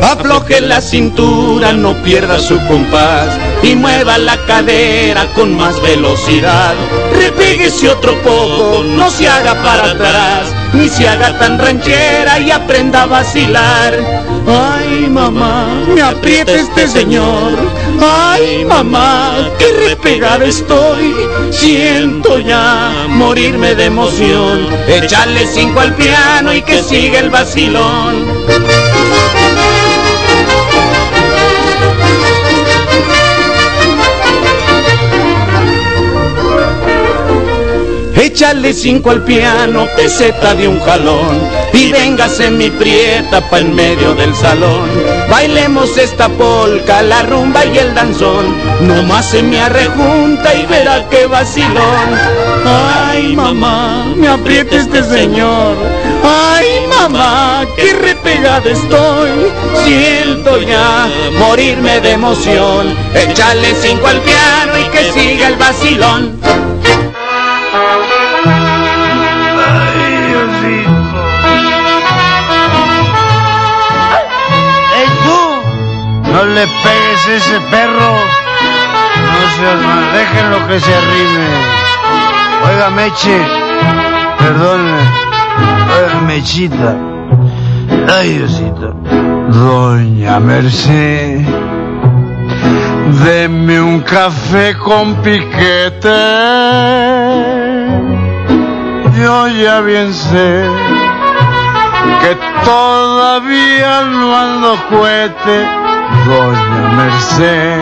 Afloje 0.02 0.60
la 0.60 0.80
cintura, 0.82 1.72
no 1.72 1.94
pierda 2.02 2.38
su 2.38 2.58
compás 2.66 3.28
y 3.62 3.76
mueva 3.76 4.18
la 4.18 4.36
cadera 4.46 5.26
con 5.34 5.56
más 5.56 5.80
velocidad. 5.80 6.74
Repéguese 7.14 7.88
otro 7.88 8.14
poco, 8.22 8.82
no 8.84 9.10
se 9.10 9.28
haga 9.28 9.54
para 9.62 9.90
atrás, 9.92 10.52
ni 10.72 10.88
se 10.88 11.08
haga 11.08 11.38
tan 11.38 11.58
ranchera 11.58 12.40
y 12.40 12.50
aprenda 12.50 13.02
a 13.02 13.06
vacilar. 13.06 13.94
Ay 14.46 15.06
mamá, 15.08 15.66
me 15.94 16.02
aprieta 16.02 16.52
este 16.52 16.88
señor. 16.88 17.52
Ay 18.00 18.64
mamá, 18.64 19.34
qué 19.58 19.66
repegada 19.88 20.44
estoy. 20.44 21.14
Siento 21.50 22.38
ya 22.40 23.06
morirme 23.08 23.74
de 23.76 23.84
emoción. 23.84 24.66
Échale 24.88 25.46
cinco 25.46 25.80
al 25.80 25.94
piano 25.94 26.52
y 26.52 26.62
que 26.62 26.82
siga 26.82 27.20
el 27.20 27.30
vacilón. 27.30 28.26
Échale 38.22 38.72
cinco 38.72 39.10
al 39.10 39.24
piano, 39.24 39.88
peseta 39.96 40.54
de 40.54 40.68
un 40.68 40.78
jalón 40.78 41.40
Y 41.72 41.90
véngase 41.90 42.52
mi 42.52 42.70
prieta 42.70 43.40
pa' 43.50 43.58
en 43.58 43.74
medio 43.74 44.14
del 44.14 44.32
salón 44.36 44.88
Bailemos 45.28 45.96
esta 45.96 46.28
polca, 46.28 47.00
la 47.00 47.22
rumba 47.22 47.64
y 47.64 47.78
el 47.78 47.94
danzón. 47.94 48.54
Nomás 48.82 49.30
se 49.30 49.42
me 49.42 49.58
arrejunta 49.60 50.54
y 50.54 50.66
verá 50.66 51.08
qué 51.08 51.26
vacilón. 51.26 52.10
Ay, 52.66 53.34
mamá, 53.34 54.12
me 54.14 54.28
aprieta 54.28 54.76
este 54.76 55.02
señor. 55.02 55.74
Ay, 56.22 56.86
mamá, 56.86 57.64
qué 57.76 57.94
repegada 57.94 58.70
estoy. 58.70 59.30
Siento 59.86 60.60
ya 60.60 61.08
morirme 61.38 61.98
de 62.00 62.10
emoción. 62.10 62.94
Échale 63.14 63.74
cinco 63.80 64.08
al 64.08 64.20
piano 64.20 64.78
y 64.78 64.84
que 64.90 65.12
siga 65.12 65.48
el 65.48 65.56
vacilón. 65.56 66.71
No 76.32 76.44
le 76.44 76.66
pegues 76.66 77.28
ese 77.28 77.60
perro. 77.70 78.12
No 79.32 79.40
seas 79.56 79.80
mal, 79.86 80.12
déjenlo 80.12 80.66
que 80.68 80.80
se 80.80 80.94
arrime. 80.94 81.48
Oiga, 82.68 82.90
Meche. 82.90 83.38
Perdone. 84.38 84.98
Oiga, 85.94 86.20
Mechita. 86.26 86.96
Ay, 88.16 88.38
Diosito. 88.38 88.94
Doña 89.48 90.40
Merced. 90.40 91.40
Deme 93.24 93.80
un 93.80 94.00
café 94.00 94.74
con 94.78 95.16
piquete. 95.16 96.08
Yo 99.20 99.48
ya 99.48 99.80
bien 99.80 100.12
sé 100.14 100.64
que 102.22 102.36
todavía 102.64 104.02
no 104.04 104.36
ando 104.36 104.76
cohete, 104.88 105.66
doña 106.26 106.82
Merced. 106.96 107.80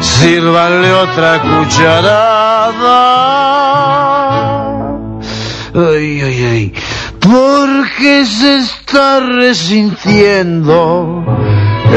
Sírvale 0.00 0.92
otra 0.92 1.40
cucharada. 1.40 3.02
Ay, 5.74 6.20
ay, 6.22 6.44
ay. 6.52 6.72
Porque 7.20 8.24
se 8.24 8.56
está 8.58 9.20
resintiendo 9.20 11.24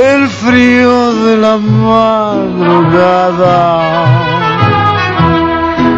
el 0.01 0.28
frío 0.28 1.14
de 1.26 1.38
la 1.38 1.57
madrugada. 1.57 3.60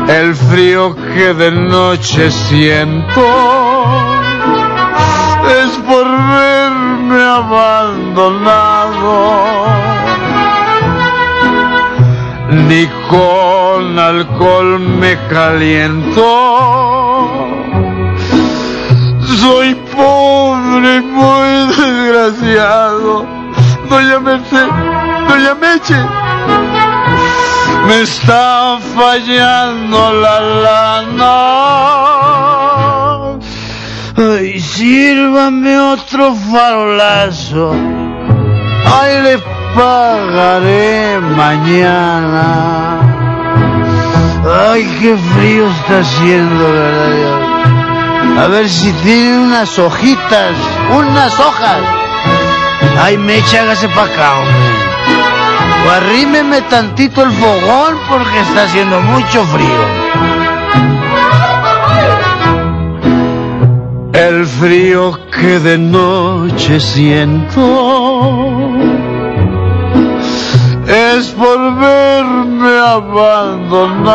El 0.07 0.35
frío 0.35 0.95
que 0.95 1.33
de 1.33 1.51
noche 1.51 2.31
siento 2.31 3.21
es 5.63 5.71
por 5.87 6.00
verme 6.29 7.23
abandonado. 7.23 9.15
Ni 12.67 12.87
con 13.09 13.97
alcohol 13.99 14.79
me 14.79 15.17
caliento. 15.29 16.27
Soy 19.41 19.75
pobre 19.95 20.97
y 20.97 21.01
muy 21.01 21.49
desgraciado. 21.75 23.25
Doña 23.89 24.19
Merced, 24.19 24.69
Doña 25.27 25.55
Meche, 25.55 25.99
me 27.87 28.01
está 28.01 28.79
fallando 28.95 30.13
la 30.13 30.39
lana. 30.65 32.60
Ay, 34.21 34.59
sírvame 34.59 35.79
otro 35.79 36.35
farolazo. 36.35 37.73
Ay, 38.85 39.21
le 39.23 39.37
pagaré 39.73 41.19
mañana. 41.19 42.99
Ay, 44.69 44.83
qué 44.99 45.17
frío 45.17 45.67
está 45.71 45.99
haciendo, 46.01 46.71
¿verdad? 46.71 48.43
A 48.43 48.47
ver 48.47 48.69
si 48.69 48.91
tiene 49.03 49.39
unas 49.39 49.79
hojitas, 49.79 50.55
unas 50.95 51.39
hojas. 51.39 51.81
Ay, 53.01 53.17
mecha, 53.17 53.61
hágase 53.63 53.89
pa' 53.89 54.03
acá, 54.03 54.37
hombre. 54.37 54.53
O 55.87 55.89
arrímeme 55.89 56.61
tantito 56.69 57.23
el 57.23 57.31
fogón 57.31 57.97
porque 58.07 58.39
está 58.41 58.63
haciendo 58.65 59.01
mucho 59.01 59.43
frío. 59.45 60.40
El 64.13 64.45
frío 64.45 65.17
que 65.31 65.59
de 65.59 65.77
noche 65.77 66.79
siento 66.79 67.61
es 70.85 71.27
por 71.29 71.75
verme 71.75 72.77
abandonado. 72.77 74.09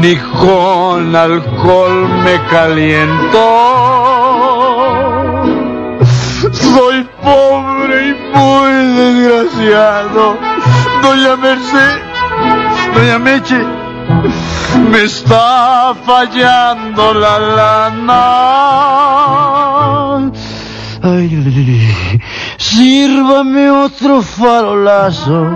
Ni 0.00 0.16
con 0.16 1.14
alcohol 1.14 2.08
me 2.24 2.40
caliento. 2.50 3.44
Soy 6.52 7.06
pobre 7.22 8.08
y 8.08 8.14
muy 8.34 8.72
desgraciado. 8.96 10.38
Doña 11.02 11.36
Merced, 11.36 11.98
Doña 12.94 13.18
Meche, 13.18 13.83
me 14.90 15.02
está 15.04 15.94
fallando 16.06 17.14
la 17.14 17.38
lana. 17.58 18.22
Ay, 21.02 21.28
sírvame 22.56 23.70
otro 23.70 24.22
farolazo. 24.22 25.48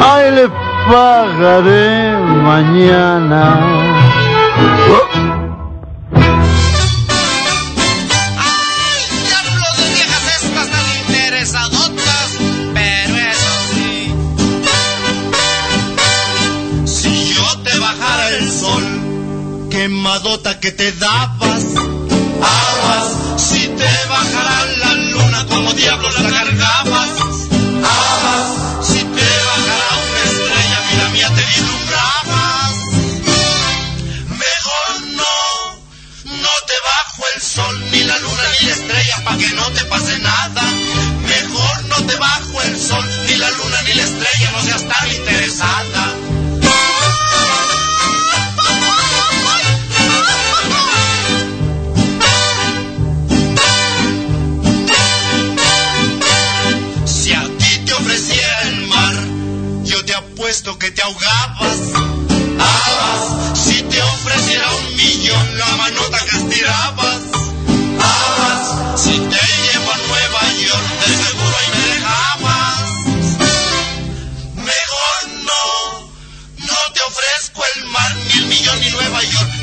Ay, 0.00 0.30
le 0.32 0.48
pagaré 0.88 2.16
mañana. 2.42 3.84
Quemadota 19.74 20.60
que 20.60 20.70
te 20.70 20.92
dabas, 20.92 21.64
aguas. 22.60 23.06
Si 23.38 23.66
te 23.66 23.92
bajara 24.08 24.66
la 24.82 24.94
luna, 24.94 25.46
como 25.46 25.72
diablos 25.72 26.14
la 26.20 26.30
cargabas, 26.30 27.10
aguas. 27.98 28.86
Si 28.86 29.00
te 29.16 29.30
bajara 29.50 29.90
una 30.06 30.22
estrella, 30.30 30.78
mira 30.90 31.08
mía, 31.14 31.28
te 31.34 31.42
vislumbrabas. 31.50 32.74
Mejor 34.44 34.90
no, 35.20 35.34
no 36.44 36.54
te 36.68 36.76
bajo 36.90 37.22
el 37.34 37.42
sol, 37.42 37.90
ni 37.90 38.04
la 38.04 38.16
luna, 38.18 38.42
ni 38.60 38.66
la 38.68 38.72
estrella, 38.74 39.24
pa' 39.24 39.36
que 39.38 39.48
no 39.56 39.64
te 39.72 39.84
pase 39.86 40.18
nada. 40.20 40.73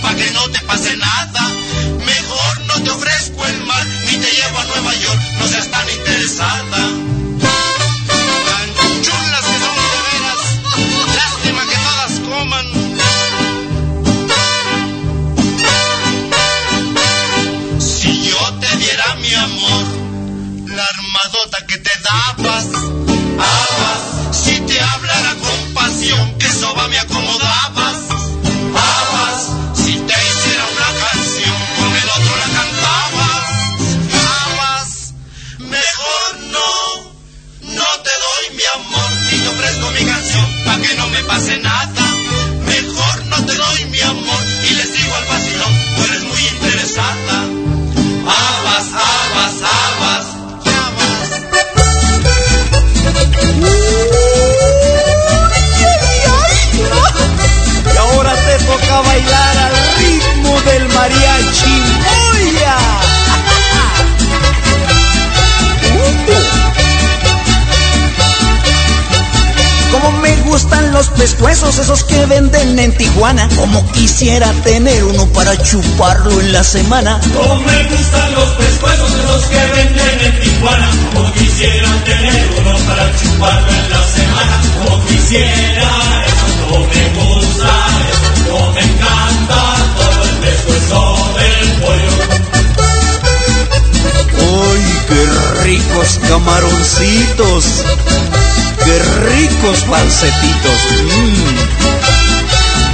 Pa' 0.01 0.15
que 0.15 0.31
no 0.31 0.49
te 0.49 0.59
pase 0.65 0.95
nada. 0.97 1.41
Mejor 2.05 2.65
no 2.67 2.83
te 2.83 2.89
ofrezco 2.89 3.45
el 3.45 3.65
mar, 3.65 3.85
ni 4.05 4.17
te 4.17 4.31
llevo 4.31 4.59
a 4.59 4.65
Nueva 4.65 4.93
York, 4.95 5.21
no 5.39 5.47
seas 5.47 5.69
tan 5.69 5.89
interesada. 5.89 7.00
Esos 71.81 72.03
que 72.03 72.25
venden 72.27 72.77
en 72.77 72.95
Tijuana. 72.95 73.49
Como 73.57 73.83
quisiera 73.91 74.51
tener 74.63 75.03
uno 75.03 75.25
para 75.33 75.57
chuparlo 75.63 76.39
en 76.39 76.53
la 76.53 76.63
semana. 76.63 77.19
Como 77.33 77.55
me 77.55 77.83
gustan 77.85 78.33
los 78.33 78.49
pescuezos 78.49 79.11
de 79.17 79.23
los 79.23 79.43
que 79.45 79.65
venden 79.75 80.19
en 80.25 80.39
Tijuana. 80.41 80.89
Como 81.13 81.33
quisiera 81.33 81.89
tener 82.05 82.49
uno 82.59 82.77
para 82.87 83.15
chuparlo 83.17 83.71
en 83.71 83.89
la 83.89 84.03
semana. 84.03 84.61
Como 84.77 85.05
quisiera, 85.05 85.89
eso 86.27 86.47
como 86.61 86.85
me 86.85 87.05
gusta, 87.19 87.73
eso 88.11 88.51
como 88.51 88.71
me 88.73 88.81
encanta. 88.81 89.59
Todo 89.97 90.23
el 90.29 90.35
pescuezo 90.37 90.99
del 91.37 91.67
pollo. 91.81 92.11
¡Uy, 94.37 94.83
qué 95.07 95.21
ricos 95.63 96.19
camaroncitos! 96.27 97.65
¡Qué 98.83 98.99
ricos 98.99 99.85
falsetitos! 99.85 100.79
Mmm. 101.03 101.81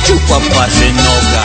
Chupa 0.05 0.69
se 0.69 0.87
enoja. 0.87 1.43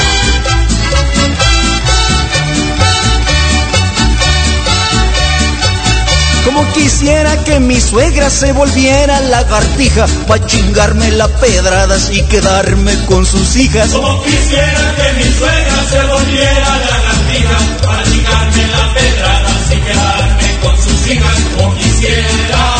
Como 6.45 6.72
quisiera 6.72 7.45
que 7.45 7.61
mi 7.61 7.80
suegra 7.80 8.28
se 8.28 8.53
volviera 8.53 9.20
lagartija 9.20 10.07
Pa' 10.26 10.45
chingarme 10.45 11.12
la 11.12 11.28
pedradas 11.28 12.11
y 12.11 12.22
quedarme 12.22 12.95
con 13.07 13.24
sus 13.24 13.57
hijas 13.57 13.90
Como 13.90 14.22
quisiera 14.24 14.95
que 14.97 15.12
mi 15.18 15.32
suegra 15.32 15.84
se 15.88 16.05
volviera 16.05 16.78
lagartija 16.90 17.59
para 17.82 18.03
chingarme 18.05 18.66
la 18.66 18.95
pedrada 18.95 19.53
y 19.70 19.80
quedarme 19.80 20.59
con 20.62 20.76
sus 20.76 21.07
hijas. 21.09 21.38
Como 21.57 21.74
quisiera, 21.76 22.71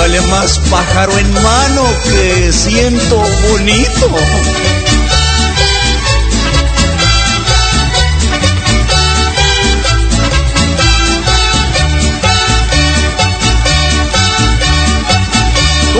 vale 0.00 0.20
más 0.28 0.58
pájaro 0.70 1.18
en 1.18 1.30
mano 1.42 1.82
que 2.04 2.52
siento 2.52 3.16
bonito 3.48 4.79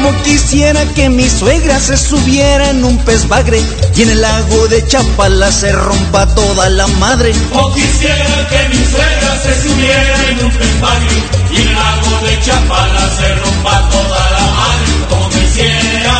Como 0.02 0.22
quisiera 0.22 0.82
que 0.94 1.10
mi 1.10 1.28
suegra 1.28 1.78
se 1.78 1.94
subiera 1.94 2.70
en 2.70 2.82
un 2.82 2.96
pez 3.04 3.28
bagre 3.28 3.60
y 3.94 4.00
en 4.00 4.08
el 4.08 4.22
lago 4.22 4.66
de 4.68 4.86
Chapala 4.86 5.52
se 5.52 5.72
rompa 5.72 6.26
toda 6.34 6.70
la 6.70 6.86
madre. 6.86 7.34
Como 7.52 7.70
quisiera 7.74 8.48
que 8.48 8.68
mi 8.70 8.82
suegra 8.82 9.38
se 9.42 9.60
subiera 9.60 10.28
en 10.30 10.42
un 10.42 10.50
pespario 10.52 11.18
y 11.50 11.56
en 11.56 11.68
el 11.68 11.74
lago 11.74 12.18
de 12.22 12.40
Chapala 12.40 13.10
se 13.10 13.34
rompa 13.34 13.90
toda 13.90 14.30
la 14.30 14.46
madre. 14.60 14.86
Como 15.10 15.28
quisiera, 15.28 16.18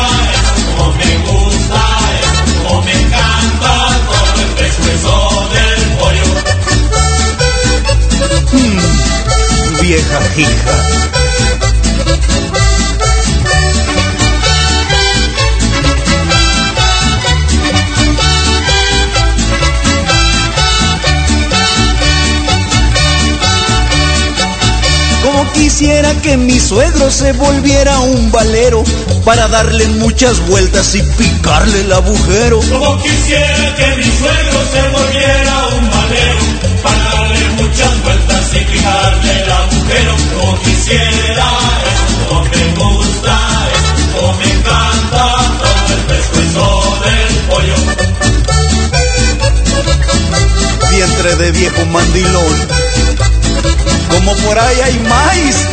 como 0.77 0.93
me 0.93 1.17
gusta, 1.25 1.83
como 2.67 2.81
me 2.83 2.91
encanta, 2.91 3.73
todo 4.05 4.41
el 4.43 4.49
pescuezo 4.61 5.49
del 5.55 5.81
pollo. 5.97 6.27
Mm, 8.51 9.81
vieja 9.81 10.19
hija. 10.37 10.75
Como 25.23 25.51
quisiera 25.53 26.13
que 26.21 26.35
mi 26.37 26.59
suegro 26.59 27.11
se 27.11 27.33
volviera 27.33 27.99
un 27.99 28.31
valero 28.31 28.83
para 29.23 29.47
darle 29.47 29.87
muchas 29.87 30.39
vueltas 30.47 30.95
y 30.95 31.01
picarle 31.01 31.81
el 31.81 31.93
agujero. 31.93 32.59
Como 32.59 33.01
quisiera 33.01 33.75
que 33.75 33.95
mi 33.97 34.03
suegro 34.03 34.59
se 34.71 34.81
volviera 34.89 35.67
un 35.77 35.89
valero 35.89 36.39
para 36.81 37.03
darle 37.03 37.49
muchas 37.49 38.03
vueltas 38.03 38.53
y 38.53 38.59
picarle 38.65 39.43
el 39.43 39.51
agujero. 39.51 40.15
Como 40.39 40.59
quisiera, 40.61 41.45
eso 41.93 42.27
como 42.27 42.43
me 42.45 42.73
gusta, 42.75 43.37
eso 43.73 44.17
como 44.17 44.33
me 44.37 44.45
encanta, 44.45 45.35
todo 45.59 45.93
el 45.93 46.01
pescuezo 46.07 46.65
del 47.05 47.31
pollo. 47.49 47.75
Vientre 50.89 51.35
de 51.35 51.51
viejo 51.51 51.85
mandilón. 51.85 52.91
Como 54.09 54.35
por 54.35 54.59
ahí 54.59 54.79
hay 54.81 54.99
maíz. 54.99 55.67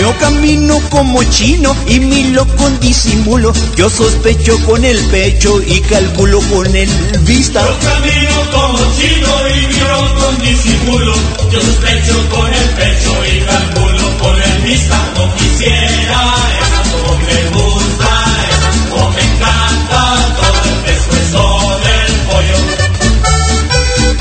Yo 0.00 0.16
camino 0.18 0.80
como 0.88 1.22
chino 1.24 1.76
y 1.86 2.00
miro 2.00 2.46
con 2.56 2.80
disimulo. 2.80 3.52
Yo 3.76 3.90
sospecho 3.90 4.58
con 4.64 4.82
el 4.82 4.98
pecho 5.10 5.60
y 5.60 5.78
calculo 5.82 6.40
con 6.50 6.74
el 6.74 6.88
vista. 7.20 7.60
Yo 7.60 7.78
camino 7.86 8.50
como 8.50 8.78
chino 8.96 9.28
y 9.48 9.66
miro 9.66 10.14
con 10.18 10.38
disimulo. 10.38 11.12
Yo 11.52 11.60
sospecho 11.60 12.28
con 12.30 12.46
el 12.46 12.68
pecho 12.70 13.12
y 13.26 13.40
calculo 13.40 14.18
con 14.18 14.42
el 14.42 14.49
vista. 14.64 14.96
No 15.16 15.34
quisiera, 15.34 16.20
eso 16.60 16.80
como 16.92 17.18
me 17.18 17.40
gusta, 17.50 18.10
eso 18.50 18.90
como 18.90 19.10
me 19.10 19.22
encanta, 19.22 20.00
todo 20.36 20.60
el 20.64 20.76
pescuezo 20.84 21.42
del 21.84 22.12
pollo. 22.28 22.58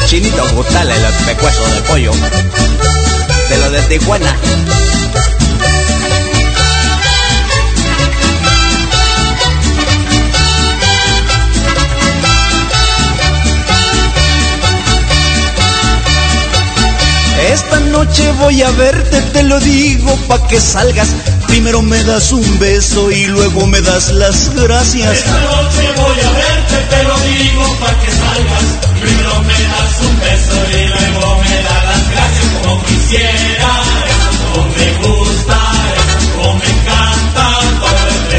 Chinito, 0.07 0.43
gustale 0.55 0.93
el 0.95 1.13
pecueso 1.25 1.67
de 1.67 1.81
pollo. 1.81 2.11
De 3.49 3.57
lo 3.57 3.71
de 3.71 3.81
Tijuana. 3.83 4.35
Esta 17.47 17.79
noche 17.79 18.31
voy 18.33 18.61
a 18.61 18.69
verte, 18.71 19.21
te 19.33 19.43
lo 19.43 19.59
digo 19.59 20.15
pa' 20.27 20.47
que 20.47 20.59
salgas. 20.59 21.15
Primero 21.47 21.81
me 21.81 22.03
das 22.03 22.31
un 22.31 22.59
beso 22.59 23.09
y 23.11 23.25
luego 23.25 23.65
me 23.67 23.81
das 23.81 24.11
las 24.11 24.53
gracias. 24.53 25.17
Esta 25.17 25.39
noche 25.39 25.91
voy 25.95 26.19
a 26.19 26.31
verte, 26.31 26.77
te 26.89 27.03
lo 27.03 27.17
digo 27.19 27.75
para 27.79 27.99
que 27.99 28.11
salgas. 28.11 28.65
Primero 29.01 29.41
me 29.41 29.53
das 29.53 30.01
un 30.01 30.19
beso 30.19 30.55
y 30.69 30.87
luego 30.87 31.37
me 31.41 31.63
das 31.63 31.85
las 31.85 32.11
gracias 32.11 32.45
como 32.61 32.83
quisiera. 32.83 33.81
Como 34.53 34.67
me 34.67 35.07
gusta, 35.07 35.59
como 36.35 36.53
me 36.55 36.65
encanta, 36.65 37.59
todo 37.79 37.99
el 38.07 38.29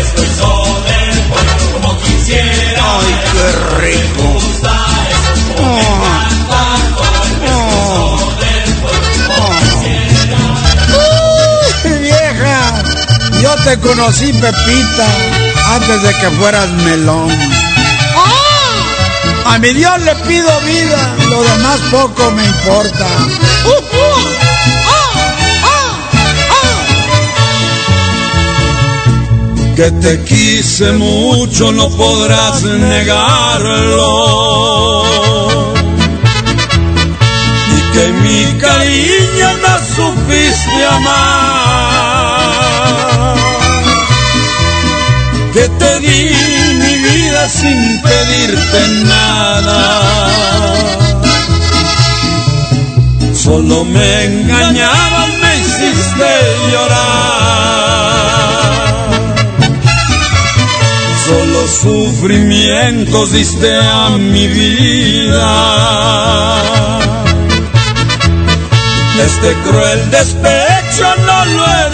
del 0.85 1.25
pollo 1.29 1.73
como 1.73 1.99
quisiera. 2.01 2.99
Ay, 3.01 3.21
qué 3.33 3.47
rico. 3.81 4.23
Me 4.23 4.33
gusta, 4.35 4.80
te 13.65 13.79
conocí, 13.81 14.33
Pepita, 14.33 15.07
antes 15.75 16.03
de 16.03 16.15
que 16.15 16.31
fueras 16.39 16.69
melón. 16.85 17.31
A 19.45 19.59
mi 19.59 19.73
Dios 19.73 20.01
le 20.03 20.15
pido 20.27 20.49
vida, 20.61 21.17
lo 21.29 21.43
demás 21.43 21.81
poco 21.91 22.31
me 22.33 22.45
importa. 22.45 23.07
Que 29.77 29.91
te 29.93 30.23
quise 30.25 30.93
mucho, 30.93 31.73
no 31.73 31.89
podrás 31.91 32.63
negarlo. 32.63 33.83
Y 37.77 37.81
que 37.93 38.09
mi 38.23 38.59
cariño 38.59 39.49
no 39.63 39.79
supiste 39.97 40.87
amar. 40.87 41.50
Sin 47.51 48.01
pedirte 48.03 48.81
nada. 49.05 49.81
Solo 53.35 53.85
me 53.85 54.25
engañabas, 54.25 55.29
me 55.43 55.59
hiciste 55.61 56.31
llorar. 56.73 58.21
Solo 61.27 61.61
sufrimientos 61.83 63.33
diste 63.33 63.71
a 63.77 64.11
mi 64.11 64.47
vida. 64.47 65.53
Este 69.27 69.53
cruel 69.65 70.11
despecho 70.11 71.07
no 71.27 71.45
lo 71.45 71.65
he 71.67 71.90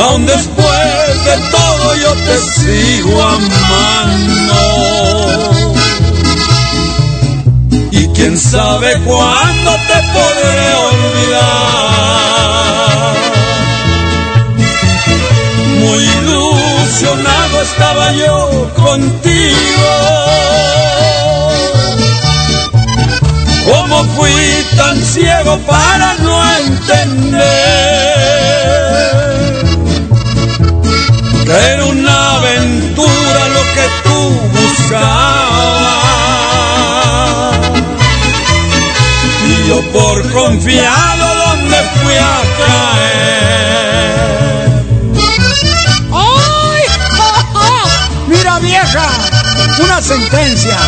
Aún 0.00 0.24
después 0.24 1.24
de 1.26 1.36
todo 1.50 1.94
yo 1.96 2.12
te 2.26 2.36
sigo 2.56 3.22
amando. 3.22 4.60
Y 7.90 8.06
quién 8.08 8.38
sabe 8.38 8.98
cuándo 9.04 9.70
te 9.88 9.98
podré 10.14 10.74
olvidar. 10.88 11.50
Muy 15.80 16.02
ilusionado 16.18 17.62
estaba 17.62 18.12
yo 18.12 18.70
contigo. 18.74 19.90
¿Cómo 23.66 23.96
fui 24.16 24.40
tan 24.76 24.96
ciego 25.04 25.58
para 25.66 26.14
no 26.14 26.36
entender 26.56 28.09
era 31.50 31.84
una 31.84 32.36
aventura 32.36 33.48
lo 33.48 33.62
que 33.74 33.88
tú 34.04 34.30
buscabas? 34.52 35.30
Y 39.46 39.68
yo 39.68 39.82
por 39.92 40.32
confiado 40.32 41.26
donde 41.46 41.76
fui 42.02 42.14
a 42.14 42.40
caer. 42.58 43.90
¡Ay! 46.12 46.82
Mira 48.28 48.58
vieja, 48.60 49.08
una 49.82 50.00
sentencia. 50.00 50.78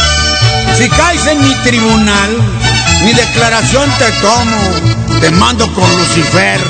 Si 0.79 0.89
caes 0.89 1.27
en 1.27 1.41
mi 1.43 1.55
tribunal, 1.57 2.31
mi 3.05 3.13
declaración 3.13 3.91
te 3.99 4.13
tomo, 4.21 5.21
te 5.21 5.31
mando 5.33 5.67
con 5.75 5.91
Lucifer. 5.99 6.61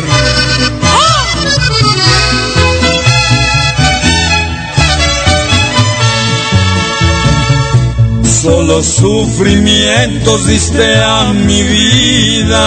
Solo 8.43 8.83
sufrimientos 8.83 10.47
diste 10.49 11.01
a 11.01 11.33
mi 11.33 11.63
vida. 11.63 12.67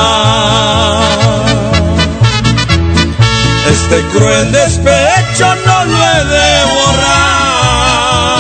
Este 3.70 4.02
cruel 4.14 4.54
despecho 4.54 5.54
no 5.66 5.84
lo 5.84 5.98
he 5.98 6.24
de 6.34 6.64
borrar. 6.72 8.40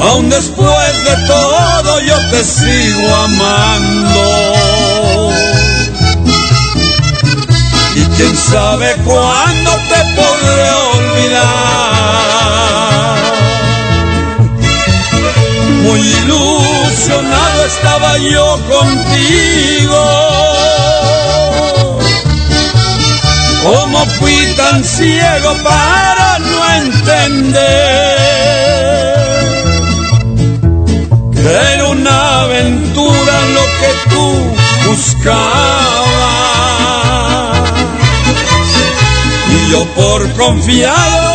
Aún 0.00 0.30
después 0.30 1.04
de 1.04 1.16
todo 1.26 2.00
yo 2.00 2.16
te 2.30 2.44
sigo 2.44 3.12
amando. 3.12 4.26
Y 7.96 8.04
quién 8.16 8.36
sabe 8.36 8.94
cuándo 9.04 9.72
te 9.88 10.04
podré 10.14 10.70
olvidar. 10.94 11.80
Muy 15.82 16.00
ilusionado 16.00 17.64
estaba 17.64 18.18
yo 18.18 18.60
contigo. 18.68 20.02
¿Cómo 23.62 24.04
fui 24.18 24.36
tan 24.56 24.84
ciego 24.84 25.56
para 25.62 26.38
no 26.38 26.74
entender 26.82 28.20
era 31.50 31.88
una 31.88 32.40
aventura 32.42 33.46
lo 33.54 33.64
que 33.80 33.90
tú 34.10 34.24
buscabas? 34.86 35.40
Y 39.50 39.70
yo 39.70 39.84
por 39.94 40.30
confiado, 40.34 41.32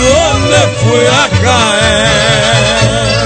¿dónde 0.00 0.58
fui 0.82 1.06
a 1.06 1.28
caer? 1.42 3.17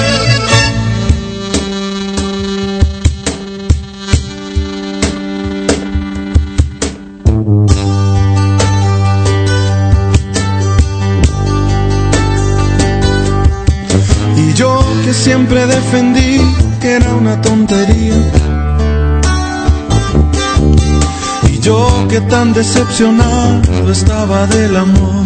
Siempre 15.23 15.65
defendí 15.67 16.41
que 16.81 16.95
era 16.95 17.15
una 17.15 17.41
tontería. 17.41 18.17
Y 21.49 21.61
yo 21.61 22.09
que 22.09 22.21
tan 22.23 22.53
decepcionado 22.53 23.93
estaba 23.93 24.49
del 24.49 24.77
amor. 24.77 25.25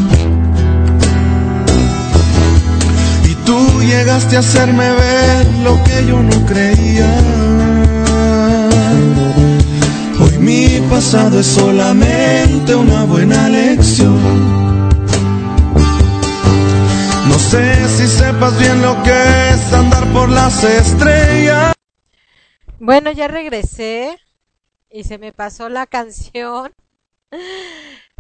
Y 3.25 3.35
tú 3.47 3.59
llegaste 3.81 4.37
a 4.37 4.41
hacerme 4.41 4.87
ver 4.93 5.47
lo 5.65 5.83
que 5.85 6.07
yo 6.07 6.23
no 6.23 6.45
creía. 6.45 7.11
Hoy 10.21 10.39
mi 10.39 10.79
pasado 10.91 11.41
es 11.41 11.47
solamente 11.47 12.75
una 12.75 13.05
buena 13.05 13.49
lección. 13.49 14.19
No 17.31 17.39
sé 17.39 17.65
si 17.97 18.07
sepas 18.37 18.59
bien 18.59 18.83
lo 18.83 19.03
que 19.03 19.51
es 19.51 19.73
andar 19.73 20.05
por 20.13 20.29
las 20.29 20.63
estrellas. 20.63 21.73
Bueno, 22.79 23.11
ya 23.11 23.29
regresé 23.29 24.19
y 24.91 25.05
se 25.05 25.17
me 25.17 25.33
pasó 25.33 25.71
la 25.71 25.87
canción. 25.87 26.75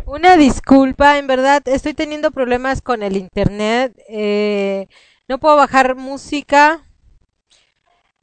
Una 0.07 0.37
disculpa, 0.37 1.19
en 1.19 1.27
verdad 1.27 1.63
estoy 1.67 1.93
teniendo 1.93 2.31
problemas 2.31 2.81
con 2.81 3.03
el 3.03 3.17
internet. 3.17 3.93
eh, 4.09 4.89
no 5.29 5.39
puedo 5.39 5.57
bajar 5.57 5.97
música. 5.97 6.83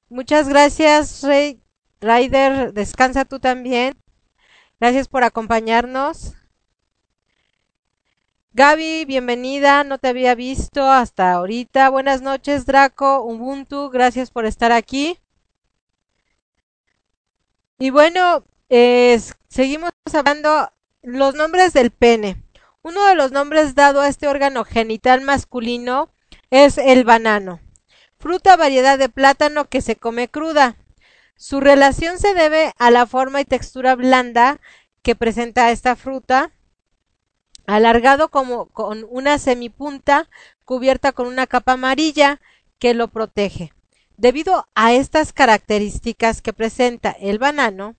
Muchas 0.10 0.50
gracias, 0.50 1.22
Rey 1.22 1.60
Ryder. 2.02 2.74
Descansa 2.74 3.26
tú 3.26 3.40
también. 3.40 3.94
Gracias 4.80 5.08
por 5.08 5.24
acompañarnos. 5.24 6.34
Gaby, 8.54 9.04
bienvenida, 9.06 9.84
no 9.84 9.98
te 9.98 10.08
había 10.08 10.34
visto 10.34 10.90
hasta 10.90 11.34
ahorita. 11.34 11.90
Buenas 11.90 12.22
noches, 12.22 12.66
Draco, 12.66 13.22
Ubuntu, 13.22 13.90
gracias 13.90 14.32
por 14.32 14.46
estar 14.46 14.72
aquí. 14.72 15.20
Y 17.78 17.90
bueno, 17.90 18.44
es- 18.70 19.34
seguimos 19.50 19.92
hablando 20.14 20.72
los 21.02 21.36
nombres 21.36 21.74
del 21.74 21.92
pene. 21.92 22.44
Uno 22.82 23.06
de 23.06 23.16
los 23.16 23.32
nombres 23.32 23.76
dado 23.76 24.02
a 24.02 24.08
este 24.08 24.28
órgano 24.28 24.64
genital 24.66 25.22
masculino 25.22 26.12
es 26.50 26.78
el 26.78 27.04
banano, 27.04 27.60
fruta 28.20 28.58
variedad 28.58 28.98
de 29.00 29.10
plátano 29.10 29.70
que 29.70 29.82
se 29.82 29.96
come 29.96 30.28
cruda. 30.30 30.76
Su 31.36 31.60
relación 31.62 32.20
se 32.20 32.34
debe 32.34 32.74
a 32.78 32.92
la 32.92 33.06
forma 33.08 33.42
y 33.42 33.46
textura 33.46 33.96
blanda 33.96 34.60
que 35.02 35.16
presenta 35.16 35.72
esta 35.72 35.96
fruta, 35.96 36.52
alargado 37.66 38.30
como 38.30 38.68
con 38.68 39.06
una 39.10 39.38
semipunta 39.38 40.30
cubierta 40.66 41.12
con 41.12 41.28
una 41.28 41.48
capa 41.48 41.74
amarilla 41.74 42.40
que 42.80 42.94
lo 42.94 43.08
protege. 43.08 43.74
Debido 44.18 44.68
a 44.76 44.94
estas 44.94 45.34
características 45.34 46.42
que 46.42 46.54
presenta 46.54 47.12
el 47.12 47.40
banano, 47.40 47.96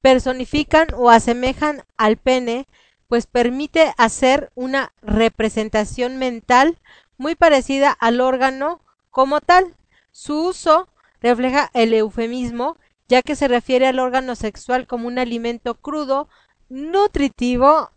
personifican 0.00 0.88
o 0.96 1.10
asemejan 1.10 1.84
al 1.96 2.16
pene, 2.16 2.66
pues 3.08 3.26
permite 3.26 3.94
hacer 3.96 4.50
una 4.54 4.92
representación 5.02 6.18
mental 6.18 6.78
muy 7.16 7.34
parecida 7.34 7.90
al 7.90 8.20
órgano 8.20 8.80
como 9.10 9.40
tal. 9.40 9.74
Su 10.10 10.46
uso 10.46 10.88
refleja 11.20 11.70
el 11.74 11.94
eufemismo, 11.94 12.76
ya 13.08 13.22
que 13.22 13.36
se 13.36 13.48
refiere 13.48 13.86
al 13.86 13.98
órgano 13.98 14.34
sexual 14.34 14.86
como 14.86 15.06
un 15.06 15.18
alimento 15.18 15.74
crudo, 15.74 16.28
nutritivo 16.68 17.90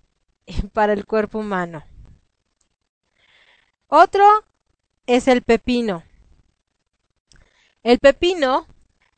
para 0.73 0.93
el 0.93 1.05
cuerpo 1.05 1.39
humano. 1.39 1.83
Otro 3.87 4.25
es 5.05 5.27
el 5.27 5.41
pepino. 5.41 6.03
El 7.83 7.99
pepino 7.99 8.67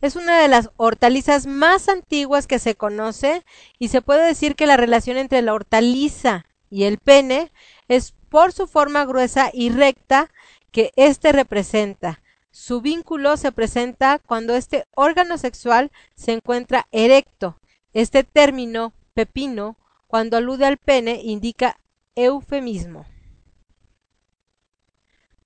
Es 0.01 0.15
una 0.15 0.39
de 0.41 0.47
las 0.47 0.69
hortalizas 0.77 1.45
más 1.45 1.89
antiguas 1.89 2.47
que 2.47 2.57
se 2.57 2.75
conoce 2.75 3.43
y 3.80 3.89
se 3.89 4.01
puede 4.01 4.25
decir 4.25 4.55
que 4.55 4.65
la 4.65 4.77
relación 4.77 5.17
entre 5.17 5.41
la 5.41 5.53
hortaliza 5.53 6.45
y 6.69 6.84
el 6.84 6.99
pene 6.99 7.51
es 7.89 8.13
por 8.30 8.53
su 8.53 8.65
forma 8.67 9.03
gruesa 9.03 9.49
y 9.51 9.71
recta 9.71 10.32
que 10.71 10.91
éste 10.95 11.34
representa. 11.34 12.21
Su 12.51 12.80
vínculo 12.80 13.36
se 13.36 13.51
presenta 13.51 14.19
cuando 14.19 14.55
este 14.55 14.86
órgano 14.95 15.38
sexual 15.38 15.91
se 16.15 16.32
encuentra 16.32 16.88
erecto. 16.91 17.59
Este 17.91 18.23
término, 18.23 18.93
pepino, 19.13 19.75
cuando 20.10 20.38
alude 20.38 20.66
al 20.66 20.78
pene, 20.78 21.22
indica 21.24 21.80
eufemismo. 22.16 23.05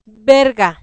Verga. 0.06 0.82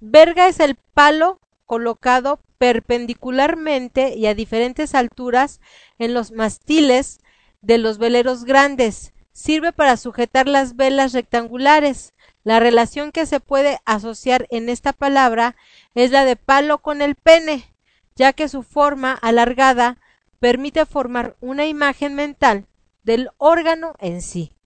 Verga 0.00 0.48
es 0.48 0.58
el 0.58 0.74
palo 0.74 1.38
colocado 1.66 2.40
perpendicularmente 2.56 4.16
y 4.16 4.24
a 4.24 4.34
diferentes 4.34 4.94
alturas 4.94 5.60
en 5.98 6.14
los 6.14 6.32
mastiles 6.32 7.20
de 7.60 7.76
los 7.76 7.98
veleros 7.98 8.44
grandes. 8.44 9.12
Sirve 9.32 9.72
para 9.72 9.98
sujetar 9.98 10.48
las 10.48 10.76
velas 10.76 11.12
rectangulares. 11.12 12.14
La 12.42 12.58
relación 12.58 13.12
que 13.12 13.26
se 13.26 13.38
puede 13.38 13.80
asociar 13.84 14.46
en 14.48 14.70
esta 14.70 14.94
palabra 14.94 15.56
es 15.94 16.10
la 16.10 16.24
de 16.24 16.36
palo 16.36 16.78
con 16.78 17.02
el 17.02 17.16
pene, 17.16 17.70
ya 18.16 18.32
que 18.32 18.48
su 18.48 18.62
forma 18.62 19.12
alargada 19.12 19.98
permite 20.42 20.86
formar 20.86 21.36
una 21.40 21.66
imagen 21.66 22.16
mental 22.16 22.66
del 23.04 23.30
órgano 23.38 23.94
en 24.00 24.20
sí, 24.20 24.56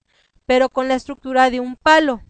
pero 0.47 0.69
con 0.69 0.87
la 0.87 0.95
estructura 0.95 1.51
de 1.51 1.59
un 1.59 1.75
palo. 1.75 2.23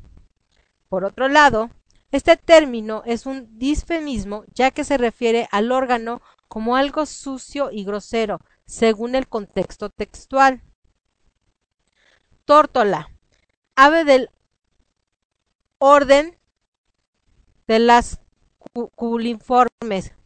Por 0.89 1.05
otro 1.05 1.29
lado, 1.29 1.69
este 2.11 2.35
término 2.35 3.03
es 3.05 3.25
un 3.25 3.57
disfemismo 3.57 4.43
ya 4.53 4.71
que 4.71 4.83
se 4.83 4.97
refiere 4.97 5.47
al 5.49 5.71
órgano 5.71 6.21
como 6.49 6.75
algo 6.75 7.05
sucio 7.05 7.71
y 7.71 7.85
grosero, 7.85 8.41
según 8.65 9.15
el 9.15 9.29
contexto 9.29 9.89
textual. 9.91 10.61
Tórtola, 12.43 13.09
ave 13.77 14.03
del 14.03 14.29
orden 15.79 16.37
de 17.65 17.79
las 17.79 18.19
cu- 18.57 18.89
culiformes. 18.89 20.16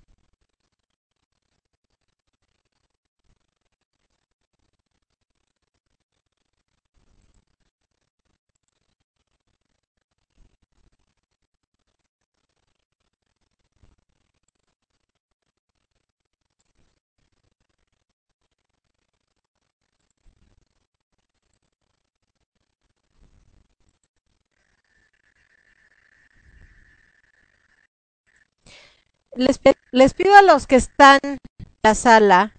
Les, 29.33 29.59
les 29.91 30.13
pido 30.13 30.35
a 30.35 30.41
los 30.41 30.67
que 30.67 30.75
están 30.75 31.19
en 31.23 31.37
la 31.83 31.95
sala 31.95 32.53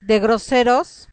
de 0.00 0.20
groseros 0.20 1.09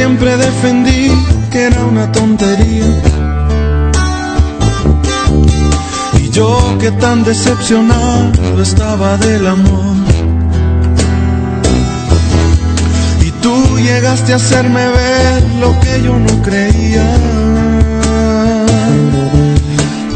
siempre 0.00 0.34
defendí 0.34 1.10
que 1.52 1.64
era 1.64 1.84
una 1.84 2.10
tontería. 2.10 2.88
Y 6.18 6.30
yo 6.30 6.48
que 6.80 6.90
tan 6.92 7.22
decepcionado 7.22 8.62
estaba 8.62 9.18
del 9.18 9.46
amor. 9.46 9.96
Y 13.26 13.30
tú 13.42 13.54
llegaste 13.76 14.32
a 14.32 14.36
hacerme 14.36 14.88
ver 14.88 15.42
lo 15.60 15.70
que 15.82 16.02
yo 16.02 16.14
no 16.18 16.34
creía. 16.46 17.06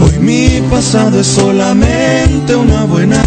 Hoy 0.01 0.19
mi 0.19 0.63
pasado 0.71 1.21
es 1.21 1.27
solamente 1.27 2.57
una 2.57 2.85
buena. 2.85 3.23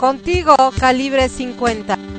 contigo, 0.00 0.56
calibre 0.78 1.28
50. 1.28 2.09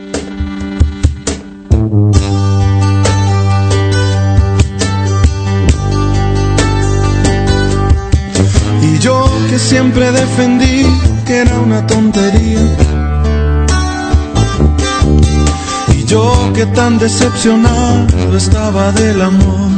Yo 9.01 9.25
que 9.49 9.57
siempre 9.57 10.11
defendí 10.11 10.85
que 11.25 11.37
era 11.37 11.59
una 11.59 11.85
tontería. 11.87 12.61
Y 15.97 16.05
yo 16.05 16.51
que 16.53 16.67
tan 16.67 16.99
decepcionado 16.99 18.37
estaba 18.37 18.91
del 18.91 19.21
amor. 19.21 19.71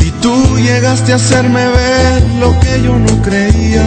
Y 0.00 0.10
tú 0.22 0.34
llegaste 0.58 1.12
a 1.12 1.16
hacerme 1.16 1.66
ver 1.66 2.22
lo 2.40 2.58
que 2.60 2.82
yo 2.82 2.98
no 2.98 3.22
creía. 3.22 3.86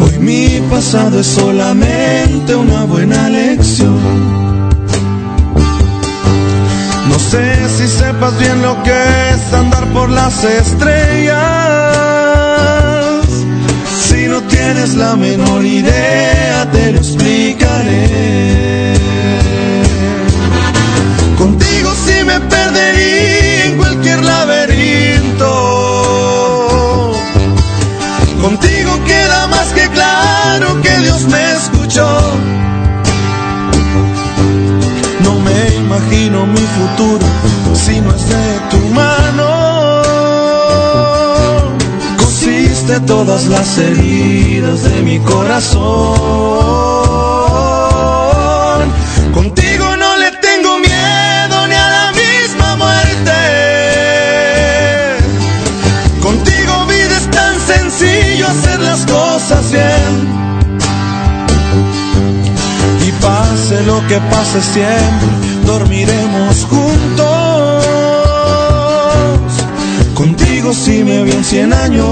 Hoy 0.00 0.18
mi 0.20 0.60
pasado 0.70 1.20
es 1.20 1.26
solamente 1.26 2.54
una 2.54 2.84
buena 2.84 3.28
lección. 3.28 4.39
No 7.20 7.26
sé 7.38 7.68
si 7.68 7.86
sepas 7.86 8.36
bien 8.38 8.62
lo 8.62 8.82
que 8.82 8.90
es 9.30 9.52
andar 9.52 9.86
por 9.92 10.08
las 10.10 10.42
estrellas. 10.42 11.36
Si 14.08 14.26
no 14.26 14.42
tienes 14.44 14.94
la 14.94 15.14
menor 15.16 15.64
idea, 15.64 16.68
te 16.72 16.92
lo 16.92 16.98
explicaré. 16.98 18.94
Contigo 21.38 21.92
sí 22.04 22.24
me 22.24 22.40
perdería 22.40 23.66
en 23.66 23.76
cualquier 23.76 24.24
laberinto. 24.24 25.52
Contigo 28.40 28.79
futuro 36.90 37.26
si 37.74 38.00
no 38.00 38.10
es 38.14 38.28
de 38.28 38.60
tu 38.70 38.78
mano. 38.94 40.02
Cosiste 42.18 43.00
todas 43.00 43.46
las 43.46 43.78
heridas 43.78 44.82
de 44.82 45.02
mi 45.02 45.18
corazón. 45.20 45.80
Contigo 49.32 49.96
no 49.96 50.16
le 50.16 50.30
tengo 50.32 50.78
miedo 50.78 51.66
ni 51.68 51.74
a 51.74 51.90
la 51.98 52.12
misma 52.12 52.76
muerte. 52.76 53.38
Contigo 56.22 56.86
vida 56.86 57.16
es 57.16 57.30
tan 57.30 57.60
sencillo 57.60 58.46
hacer 58.46 58.80
las 58.80 59.06
cosas 59.06 59.70
bien. 59.72 60.40
Y 63.06 63.12
pase 63.22 63.82
lo 63.84 64.06
que 64.06 64.18
pase 64.30 64.60
siempre, 64.60 65.28
dormiremos 65.64 66.64
juntos. 66.64 66.79
Si 70.72 71.02
me 71.02 71.24
vi 71.24 71.32
en 71.32 71.42
cien 71.42 71.72
años, 71.72 72.06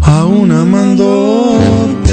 aún 0.00 0.52
amándote. 0.52 2.03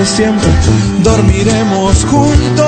Siempre, 0.00 0.48
dormiremos 1.02 2.04
juntos. 2.06 2.64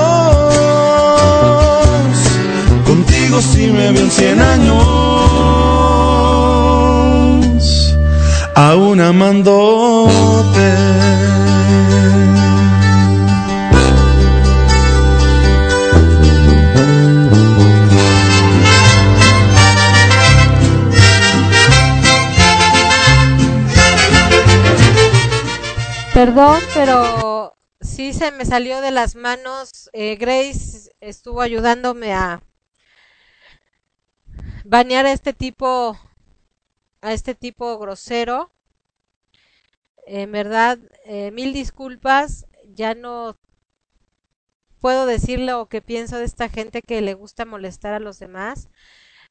Contigo 2.87 3.41
si 3.41 3.69
me 3.69 3.93
veo 3.93 4.03
en 4.03 4.11
cien 4.11 4.43
años, 4.43 4.77
aún 8.55 9.01
amándote. 9.01 10.75
Perdón, 26.13 26.59
pero 26.73 27.14
se 28.15 28.31
me 28.31 28.45
salió 28.45 28.81
de 28.81 28.91
las 28.93 29.17
manos. 29.17 29.91
Eh, 29.93 30.17
Grace 30.17 30.91
estuvo 31.01 31.41
ayudándome 31.41 32.13
a 32.13 32.43
banear 34.65 35.07
a 35.07 35.13
este 35.13 35.33
tipo, 35.33 35.99
a 37.01 37.13
este 37.13 37.35
tipo 37.35 37.79
grosero. 37.79 38.53
En 40.07 40.31
verdad, 40.33 40.79
eh, 41.05 41.31
mil 41.33 41.53
disculpas. 41.53 42.47
Ya 42.75 42.95
no 42.95 43.37
puedo 44.81 45.07
decir 45.07 45.41
lo 45.41 45.67
que 45.67 45.83
pienso 45.83 46.19
de 46.19 46.25
esta 46.25 46.49
gente 46.49 46.83
que 46.83 47.01
le 47.01 47.15
gusta 47.15 47.45
molestar 47.45 47.95
a 47.95 48.01
los 48.01 48.19
demás. 48.19 48.69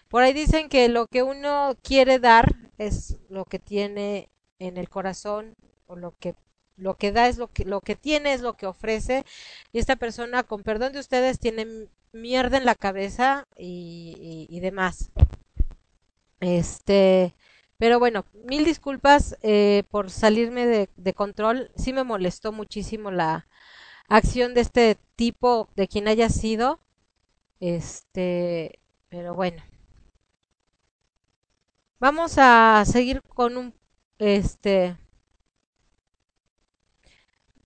Por 0.09 0.23
ahí 0.23 0.33
dicen 0.33 0.67
que 0.69 0.89
lo 0.89 1.07
que 1.07 1.23
uno 1.23 1.77
quiere 1.81 2.19
dar 2.19 2.55
es 2.77 3.17
lo 3.29 3.45
que 3.45 3.59
tiene 3.59 4.29
en 4.59 4.77
el 4.77 4.89
corazón 4.89 5.55
o 5.87 5.95
lo 5.95 6.11
que 6.19 6.35
lo 6.77 6.95
que 6.95 7.11
da 7.11 7.27
es 7.27 7.37
lo 7.37 7.47
que 7.47 7.65
lo 7.65 7.81
que 7.81 7.95
tiene 7.95 8.33
es 8.33 8.41
lo 8.41 8.53
que 8.53 8.65
ofrece 8.65 9.25
y 9.71 9.79
esta 9.79 9.95
persona 9.95 10.43
con 10.43 10.63
perdón 10.63 10.93
de 10.93 10.99
ustedes 10.99 11.39
tiene 11.39 11.87
mierda 12.11 12.57
en 12.57 12.65
la 12.65 12.75
cabeza 12.75 13.47
y, 13.57 14.47
y, 14.49 14.59
demás. 14.59 15.11
Este 16.39 17.33
pero 17.77 17.99
bueno 17.99 18.25
mil 18.45 18.65
disculpas 18.65 19.37
eh, 19.41 19.83
por 19.89 20.09
salirme 20.09 20.65
de, 20.65 20.89
de 20.95 21.13
control. 21.13 21.71
Sí 21.75 21.93
me 21.93 22.03
molestó 22.03 22.51
muchísimo 22.51 23.11
la 23.11 23.47
acción 24.07 24.53
de 24.53 24.61
este 24.61 24.97
tipo 25.15 25.69
de 25.75 25.87
quien 25.87 26.07
haya 26.07 26.29
sido. 26.29 26.79
Este 27.59 28.79
pero 29.09 29.35
bueno. 29.35 29.63
Vamos 31.99 32.35
a 32.37 32.83
seguir 32.85 33.21
con 33.21 33.57
un 33.57 33.73
este 34.19 34.97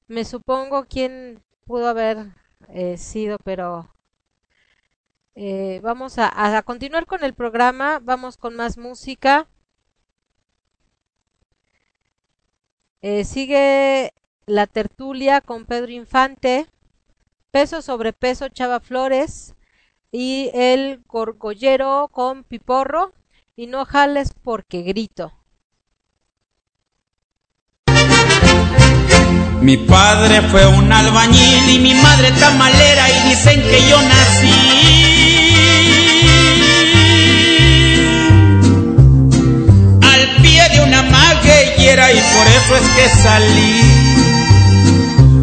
me 0.08 0.26
supongo 0.26 0.86
quién 0.86 1.44
pudo 1.66 1.88
haber 1.90 2.34
eh, 2.70 2.98
sido, 2.98 3.38
pero 3.44 3.94
eh, 5.36 5.80
vamos 5.84 6.16
a, 6.18 6.62
continuar 6.64 7.06
con 7.06 7.24
el 7.24 7.34
programa, 7.34 8.00
vamos 8.02 8.38
con 8.38 8.56
más 8.56 8.78
música. 8.78 9.48
Eh, 13.02 13.24
sigue 13.24 14.14
la 14.46 14.66
tertulia 14.66 15.42
con 15.42 15.66
Pedro 15.66 15.92
Infante, 15.92 16.68
peso 17.52 17.82
sobre 17.82 18.14
peso 18.14 18.50
Chava 18.50 18.80
Flores 18.80 19.56
y 20.12 20.50
el 20.54 21.04
gorgollero 21.06 22.10
con 22.12 22.44
Piporro 22.44 23.14
y 23.56 23.68
no 23.68 23.86
jales 23.86 24.34
porque 24.42 24.82
grito. 24.82 25.34
Mi 29.62 29.76
padre 29.78 30.42
fue 30.44 30.66
un 30.66 30.92
albañil 30.92 31.70
y 31.70 31.80
mi 31.80 31.94
madre 31.96 32.32
tamalera 32.32 33.10
y 33.10 33.30
dicen 33.30 33.62
que 33.62 33.90
yo 33.90 34.02
nací 34.02 34.78
al 40.02 40.42
pie 40.42 40.70
de 40.70 40.82
una 40.82 41.02
magueyera 41.02 42.12
y 42.14 42.22
por 42.34 42.48
eso 42.48 42.76
es 42.76 42.88
que 42.96 43.10
salí 43.22 43.82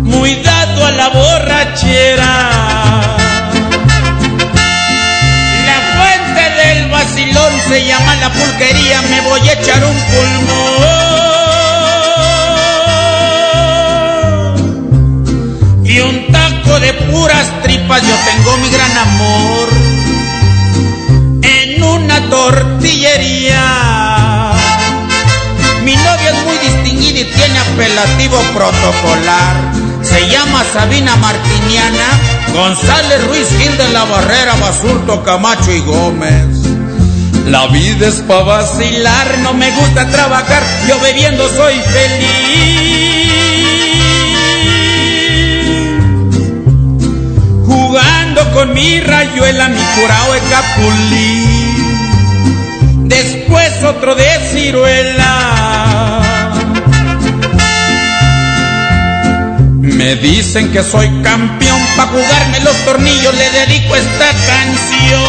muy 0.04 0.36
dado 0.36 0.86
a 0.86 0.90
la 0.92 1.08
borrachera. 1.08 2.50
La 5.66 5.78
fuente 5.96 6.42
del 6.62 6.88
vacilón 6.88 7.52
se 7.68 7.84
llama 7.84 8.14
la 8.16 8.30
pulquería, 8.30 9.02
me 9.02 9.20
voy 9.22 9.48
a 9.48 9.52
echar 9.52 9.84
un 9.84 9.96
pulmón. 9.96 11.03
De 16.64 16.94
puras 17.12 17.52
tripas, 17.62 18.02
yo 18.02 18.14
tengo 18.24 18.56
mi 18.56 18.70
gran 18.70 18.96
amor 18.96 19.68
en 21.42 21.82
una 21.82 22.30
tortillería. 22.30 24.52
Mi 25.82 25.94
novia 25.94 26.30
es 26.30 26.42
muy 26.44 26.56
distinguida 26.58 27.20
y 27.20 27.24
tiene 27.24 27.58
apelativo 27.58 28.38
protocolar. 28.54 29.74
Se 30.02 30.26
llama 30.28 30.64
Sabina 30.72 31.14
Martiniana, 31.16 32.06
González 32.54 33.26
Ruiz 33.28 33.48
Gil 33.58 33.76
de 33.76 33.90
la 33.90 34.04
Barrera, 34.04 34.54
Basurto, 34.60 35.22
Camacho 35.22 35.70
y 35.70 35.80
Gómez. 35.80 36.46
La 37.46 37.66
vida 37.66 38.08
es 38.08 38.22
pa' 38.22 38.42
vacilar, 38.42 39.36
no 39.42 39.52
me 39.52 39.70
gusta 39.70 40.08
trabajar, 40.08 40.62
yo 40.88 40.98
bebiendo 41.00 41.46
soy 41.50 41.74
feliz. 41.74 43.63
Con 48.54 48.72
mi 48.72 49.00
rayuela, 49.00 49.68
mi 49.68 49.82
curao 49.96 50.32
de 50.32 50.40
capulí. 50.48 51.74
Después 53.08 53.82
otro 53.82 54.14
de 54.14 54.30
ciruela. 54.50 56.20
Me 59.80 60.16
dicen 60.16 60.72
que 60.72 60.82
soy 60.82 61.08
campeón, 61.22 61.80
pa' 61.96 62.06
jugarme 62.06 62.60
los 62.60 62.76
tornillos 62.84 63.34
le 63.34 63.50
dedico 63.50 63.94
esta 63.96 64.28
canción. 64.46 65.22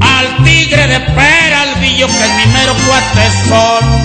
Al 0.00 0.44
tigre 0.44 0.86
de 0.86 1.00
Peralvillo, 1.00 2.06
que 2.06 2.24
es 2.24 2.46
mi 2.46 2.52
mero 2.52 2.74
cuatezón, 2.86 3.95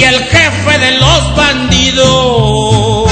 y 0.00 0.04
el 0.04 0.18
jefe 0.24 0.78
de 0.78 0.92
los 0.92 1.36
bandidos. 1.36 3.10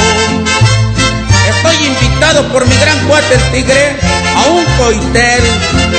Estoy 1.50 1.76
invitado 1.86 2.48
por 2.50 2.66
mi 2.66 2.74
gran 2.76 2.98
cuate 3.06 3.36
tigre 3.52 3.96
a 4.34 4.46
un 4.48 4.64
coitel 4.78 5.42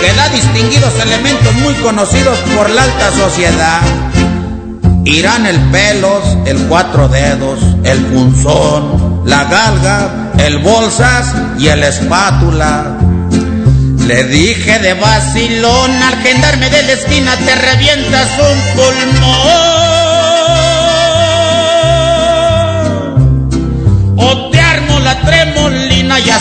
que 0.01 0.13
da 0.13 0.29
distinguidos 0.29 0.93
elementos 0.99 1.53
muy 1.55 1.75
conocidos 1.75 2.39
por 2.55 2.71
la 2.71 2.83
alta 2.83 3.11
sociedad. 3.11 3.81
Irán 5.05 5.45
el 5.45 5.59
pelos, 5.69 6.23
el 6.45 6.57
cuatro 6.67 7.07
dedos, 7.07 7.59
el 7.83 7.99
punzón, 8.05 9.21
la 9.25 9.43
galga, 9.43 10.31
el 10.39 10.57
bolsas 10.57 11.35
y 11.59 11.67
el 11.67 11.83
espátula. 11.83 12.97
Le 14.07 14.23
dije 14.23 14.79
de 14.79 14.95
vacilón 14.95 15.91
al 16.01 16.15
gendarme 16.23 16.67
de 16.71 16.81
la 16.81 16.91
esquina 16.93 17.35
te 17.35 17.55
revientas 17.55 18.27
un 18.39 18.75
pulmón. 18.75 19.88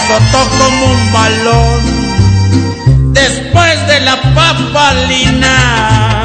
Azotó 0.09 0.49
como 0.59 0.87
un 0.87 1.13
balón. 1.13 1.81
Después 3.13 3.87
de 3.87 4.01
la 4.01 4.17
papalina. 4.35 6.25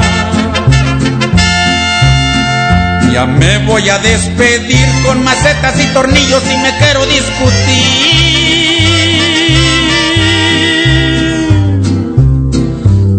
Ya 3.12 3.26
me 3.26 3.58
voy 3.58 3.88
a 3.88 3.98
despedir 3.98 4.88
con 5.04 5.22
macetas 5.22 5.78
y 5.78 5.86
tornillos 5.92 6.42
y 6.52 6.56
me 6.56 6.76
quiero 6.78 7.06
discutir. 7.06 7.54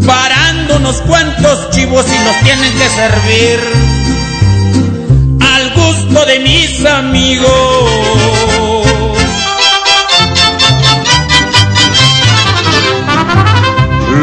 Parando 0.05 0.77
unos 0.77 0.97
cuantos 1.01 1.69
chivos 1.71 2.05
y 2.07 2.19
nos 2.25 2.35
tienen 2.43 2.73
que 2.73 2.89
servir 2.89 3.59
al 5.39 5.73
gusto 5.73 6.25
de 6.25 6.39
mis 6.39 6.85
amigos. 6.85 8.24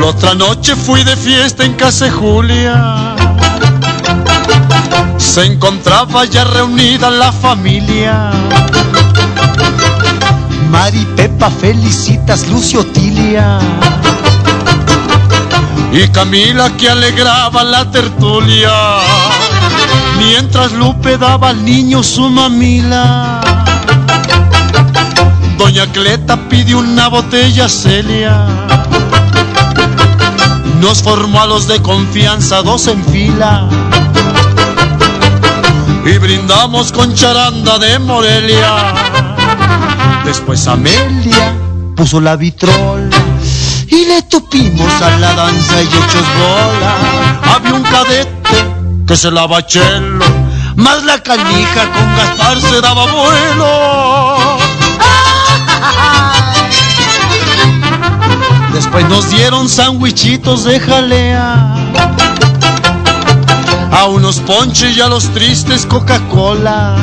La 0.03 0.09
otra 0.09 0.35
noche 0.35 0.75
fui 0.75 1.05
de 1.05 1.17
fiesta 1.17 1.65
en 1.65 1.75
casa 1.75 2.11
Julia. 2.11 3.15
Se 5.17 5.45
encontraba 5.45 6.25
ya 6.25 6.43
reunida 6.43 7.09
la 7.09 7.31
familia. 7.31 8.33
Mari, 10.73 11.07
Pepa, 11.15 11.49
felicitas, 11.51 12.49
Lucio, 12.49 12.85
Tilia. 12.87 13.61
Y 15.93 16.09
Camila 16.09 16.69
que 16.77 16.91
alegraba 16.91 17.63
la 17.63 17.89
tertulia. 17.89 18.73
Mientras 20.19 20.73
Lupe 20.73 21.17
daba 21.17 21.51
al 21.51 21.65
niño 21.65 22.03
su 22.03 22.29
mamila. 22.29 23.41
Doña 25.57 25.87
Cleta 25.93 26.37
pidió 26.49 26.79
una 26.79 27.07
botella 27.07 27.69
Celia. 27.69 28.82
Nos 30.83 31.01
formó 31.01 31.41
a 31.41 31.47
los 31.47 31.69
de 31.69 31.81
confianza 31.81 32.61
dos 32.61 32.89
en 32.89 33.05
fila. 33.05 33.69
Y 36.05 36.19
brindamos 36.19 36.91
con 36.91 37.15
charanda 37.15 37.79
de 37.79 38.01
Morelia. 38.01 38.93
Después 40.25 40.67
Amelia 40.67 41.55
Puso 41.97 42.21
la 42.21 42.35
vitrola 42.35 43.17
y 43.87 44.07
le 44.07 44.23
tupimos 44.23 44.93
a 45.03 45.11
la 45.19 45.35
danza 45.35 45.83
y 45.83 45.87
hechos 45.87 46.27
bola. 46.37 46.97
había 47.55 47.75
un 47.75 47.83
cadete 47.85 48.75
que 49.07 49.17
se 49.17 49.31
lava 49.31 49.65
chelo. 49.65 50.25
Más 50.75 51.05
la 51.05 51.23
canija 51.23 51.93
con 51.93 52.17
Gaspar 52.17 52.61
se 52.61 52.81
daba 52.81 53.07
vuelo. 53.07 54.12
Después 58.83 59.09
nos 59.09 59.31
dieron 59.31 59.69
sandwichitos 59.69 60.65
de 60.65 60.81
jalea. 60.81 61.73
A 63.93 64.07
unos 64.07 64.41
ponches 64.41 64.97
y 64.97 65.01
a 65.01 65.07
los 65.07 65.29
tristes 65.29 65.87
Coca-Cola. 65.87 66.97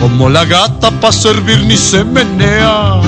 Como 0.00 0.28
la 0.28 0.44
gata 0.44 0.92
pa' 0.92 1.10
servir 1.10 1.64
ni 1.64 1.76
se 1.76 2.04
menea. 2.04 3.00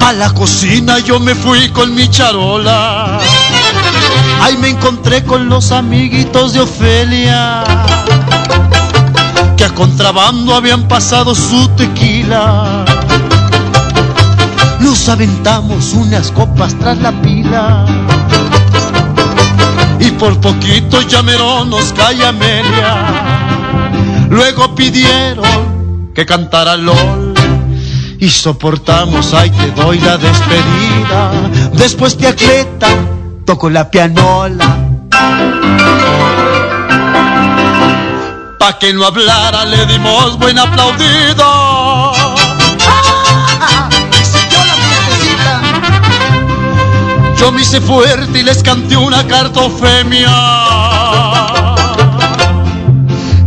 A 0.00 0.12
la 0.14 0.30
cocina 0.30 0.98
yo 0.98 1.20
me 1.20 1.34
fui 1.34 1.68
con 1.68 1.94
mi 1.94 2.08
charola. 2.08 3.18
Ahí 4.40 4.56
me 4.56 4.70
encontré 4.70 5.22
con 5.24 5.50
los 5.50 5.72
amiguitos 5.72 6.54
de 6.54 6.60
Ofelia. 6.60 7.64
Que 9.58 9.66
a 9.66 9.74
contrabando 9.74 10.54
habían 10.54 10.88
pasado 10.88 11.34
su 11.34 11.68
tequila. 11.76 12.77
Nos 14.80 15.08
aventamos 15.08 15.92
unas 15.94 16.30
copas 16.30 16.74
tras 16.78 16.98
la 16.98 17.12
pila. 17.22 17.84
Y 20.00 20.10
por 20.12 20.40
poquito 20.40 21.02
ya 21.02 21.22
mero 21.22 21.64
nos 21.64 21.92
cae 21.92 22.24
Amelia. 22.24 23.06
Luego 24.30 24.74
pidieron 24.74 26.10
que 26.14 26.24
cantara 26.24 26.76
LOL. 26.76 27.34
Y 28.20 28.28
soportamos, 28.30 29.32
ay 29.34 29.50
te 29.50 29.70
doy 29.72 30.00
la 30.00 30.18
despedida. 30.18 31.30
Después 31.74 32.16
te 32.16 32.26
acleta, 32.26 32.88
tocó 33.44 33.70
la 33.70 33.90
pianola. 33.90 34.76
Pa' 38.58 38.78
que 38.78 38.92
no 38.92 39.04
hablara 39.04 39.64
le 39.64 39.86
dimos 39.86 40.36
buen 40.38 40.58
aplaudido. 40.58 42.07
Yo 47.38 47.52
me 47.52 47.62
hice 47.62 47.80
fuerte 47.80 48.40
y 48.40 48.42
les 48.42 48.62
canté 48.64 48.96
una 48.96 49.24
cartofemia. 49.24 50.28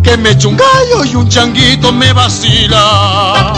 Que 0.01 0.15
me 0.17 0.31
echo 0.31 0.49
un 0.49 0.57
gallo 0.57 1.03
y 1.03 1.15
un 1.15 1.27
changuito 1.27 1.91
me 1.91 2.13
vacila. 2.13 3.53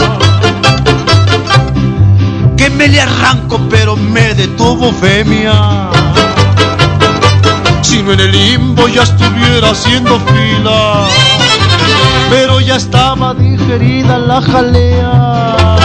Que 2.56 2.68
me 2.68 2.88
le 2.88 3.00
arranco 3.00 3.60
pero 3.70 3.94
me 3.96 4.34
detuvo 4.34 4.92
femia. 4.92 5.90
Si 7.82 8.02
no 8.02 8.12
en 8.12 8.20
el 8.20 8.32
limbo 8.32 8.88
ya 8.88 9.04
estuviera 9.04 9.70
haciendo 9.70 10.18
fila. 10.18 11.06
Pero 12.30 12.60
ya 12.60 12.76
estaba 12.76 13.34
digerida 13.34 14.18
la 14.18 14.42
jalea. 14.42 15.83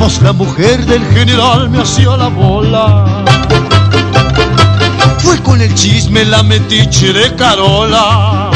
Pues 0.00 0.22
la 0.22 0.32
mujer 0.32 0.86
del 0.86 1.04
general 1.12 1.68
me 1.68 1.82
hacía 1.82 2.16
la 2.16 2.28
bola. 2.28 3.22
Fue 5.18 5.38
con 5.42 5.60
el 5.60 5.74
chisme 5.74 6.24
la 6.24 6.42
metiche 6.42 7.12
de 7.12 7.36
Carola. 7.36 8.50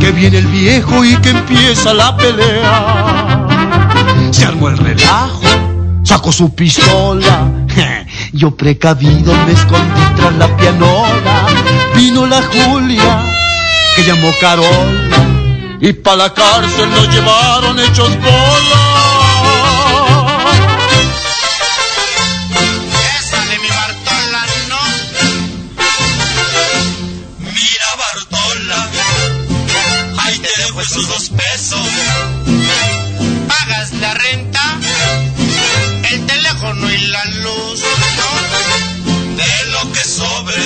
Que 0.00 0.10
viene 0.10 0.38
el 0.38 0.46
viejo 0.46 1.04
y 1.04 1.16
que 1.16 1.30
empieza 1.30 1.92
la 1.92 2.16
pelea. 2.16 3.46
Se 4.30 4.46
armó 4.46 4.70
el 4.70 4.78
relajo, 4.78 5.42
sacó 6.02 6.32
su 6.32 6.54
pistola. 6.54 7.46
Yo 8.32 8.56
precavido 8.56 9.34
me 9.44 9.52
escondí 9.52 10.00
tras 10.16 10.34
la 10.36 10.56
pianola. 10.56 11.46
Vino 11.94 12.26
la 12.26 12.40
Julia, 12.42 13.22
que 13.94 14.02
llamó 14.02 14.32
Carola. 14.40 15.28
Y 15.78 15.92
pa' 15.92 16.16
la 16.16 16.32
cárcel 16.32 16.88
nos 16.90 17.06
llevaron 17.14 17.78
hechos 17.80 18.16
bola. 18.16 18.81
De 39.36 39.70
lo 39.70 39.92
que 39.92 40.04
sobre, 40.04 40.61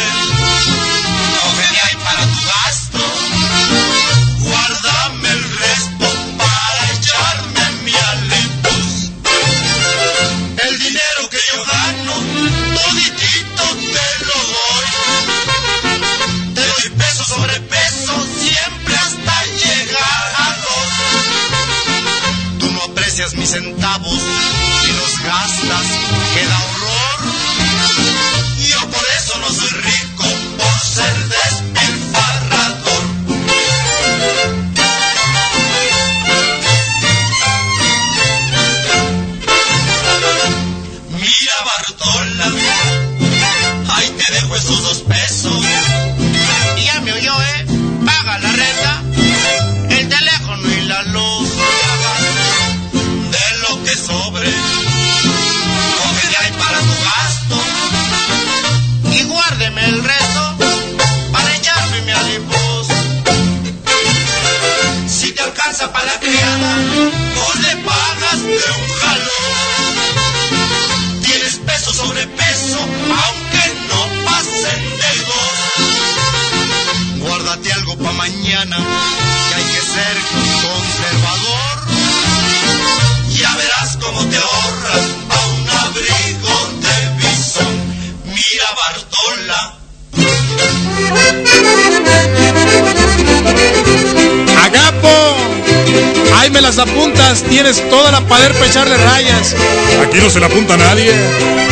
la 98.20 98.26
poder 98.26 98.52
para 98.55 98.66
echarle 98.66 98.97
rayas. 98.97 99.55
Aquí 100.02 100.18
no 100.18 100.30
se 100.30 100.40
la 100.40 100.47
apunta 100.47 100.74
a 100.74 100.76
nadie. 100.76 101.12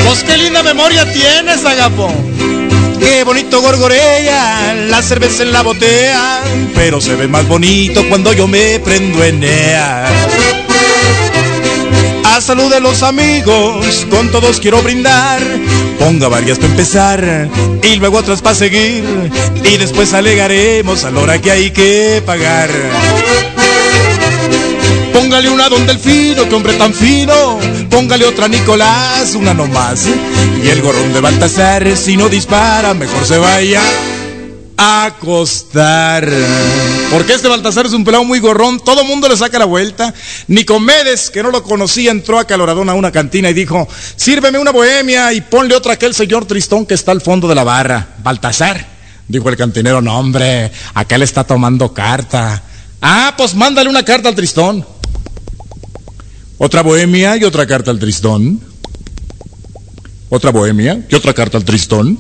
Pues 0.05 0.23
qué 0.25 0.37
linda 0.37 0.63
memoria 0.63 1.11
tienes, 1.13 1.65
Agapo. 1.65 2.13
Qué 2.99 3.25
bonito 3.25 3.61
gorgorea 3.61 4.75
la 4.89 5.03
cerveza 5.03 5.43
en 5.43 5.53
la 5.53 5.63
botella, 5.63 6.43
pero 6.75 7.01
se 7.01 7.17
ve 7.17 7.29
más 7.29 7.47
bonito 7.47 8.07
cuando 8.09 8.33
yo 8.33 8.47
me 8.47 8.79
prendo 8.81 9.23
en 9.25 9.43
ella. 9.43 10.07
A 12.25 12.41
salud 12.41 12.71
de 12.73 12.81
los 12.81 13.03
amigos, 13.03 14.07
con 14.11 14.31
todos 14.31 14.61
quiero 14.61 14.83
brindar. 14.83 15.41
Ponga 15.99 16.29
varias 16.29 16.59
para 16.59 16.71
empezar 16.71 17.49
y 17.83 17.97
luego 17.97 18.19
otras 18.19 18.43
para 18.43 18.55
seguir. 18.55 19.05
Y 19.65 19.77
después 19.77 20.13
alegaremos 20.13 21.05
a 21.05 21.11
la 21.11 21.21
hora 21.21 21.41
que 21.41 21.51
hay 21.51 21.71
que 21.71 22.23
pagar. 22.25 22.71
Póngale 25.15 25.49
una 25.49 25.69
Don 25.69 25.87
Delfino, 25.87 26.49
que 26.49 26.55
hombre 26.57 26.75
tan 26.75 26.93
fino. 26.93 27.59
Póngale 27.89 28.27
otra 28.27 28.49
Nicolás, 28.49 29.37
una 29.37 29.55
nomás. 29.55 30.07
Y 30.63 30.69
el 30.69 30.83
gorrón 30.83 31.13
de 31.13 31.21
Baltasar, 31.21 31.97
si 31.97 32.17
no 32.17 32.29
dispara, 32.29 32.95
mejor 32.95 33.25
se 33.25 33.39
vaya 33.39 33.81
a 34.77 35.05
acostar. 35.05 36.29
Porque 37.13 37.35
este 37.35 37.47
Baltasar 37.47 37.87
es 37.87 37.93
un 37.93 38.05
pelado 38.05 38.25
muy 38.25 38.41
gorrón, 38.41 38.81
todo 38.81 39.05
mundo 39.05 39.29
le 39.29 39.37
saca 39.37 39.57
la 39.57 39.67
vuelta. 39.67 40.13
Nicomedes, 40.49 41.31
que 41.31 41.45
no 41.45 41.53
lo 41.53 41.63
conocía, 41.63 42.11
entró 42.11 42.41
a 42.41 42.45
Caloradón 42.45 42.89
a 42.89 42.95
una 42.95 43.13
cantina 43.13 43.49
y 43.51 43.55
dijo, 43.55 43.87
sírveme 44.17 44.59
una 44.59 44.73
bohemia 44.73 45.33
y 45.33 45.41
ponle 45.43 45.77
otra 45.77 45.93
a 45.93 45.95
aquel 45.95 46.13
señor 46.13 46.45
tristón 46.47 46.87
que 46.87 46.95
está 46.95 47.13
al 47.13 47.21
fondo 47.21 47.47
de 47.47 47.55
la 47.55 47.63
barra. 47.63 48.17
Baltasar, 48.23 48.85
dijo 49.29 49.49
el 49.49 49.57
cantinero, 49.57 50.03
no 50.03 50.19
hombre, 50.19 50.73
acá 50.93 51.19
le 51.19 51.25
está 51.25 51.45
tomando 51.45 51.95
carta. 51.95 52.63
Ah, 53.01 53.35
pues 53.37 53.55
mándale 53.55 53.89
una 53.89 54.03
carta 54.03 54.29
al 54.29 54.35
tristón. 54.35 54.94
Otra 56.59 56.83
bohemia 56.83 57.37
y 57.37 57.45
otra 57.45 57.67
carta 57.67 57.91
al 57.91 57.99
tristón. 57.99 58.61
Otra 60.29 60.51
bohemia 60.51 61.05
y 61.09 61.15
otra 61.15 61.35
carta 61.35 61.59
al 61.59 61.65
tristón. 61.65 62.19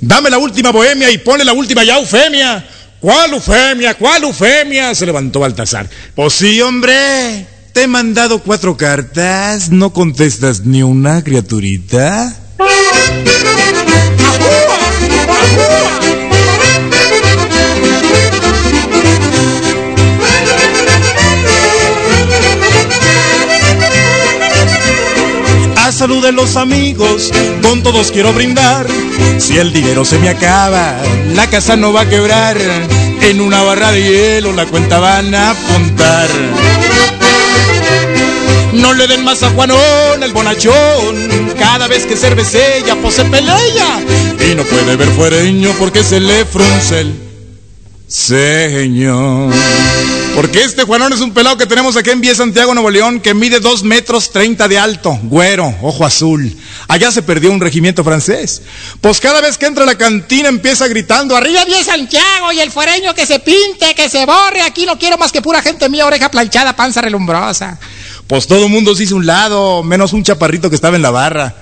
Dame 0.00 0.30
la 0.30 0.38
última 0.38 0.70
bohemia 0.70 1.10
y 1.10 1.18
ponle 1.18 1.44
la 1.44 1.52
última 1.52 1.84
ya 1.84 1.98
eufemia. 1.98 2.66
¿Cuál 3.00 3.34
eufemia? 3.34 3.94
¿Cuál 3.94 4.24
eufemia? 4.24 4.94
Se 4.94 5.06
levantó 5.06 5.40
Baltasar. 5.40 5.88
Pues 6.14 6.34
sí, 6.34 6.60
hombre. 6.60 7.46
Te 7.72 7.82
he 7.82 7.86
mandado 7.86 8.42
cuatro 8.42 8.76
cartas. 8.76 9.70
¿No 9.70 9.92
contestas 9.92 10.64
ni 10.64 10.82
una, 10.82 11.22
criaturita? 11.22 12.34
Salud 25.96 26.22
de 26.22 26.30
los 26.30 26.56
amigos, 26.56 27.32
con 27.62 27.82
todos 27.82 28.12
quiero 28.12 28.30
brindar. 28.34 28.86
Si 29.38 29.56
el 29.56 29.72
dinero 29.72 30.04
se 30.04 30.18
me 30.18 30.28
acaba, 30.28 30.94
la 31.34 31.48
casa 31.48 31.74
no 31.74 31.90
va 31.90 32.02
a 32.02 32.08
quebrar. 32.08 32.58
En 33.22 33.40
una 33.40 33.62
barra 33.62 33.92
de 33.92 34.02
hielo 34.02 34.52
la 34.52 34.66
cuenta 34.66 34.98
van 34.98 35.34
a 35.34 35.52
apuntar. 35.52 36.28
No 38.74 38.92
le 38.92 39.06
den 39.06 39.24
más 39.24 39.42
a 39.42 39.48
Juanón, 39.50 40.22
el 40.22 40.34
bonachón. 40.34 41.54
Cada 41.58 41.88
vez 41.88 42.04
que 42.04 42.14
cervecella, 42.14 42.94
pues 43.00 43.14
se 43.14 43.24
pelea. 43.24 44.04
Y 44.50 44.54
no 44.54 44.64
puede 44.64 44.96
ver 44.96 45.08
fuereño 45.08 45.70
porque 45.78 46.04
se 46.04 46.20
le 46.20 46.44
frunce 46.44 47.00
el 47.00 47.14
Señor. 48.06 49.50
Porque 50.36 50.62
este 50.62 50.82
Juanón 50.82 51.14
es 51.14 51.22
un 51.22 51.32
pelado 51.32 51.56
que 51.56 51.64
tenemos 51.64 51.96
aquí 51.96 52.10
en 52.10 52.20
Vía 52.20 52.34
Santiago, 52.34 52.74
Nuevo 52.74 52.90
León, 52.90 53.20
que 53.20 53.32
mide 53.32 53.58
2 53.58 53.84
metros 53.84 54.32
30 54.32 54.68
de 54.68 54.78
alto, 54.78 55.18
güero, 55.22 55.74
ojo 55.80 56.04
azul. 56.04 56.54
Allá 56.88 57.10
se 57.10 57.22
perdió 57.22 57.50
un 57.50 57.58
regimiento 57.58 58.04
francés. 58.04 58.60
Pues 59.00 59.18
cada 59.18 59.40
vez 59.40 59.56
que 59.56 59.64
entra 59.64 59.84
a 59.84 59.86
la 59.86 59.96
cantina 59.96 60.50
empieza 60.50 60.88
gritando, 60.88 61.34
arriba 61.34 61.64
Vía 61.64 61.82
Santiago 61.82 62.52
y 62.52 62.60
el 62.60 62.70
fuereño 62.70 63.14
que 63.14 63.24
se 63.24 63.38
pinte, 63.38 63.94
que 63.94 64.10
se 64.10 64.26
borre, 64.26 64.60
aquí 64.60 64.84
no 64.84 64.98
quiero 64.98 65.16
más 65.16 65.32
que 65.32 65.40
pura 65.40 65.62
gente 65.62 65.88
mía, 65.88 66.04
oreja 66.04 66.30
planchada, 66.30 66.76
panza 66.76 67.00
relumbrosa. 67.00 67.80
Pues 68.26 68.46
todo 68.46 68.66
el 68.66 68.70
mundo 68.70 68.94
se 68.94 69.04
hizo 69.04 69.16
un 69.16 69.24
lado, 69.24 69.82
menos 69.84 70.12
un 70.12 70.22
chaparrito 70.22 70.68
que 70.68 70.76
estaba 70.76 70.96
en 70.96 71.02
la 71.02 71.10
barra. 71.12 71.54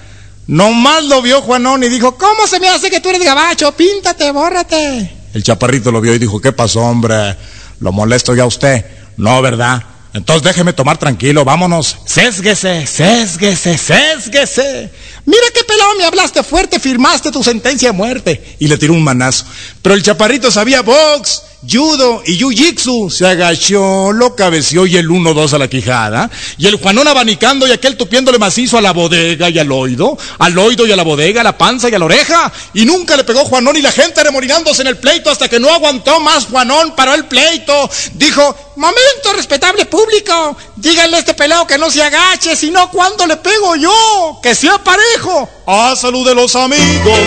Nomás 0.49 1.05
lo 1.05 1.23
vio 1.23 1.43
Juanón 1.43 1.85
y 1.85 1.89
dijo, 1.89 2.19
¿cómo 2.19 2.49
se 2.49 2.59
me 2.59 2.69
hace 2.69 2.91
que 2.91 2.99
tú 2.99 3.11
eres 3.11 3.23
gabacho? 3.23 3.71
Píntate, 3.71 4.33
bórrate. 4.33 5.13
El 5.33 5.45
chaparrito 5.45 5.93
lo 5.93 6.01
vio 6.01 6.13
y 6.13 6.19
dijo, 6.19 6.41
¿qué 6.41 6.51
pasó, 6.51 6.81
hombre? 6.81 7.37
¿Lo 7.85 7.93
molesto 7.93 8.35
ya 8.35 8.47
usted? 8.47 8.83
No, 9.19 9.43
¿verdad? 9.43 9.83
Entonces 10.15 10.43
déjeme 10.43 10.73
tomar 10.73 10.97
tranquilo, 10.97 11.45
vámonos. 11.45 11.99
Sésguese, 12.07 12.87
sésguese, 12.87 13.77
sésguese. 13.77 14.91
Mira 15.27 15.43
qué 15.53 15.65
pelado 15.65 15.91
me 15.99 16.07
hablaste 16.07 16.43
fuerte, 16.43 16.81
firmaste 16.81 17.31
tu 17.31 17.45
sentencia 17.45 17.91
de 17.91 17.93
muerte. 17.93 18.57
Y 18.59 18.69
le 18.69 18.79
tiró 18.79 18.95
un 18.95 19.05
manazo. 19.05 19.45
Pero 19.83 19.95
el 19.95 20.03
chaparrito 20.03 20.51
sabía 20.51 20.81
box, 20.81 21.43
judo 21.71 22.23
y 22.27 22.39
jiu-jitsu. 22.39 23.11
Se 23.11 23.27
agachó, 23.27 24.13
lo 24.13 24.35
cabeció 24.35 24.87
y 24.87 24.97
el 24.97 25.09
1-2 25.09 25.53
a 25.53 25.59
la 25.59 25.69
quijada. 25.69 26.31
Y 26.59 26.67
el 26.67 26.77
Juanón 26.77 27.09
abanicando 27.09 27.67
y 27.67 27.73
aquel 27.73 27.97
tupiéndole 27.97 28.39
macizo 28.39 28.79
a 28.79 28.83
la 28.83 28.93
bodega 28.93 29.51
y 29.51 29.59
al 29.59 29.71
oído. 29.73 30.17
Al 30.39 30.59
oído 30.59 30.87
y 30.87 30.93
a 30.93 30.97
la 30.97 31.03
bodega, 31.03 31.41
a 31.41 31.45
la 31.45 31.59
panza 31.59 31.89
y 31.89 31.95
a 31.95 31.99
la 31.99 32.05
oreja. 32.05 32.53
Y 32.75 32.85
nunca 32.85 33.17
le 33.17 33.25
pegó 33.25 33.45
Juanón 33.45 33.77
y 33.77 33.83
la 33.83 33.93
gente 33.93 34.23
remorinándose 34.23 34.83
en 34.83 34.89
el 34.89 34.99
pleito 34.99 35.31
hasta 35.31 35.49
que 35.49 35.61
no 35.61 35.73
aguantó 35.73 36.21
más 36.21 36.47
Juanón, 36.47 36.95
paró 36.95 37.15
el 37.15 37.27
pleito. 37.27 37.91
Dijo, 38.15 38.57
momento 38.77 39.33
respetable 39.37 39.87
público. 39.87 40.57
Díganle 40.77 41.17
a 41.17 41.21
este 41.21 41.35
pelado 41.35 41.67
que 41.67 41.79
no 41.79 41.91
se 41.91 42.03
agache, 42.03 42.57
sino 42.57 42.91
cuando 42.91 43.27
le 43.27 43.37
pego 43.37 43.77
yo. 43.77 44.41
Que 44.43 44.55
sea 44.55 44.79
parejo. 44.79 45.49
A 45.67 45.95
salud 45.97 46.27
de 46.27 46.35
los 46.35 46.55
amigos, 46.57 47.21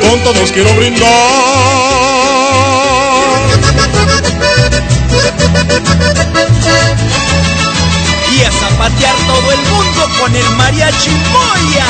con 0.00 0.20
todos 0.22 0.52
quiero 0.52 0.72
brindar. 0.74 2.09
Y 8.32 8.42
a 8.42 8.52
zapatear 8.52 9.16
todo 9.26 9.52
el 9.52 9.60
mundo 9.60 10.08
con 10.20 10.34
el 10.34 10.50
mariachi 10.56 11.10
Moya. 11.32 11.86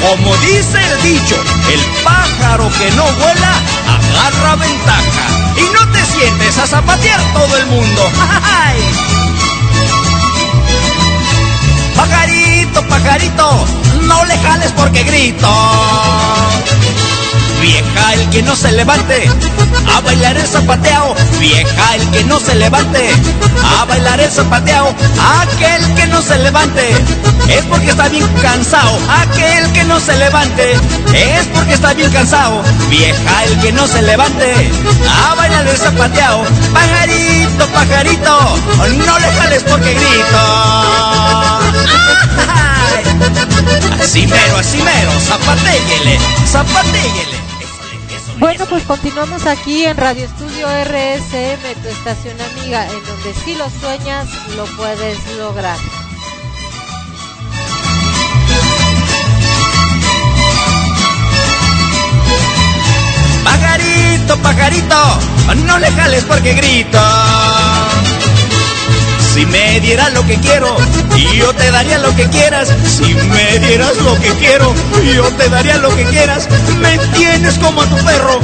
Como 0.00 0.36
dice 0.38 0.78
el 0.78 1.02
dicho, 1.02 1.36
el 1.72 1.80
pájaro 2.02 2.70
que 2.78 2.90
no 2.92 3.04
vuela 3.04 3.52
agarra 3.86 4.56
ventaja. 4.56 5.26
Y 5.56 5.62
no 5.74 5.92
te 5.92 6.04
sientes 6.04 6.58
a 6.58 6.66
zapatear 6.66 7.20
todo 7.34 7.56
el 7.56 7.66
mundo. 7.66 8.10
¡Ay! 8.64 8.80
Pajarito, 11.96 12.82
pajarito, 12.88 13.66
no 14.02 14.24
le 14.24 14.38
jales 14.38 14.72
porque 14.72 15.02
grito. 15.04 15.48
Vieja 17.60 18.14
el 18.14 18.30
que 18.30 18.42
no 18.42 18.56
se 18.56 18.72
levante, 18.72 19.30
a 19.94 20.00
bailar 20.00 20.36
el 20.36 20.46
zapateado. 20.46 21.14
Vieja 21.38 21.94
el 21.94 22.10
que 22.10 22.24
no 22.24 22.40
se 22.40 22.54
levante, 22.54 23.10
a 23.62 23.84
bailar 23.84 24.20
el 24.20 24.30
zapateado. 24.30 24.94
Aquel 25.40 25.94
que 25.94 26.06
no 26.06 26.22
se 26.22 26.38
levante, 26.38 26.90
es 27.48 27.64
porque 27.66 27.90
está 27.90 28.08
bien 28.08 28.26
cansado. 28.40 28.98
Aquel 29.10 29.70
que 29.72 29.84
no 29.84 30.00
se 30.00 30.16
levante, 30.16 30.72
es 31.12 31.46
porque 31.54 31.74
está 31.74 31.92
bien 31.92 32.10
cansado. 32.10 32.62
Vieja 32.88 33.44
el 33.44 33.60
que 33.60 33.72
no 33.72 33.86
se 33.86 34.02
levante, 34.02 34.70
a 35.08 35.34
bailar 35.34 35.66
el 35.66 35.76
zapateado. 35.76 36.44
Pajarito, 36.72 37.66
pajarito, 37.68 38.56
no 39.06 39.18
le 39.18 39.32
jales 39.32 39.62
porque 39.64 39.94
grito. 39.94 40.38
Así 44.02 44.26
mero, 44.26 45.12
zapatéguele. 45.20 46.18
Bueno, 48.40 48.64
pues 48.70 48.84
continuamos 48.84 49.44
aquí 49.44 49.84
en 49.84 49.98
Radio 49.98 50.24
Estudio 50.24 50.66
RSM, 50.66 51.82
tu 51.82 51.88
estación 51.88 52.40
amiga, 52.40 52.86
en 52.86 53.04
donde 53.04 53.34
si 53.34 53.54
lo 53.54 53.68
sueñas, 53.68 54.28
lo 54.56 54.64
puedes 54.78 55.18
lograr. 55.36 55.76
Pajarito, 63.44 64.38
pajarito, 64.38 65.20
no 65.66 65.78
le 65.78 65.90
jales 65.90 66.24
porque 66.24 66.54
grito. 66.54 66.98
Si 69.32 69.46
me 69.46 69.78
dieras 69.80 70.12
lo 70.12 70.26
que 70.26 70.36
quiero, 70.40 70.76
yo 71.36 71.52
te 71.54 71.70
daría 71.70 71.98
lo 71.98 72.14
que 72.16 72.28
quieras. 72.30 72.74
Si 72.84 73.14
me 73.14 73.60
dieras 73.60 73.96
lo 73.98 74.18
que 74.18 74.30
quiero, 74.34 74.74
yo 75.14 75.24
te 75.34 75.48
daría 75.48 75.78
lo 75.78 75.94
que 75.94 76.04
quieras. 76.06 76.48
Me 76.80 76.98
tienes 77.14 77.56
como 77.58 77.82
a 77.82 77.86
tu 77.86 77.96
perro, 78.04 78.40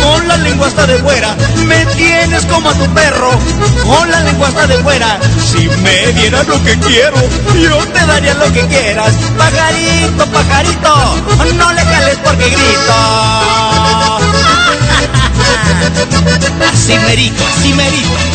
con 0.00 0.28
la 0.28 0.36
lengua 0.36 0.68
hasta 0.68 0.86
de 0.86 0.98
fuera. 0.98 1.34
Me 1.66 1.84
tienes 1.96 2.46
como 2.46 2.70
a 2.70 2.74
tu 2.74 2.86
perro, 2.94 3.30
con 3.84 4.10
la 4.10 4.20
lengua 4.20 4.46
hasta 4.48 4.68
de 4.68 4.78
fuera. 4.78 5.18
Si 5.44 5.68
me 5.82 6.12
dieras 6.12 6.46
lo 6.46 6.62
que 6.62 6.78
quiero, 6.78 7.16
yo 7.60 7.78
te 7.88 8.06
daría 8.06 8.34
lo 8.34 8.52
que 8.52 8.64
quieras. 8.68 9.14
Pajarito, 9.36 10.24
pajarito, 10.26 11.16
no 11.56 11.72
le 11.72 11.82
jales 11.82 12.18
porque 12.22 12.48
grito. 12.48 12.94
Así 16.72 16.96
merito, 16.98 17.42
así 17.44 17.72
merito 17.74 18.27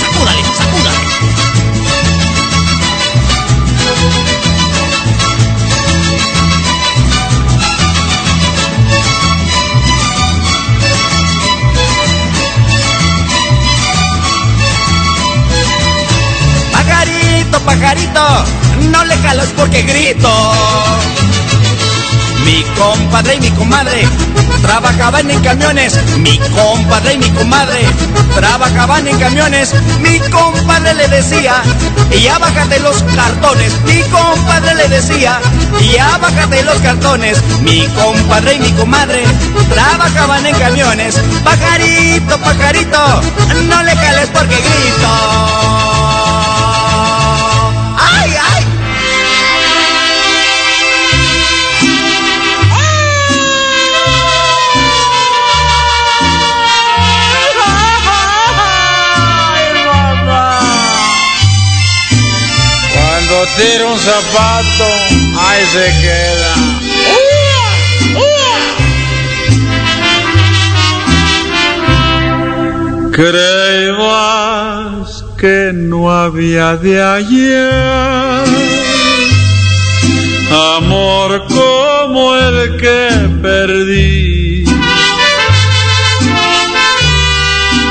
¡Sacúdale, 0.00 0.42
sacúdale! 0.58 0.98
Pajarito, 16.72 17.60
pajarito, 17.60 18.44
no 18.90 19.04
le 19.04 19.16
jalas 19.18 19.48
porque 19.56 19.82
grito. 19.82 20.30
Mi 22.44 22.62
compadre 22.76 23.36
y 23.36 23.40
mi 23.40 23.50
comadre 23.50 24.06
trabajaban 24.62 25.30
en 25.30 25.40
camiones. 25.40 25.98
Mi 26.18 26.38
compadre 26.38 27.14
y 27.14 27.18
mi 27.18 27.30
comadre 27.30 27.80
trabajaban 28.34 29.06
en 29.06 29.18
camiones. 29.18 29.74
Mi 30.00 30.18
compadre 30.30 30.94
le 30.94 31.08
decía, 31.08 31.62
ya 32.10 32.38
bájate 32.38 32.80
los 32.80 33.02
cartones. 33.16 33.72
Mi 33.84 34.00
compadre 34.02 34.74
le 34.74 34.88
decía, 34.88 35.40
ya 35.92 36.18
bájate 36.18 36.62
los 36.64 36.76
cartones. 36.80 37.42
Mi 37.62 37.86
compadre 37.88 38.54
y 38.54 38.58
mi 38.60 38.72
comadre 38.72 39.24
trabajaban 39.70 40.46
en 40.46 40.54
camiones. 40.56 41.20
Pajarito, 41.42 42.38
pajarito, 42.38 43.20
no 43.68 43.82
le 43.82 43.96
jales 43.96 44.28
porque 44.32 44.56
grito. 44.56 45.83
Cuando 63.44 63.92
un 63.92 63.98
zapato, 63.98 64.88
ahí 65.38 65.64
se 65.72 65.86
queda. 66.00 66.54
Creías 73.12 74.64
que 75.36 75.72
no 75.74 76.10
había 76.10 76.76
de 76.76 77.02
ayer 77.02 78.44
amor 80.78 81.44
como 81.48 82.34
el 82.36 82.76
que 82.78 83.08
perdí. 83.42 84.64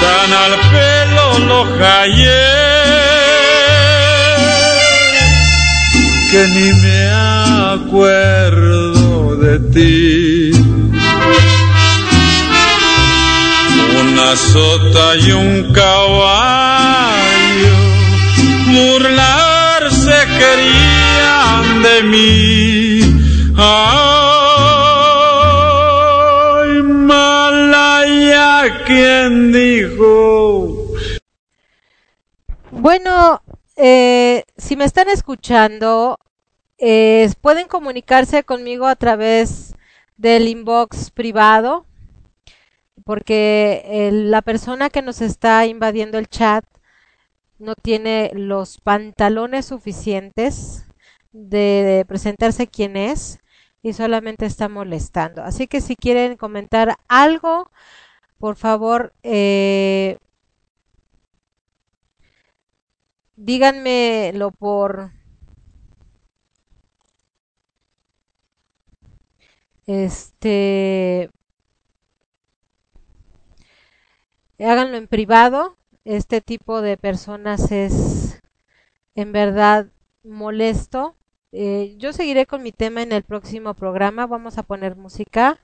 Tan 0.02 0.34
al 0.34 0.54
pelo 0.72 1.26
lo 1.48 1.60
hallé 1.78 2.23
que 6.34 6.44
ni 6.48 6.70
me 6.82 7.00
acuerdo 7.76 9.36
de 9.36 9.60
ti. 9.74 10.52
Una 14.02 14.30
sota 14.36 15.16
y 15.18 15.32
un 15.32 15.72
caballo 15.74 17.76
burlarse 18.74 20.18
querían 20.40 21.66
de 21.86 21.98
mí. 22.12 22.42
Ay, 23.56 23.72
Malaya, 26.82 28.52
¿quién 28.88 29.52
dijo? 29.52 30.10
Bueno, 32.72 33.43
eh, 33.86 34.46
si 34.56 34.78
me 34.78 34.86
están 34.86 35.10
escuchando, 35.10 36.18
eh, 36.78 37.30
pueden 37.42 37.68
comunicarse 37.68 38.46
conmigo 38.46 38.88
a 38.88 38.96
través 38.96 39.76
del 40.16 40.48
inbox 40.48 41.12
privado, 41.12 41.86
porque 43.04 44.10
la 44.14 44.42
persona 44.42 44.90
que 44.90 45.02
nos 45.02 45.20
está 45.20 45.66
invadiendo 45.66 46.18
el 46.18 46.30
chat 46.30 46.64
no 47.60 47.76
tiene 47.76 48.32
los 48.34 48.80
pantalones 48.80 49.66
suficientes 49.66 50.86
de, 51.34 51.58
de 51.58 52.06
presentarse 52.06 52.68
quién 52.68 52.96
es 52.96 53.40
y 53.82 53.92
solamente 53.92 54.46
está 54.46 54.70
molestando. 54.70 55.44
Así 55.44 55.68
que 55.68 55.82
si 55.82 55.98
quieren 55.98 56.38
comentar 56.38 56.96
algo, 57.10 57.70
por 58.38 58.56
favor, 58.56 59.14
eh, 59.24 60.18
díganmelo 63.44 64.52
por 64.52 65.12
este 69.86 71.30
háganlo 74.60 74.98
en 74.98 75.08
privado. 75.08 75.78
Este 76.06 76.42
tipo 76.42 76.82
de 76.82 76.98
personas 76.98 77.72
es 77.72 78.42
en 79.16 79.32
verdad 79.32 79.88
molesto. 80.24 81.16
Eh, 81.52 81.96
yo 81.98 82.14
seguiré 82.14 82.46
con 82.46 82.64
mi 82.64 82.72
tema 82.72 83.02
en 83.02 83.12
el 83.12 83.24
próximo 83.24 83.74
programa. 83.74 84.28
Vamos 84.28 84.58
a 84.58 84.64
poner 84.64 84.96
música. 84.96 85.60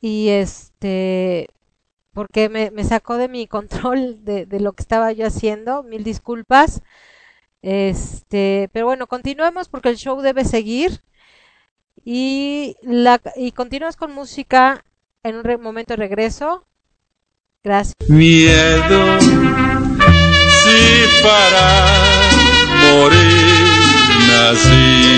Y 0.00 0.28
este 0.28 1.48
porque 2.12 2.48
me, 2.48 2.70
me 2.70 2.84
sacó 2.84 3.16
de 3.16 3.28
mi 3.28 3.46
control 3.46 4.24
de, 4.24 4.46
de 4.46 4.60
lo 4.60 4.72
que 4.72 4.82
estaba 4.82 5.12
yo 5.12 5.26
haciendo 5.26 5.82
mil 5.82 6.04
disculpas. 6.04 6.82
Este 7.62 8.68
pero 8.72 8.86
bueno 8.86 9.06
continuemos 9.06 9.68
porque 9.68 9.88
el 9.88 9.96
show 9.96 10.20
debe 10.20 10.44
seguir. 10.44 11.00
Y 12.04 12.76
la 12.82 13.20
y 13.36 13.52
continuamos 13.52 13.96
con 13.96 14.12
música 14.12 14.84
en 15.22 15.36
un 15.36 15.62
momento 15.62 15.92
de 15.92 15.98
regreso. 15.98 16.66
Gracias. 17.62 17.94
Miedo, 18.08 19.20
si 19.20 21.22
para 21.22 21.86
morir 22.90 23.78
nací. 24.28 25.12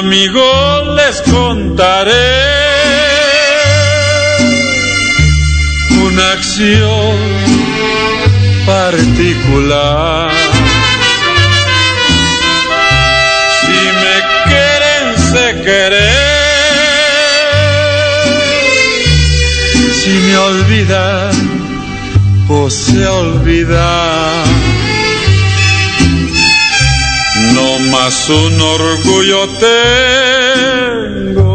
Amigos, 0.00 0.96
les 0.96 1.22
contaré 1.22 2.59
acción 6.40 7.18
particular. 8.64 10.30
Si 13.60 13.80
me 14.02 14.16
quieren, 14.48 15.04
se 15.30 15.46
querer. 15.66 16.28
Si 20.00 20.12
me 20.26 20.34
olvidan, 20.48 21.34
pues 22.48 22.72
se 22.74 23.06
olvida. 23.06 23.90
No 27.54 27.68
más 27.92 28.16
un 28.30 28.60
orgullo 28.60 29.40
tengo 29.66 31.49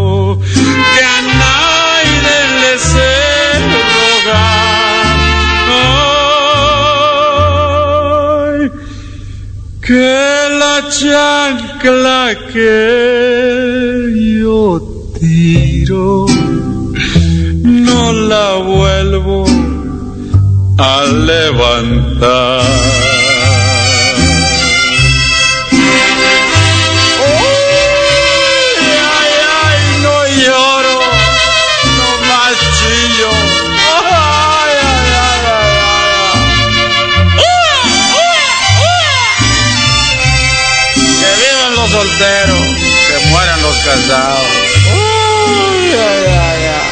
que 9.86 10.50
la 10.62 10.90
chancla 10.90 12.36
que 12.52 14.12
yo 14.42 14.82
tiro 15.20 16.26
no 17.62 18.14
la 18.14 18.56
vuelvo 18.56 19.46
a 20.80 21.06
levantar. 21.06 23.15
Casados. 43.86 44.48
Uy, 44.94 45.88
ay, 46.10 46.24
ay, 46.50 46.62
ay. 46.76 46.92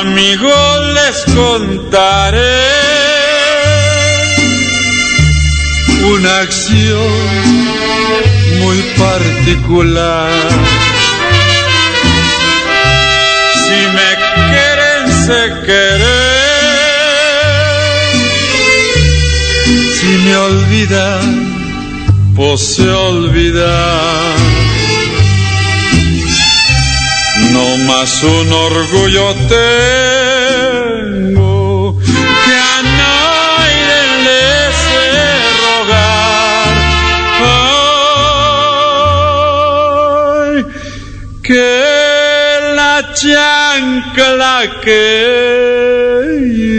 Amigos, 0.00 0.72
les 0.98 1.16
contaré 1.34 2.64
una 6.04 6.32
acción 6.40 7.12
muy 8.60 8.78
particular. 8.98 10.30
Si 13.64 13.80
me 13.96 14.10
quieren, 14.34 15.02
se 15.26 15.40
querer. 15.66 16.34
Si 19.98 20.10
me 20.24 20.36
olvidan, 20.36 21.53
pose 22.34 22.88
olvidar. 22.88 24.36
No 27.52 27.76
más 27.86 28.22
un 28.22 28.52
orgullo 28.52 29.34
tengo 30.68 31.44
que 32.44 32.54
a 32.74 32.82
nadie 33.00 34.00
le 34.26 34.44
rogar. 35.62 36.74
Que 41.42 41.72
la 42.74 42.94
chancla 43.14 44.56
que 44.82 45.06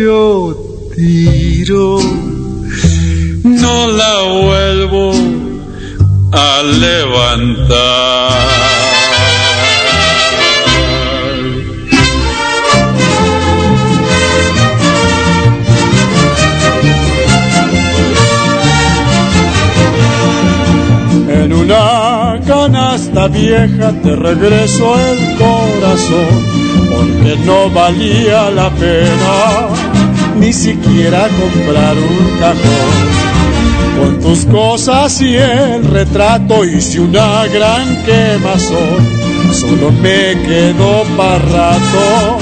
yo 0.04 0.30
tiro 0.96 2.05
En 21.28 21.54
una 21.54 22.40
canasta 22.46 23.28
vieja 23.28 23.94
te 24.04 24.16
regreso 24.16 24.96
el 25.00 25.38
corazón, 25.38 26.46
porque 26.92 27.38
no 27.46 27.70
valía 27.70 28.50
la 28.52 28.70
pena 28.72 29.68
ni 30.38 30.52
siquiera 30.52 31.28
comprar 31.30 31.96
un 31.98 32.40
cajón. 32.40 33.25
Con 34.06 34.20
tus 34.20 34.46
cosas 34.46 35.20
y 35.20 35.34
el 35.34 35.84
retrato 35.84 36.64
hice 36.64 37.00
una 37.00 37.48
gran 37.48 38.04
quemazón, 38.04 39.00
solo 39.52 39.92
me 39.94 40.40
quedó 40.46 41.04
para 41.18 41.40
rato 41.40 42.38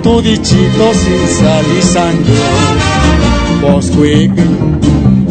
tu 0.00 0.22
dichito 0.22 0.94
sin 0.94 1.28
sal 1.40 1.64
y 1.76 1.82
sangre. 1.82 2.34
Vos 3.60 3.90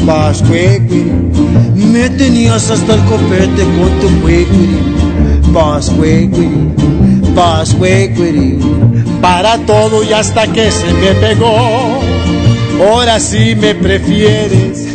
Vas, 0.06 0.44
me 0.44 2.10
tenías 2.10 2.70
hasta 2.70 2.96
el 2.96 3.02
copete 3.06 3.64
con 3.64 4.00
tu 4.02 4.22
cuiquiri. 4.24 4.78
Vas, 5.54 5.90
vas, 7.34 7.78
para 9.22 9.58
todo 9.60 10.04
y 10.04 10.12
hasta 10.12 10.48
que 10.48 10.70
se 10.70 10.94
me 10.96 11.14
pegó. 11.14 12.02
Ahora 12.78 13.22
sí 13.22 13.56
me 13.56 13.74
prefieres. 13.74 14.91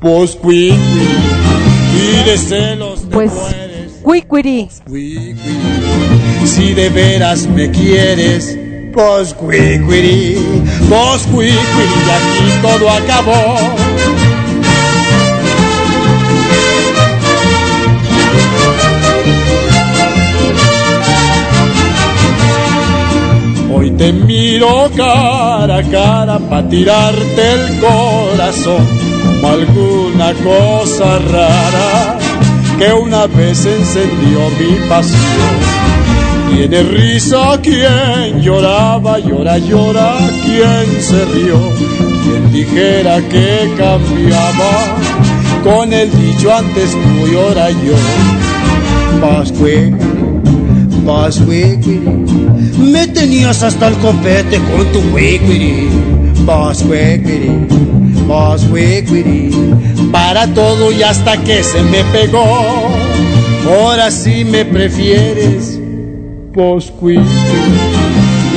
Pues 0.00 0.38
y 0.44 2.24
de 2.24 2.38
celos 2.38 3.00
te 3.00 3.06
Pues, 3.08 3.32
cuiquiri. 4.00 4.68
Si 6.44 6.72
de 6.72 6.88
veras 6.88 7.48
me 7.48 7.68
quieres, 7.72 8.56
pues 8.92 9.34
cuiquiri, 9.34 10.36
pues 10.88 11.22
cuiquiri, 11.32 11.56
y 11.56 12.10
aquí 12.10 12.48
todo 12.62 12.90
acabó. 12.90 13.56
Hoy 23.74 23.90
te 23.90 24.12
miro 24.12 24.88
cara 24.96 25.78
a 25.78 25.82
cara 25.82 26.38
para 26.38 26.68
tirarte 26.68 27.52
el 27.52 27.80
corazón 27.80 29.17
como 29.40 29.48
alguna 29.48 30.32
cosa 30.34 31.18
rara 31.18 32.18
que 32.78 32.92
una 32.92 33.26
vez 33.26 33.66
encendió 33.66 34.40
mi 34.58 34.88
pasión. 34.88 35.18
Tiene 36.50 36.82
risa 36.82 37.60
quien 37.62 38.40
lloraba, 38.40 39.18
llora, 39.18 39.58
llora 39.58 40.16
quien 40.44 41.02
se 41.02 41.24
rió, 41.26 41.58
quien 42.24 42.52
dijera 42.52 43.20
que 43.28 43.70
cambiaba 43.76 44.96
con 45.62 45.92
el 45.92 46.10
dicho 46.10 46.54
antes 46.54 46.92
tú 46.92 47.26
y 47.30 47.36
ahora 47.36 47.70
yo. 47.70 47.96
Vas, 49.20 49.52
vas, 51.04 51.40
me 52.78 53.06
tenías 53.08 53.62
hasta 53.62 53.88
el 53.88 53.94
copete 53.94 54.58
con 54.58 54.86
tu 54.92 55.00
wiquiri, 55.14 55.88
vas, 58.28 58.66
para 60.12 60.46
todo 60.54 60.92
y 60.92 61.02
hasta 61.02 61.36
que 61.42 61.64
se 61.64 61.82
me 61.82 62.04
pegó. 62.04 62.44
Ahora 63.66 64.10
sí 64.10 64.44
me 64.44 64.64
prefieres 64.64 65.78
posqui 66.58 67.18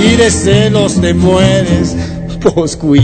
y 0.04 0.16
de 0.16 0.32
celos 0.32 1.00
te 1.00 1.14
mueres 1.14 1.96
posqui 2.42 3.02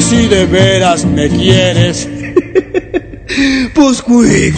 si 0.00 0.26
de 0.28 0.44
veras 0.44 1.04
me 1.04 1.28
quieres 1.28 2.08
posqui 3.74 4.50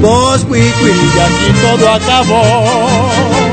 posqui 0.00 0.58
y 0.58 1.18
aquí 1.26 1.48
todo 1.62 1.92
acabó 1.92 3.45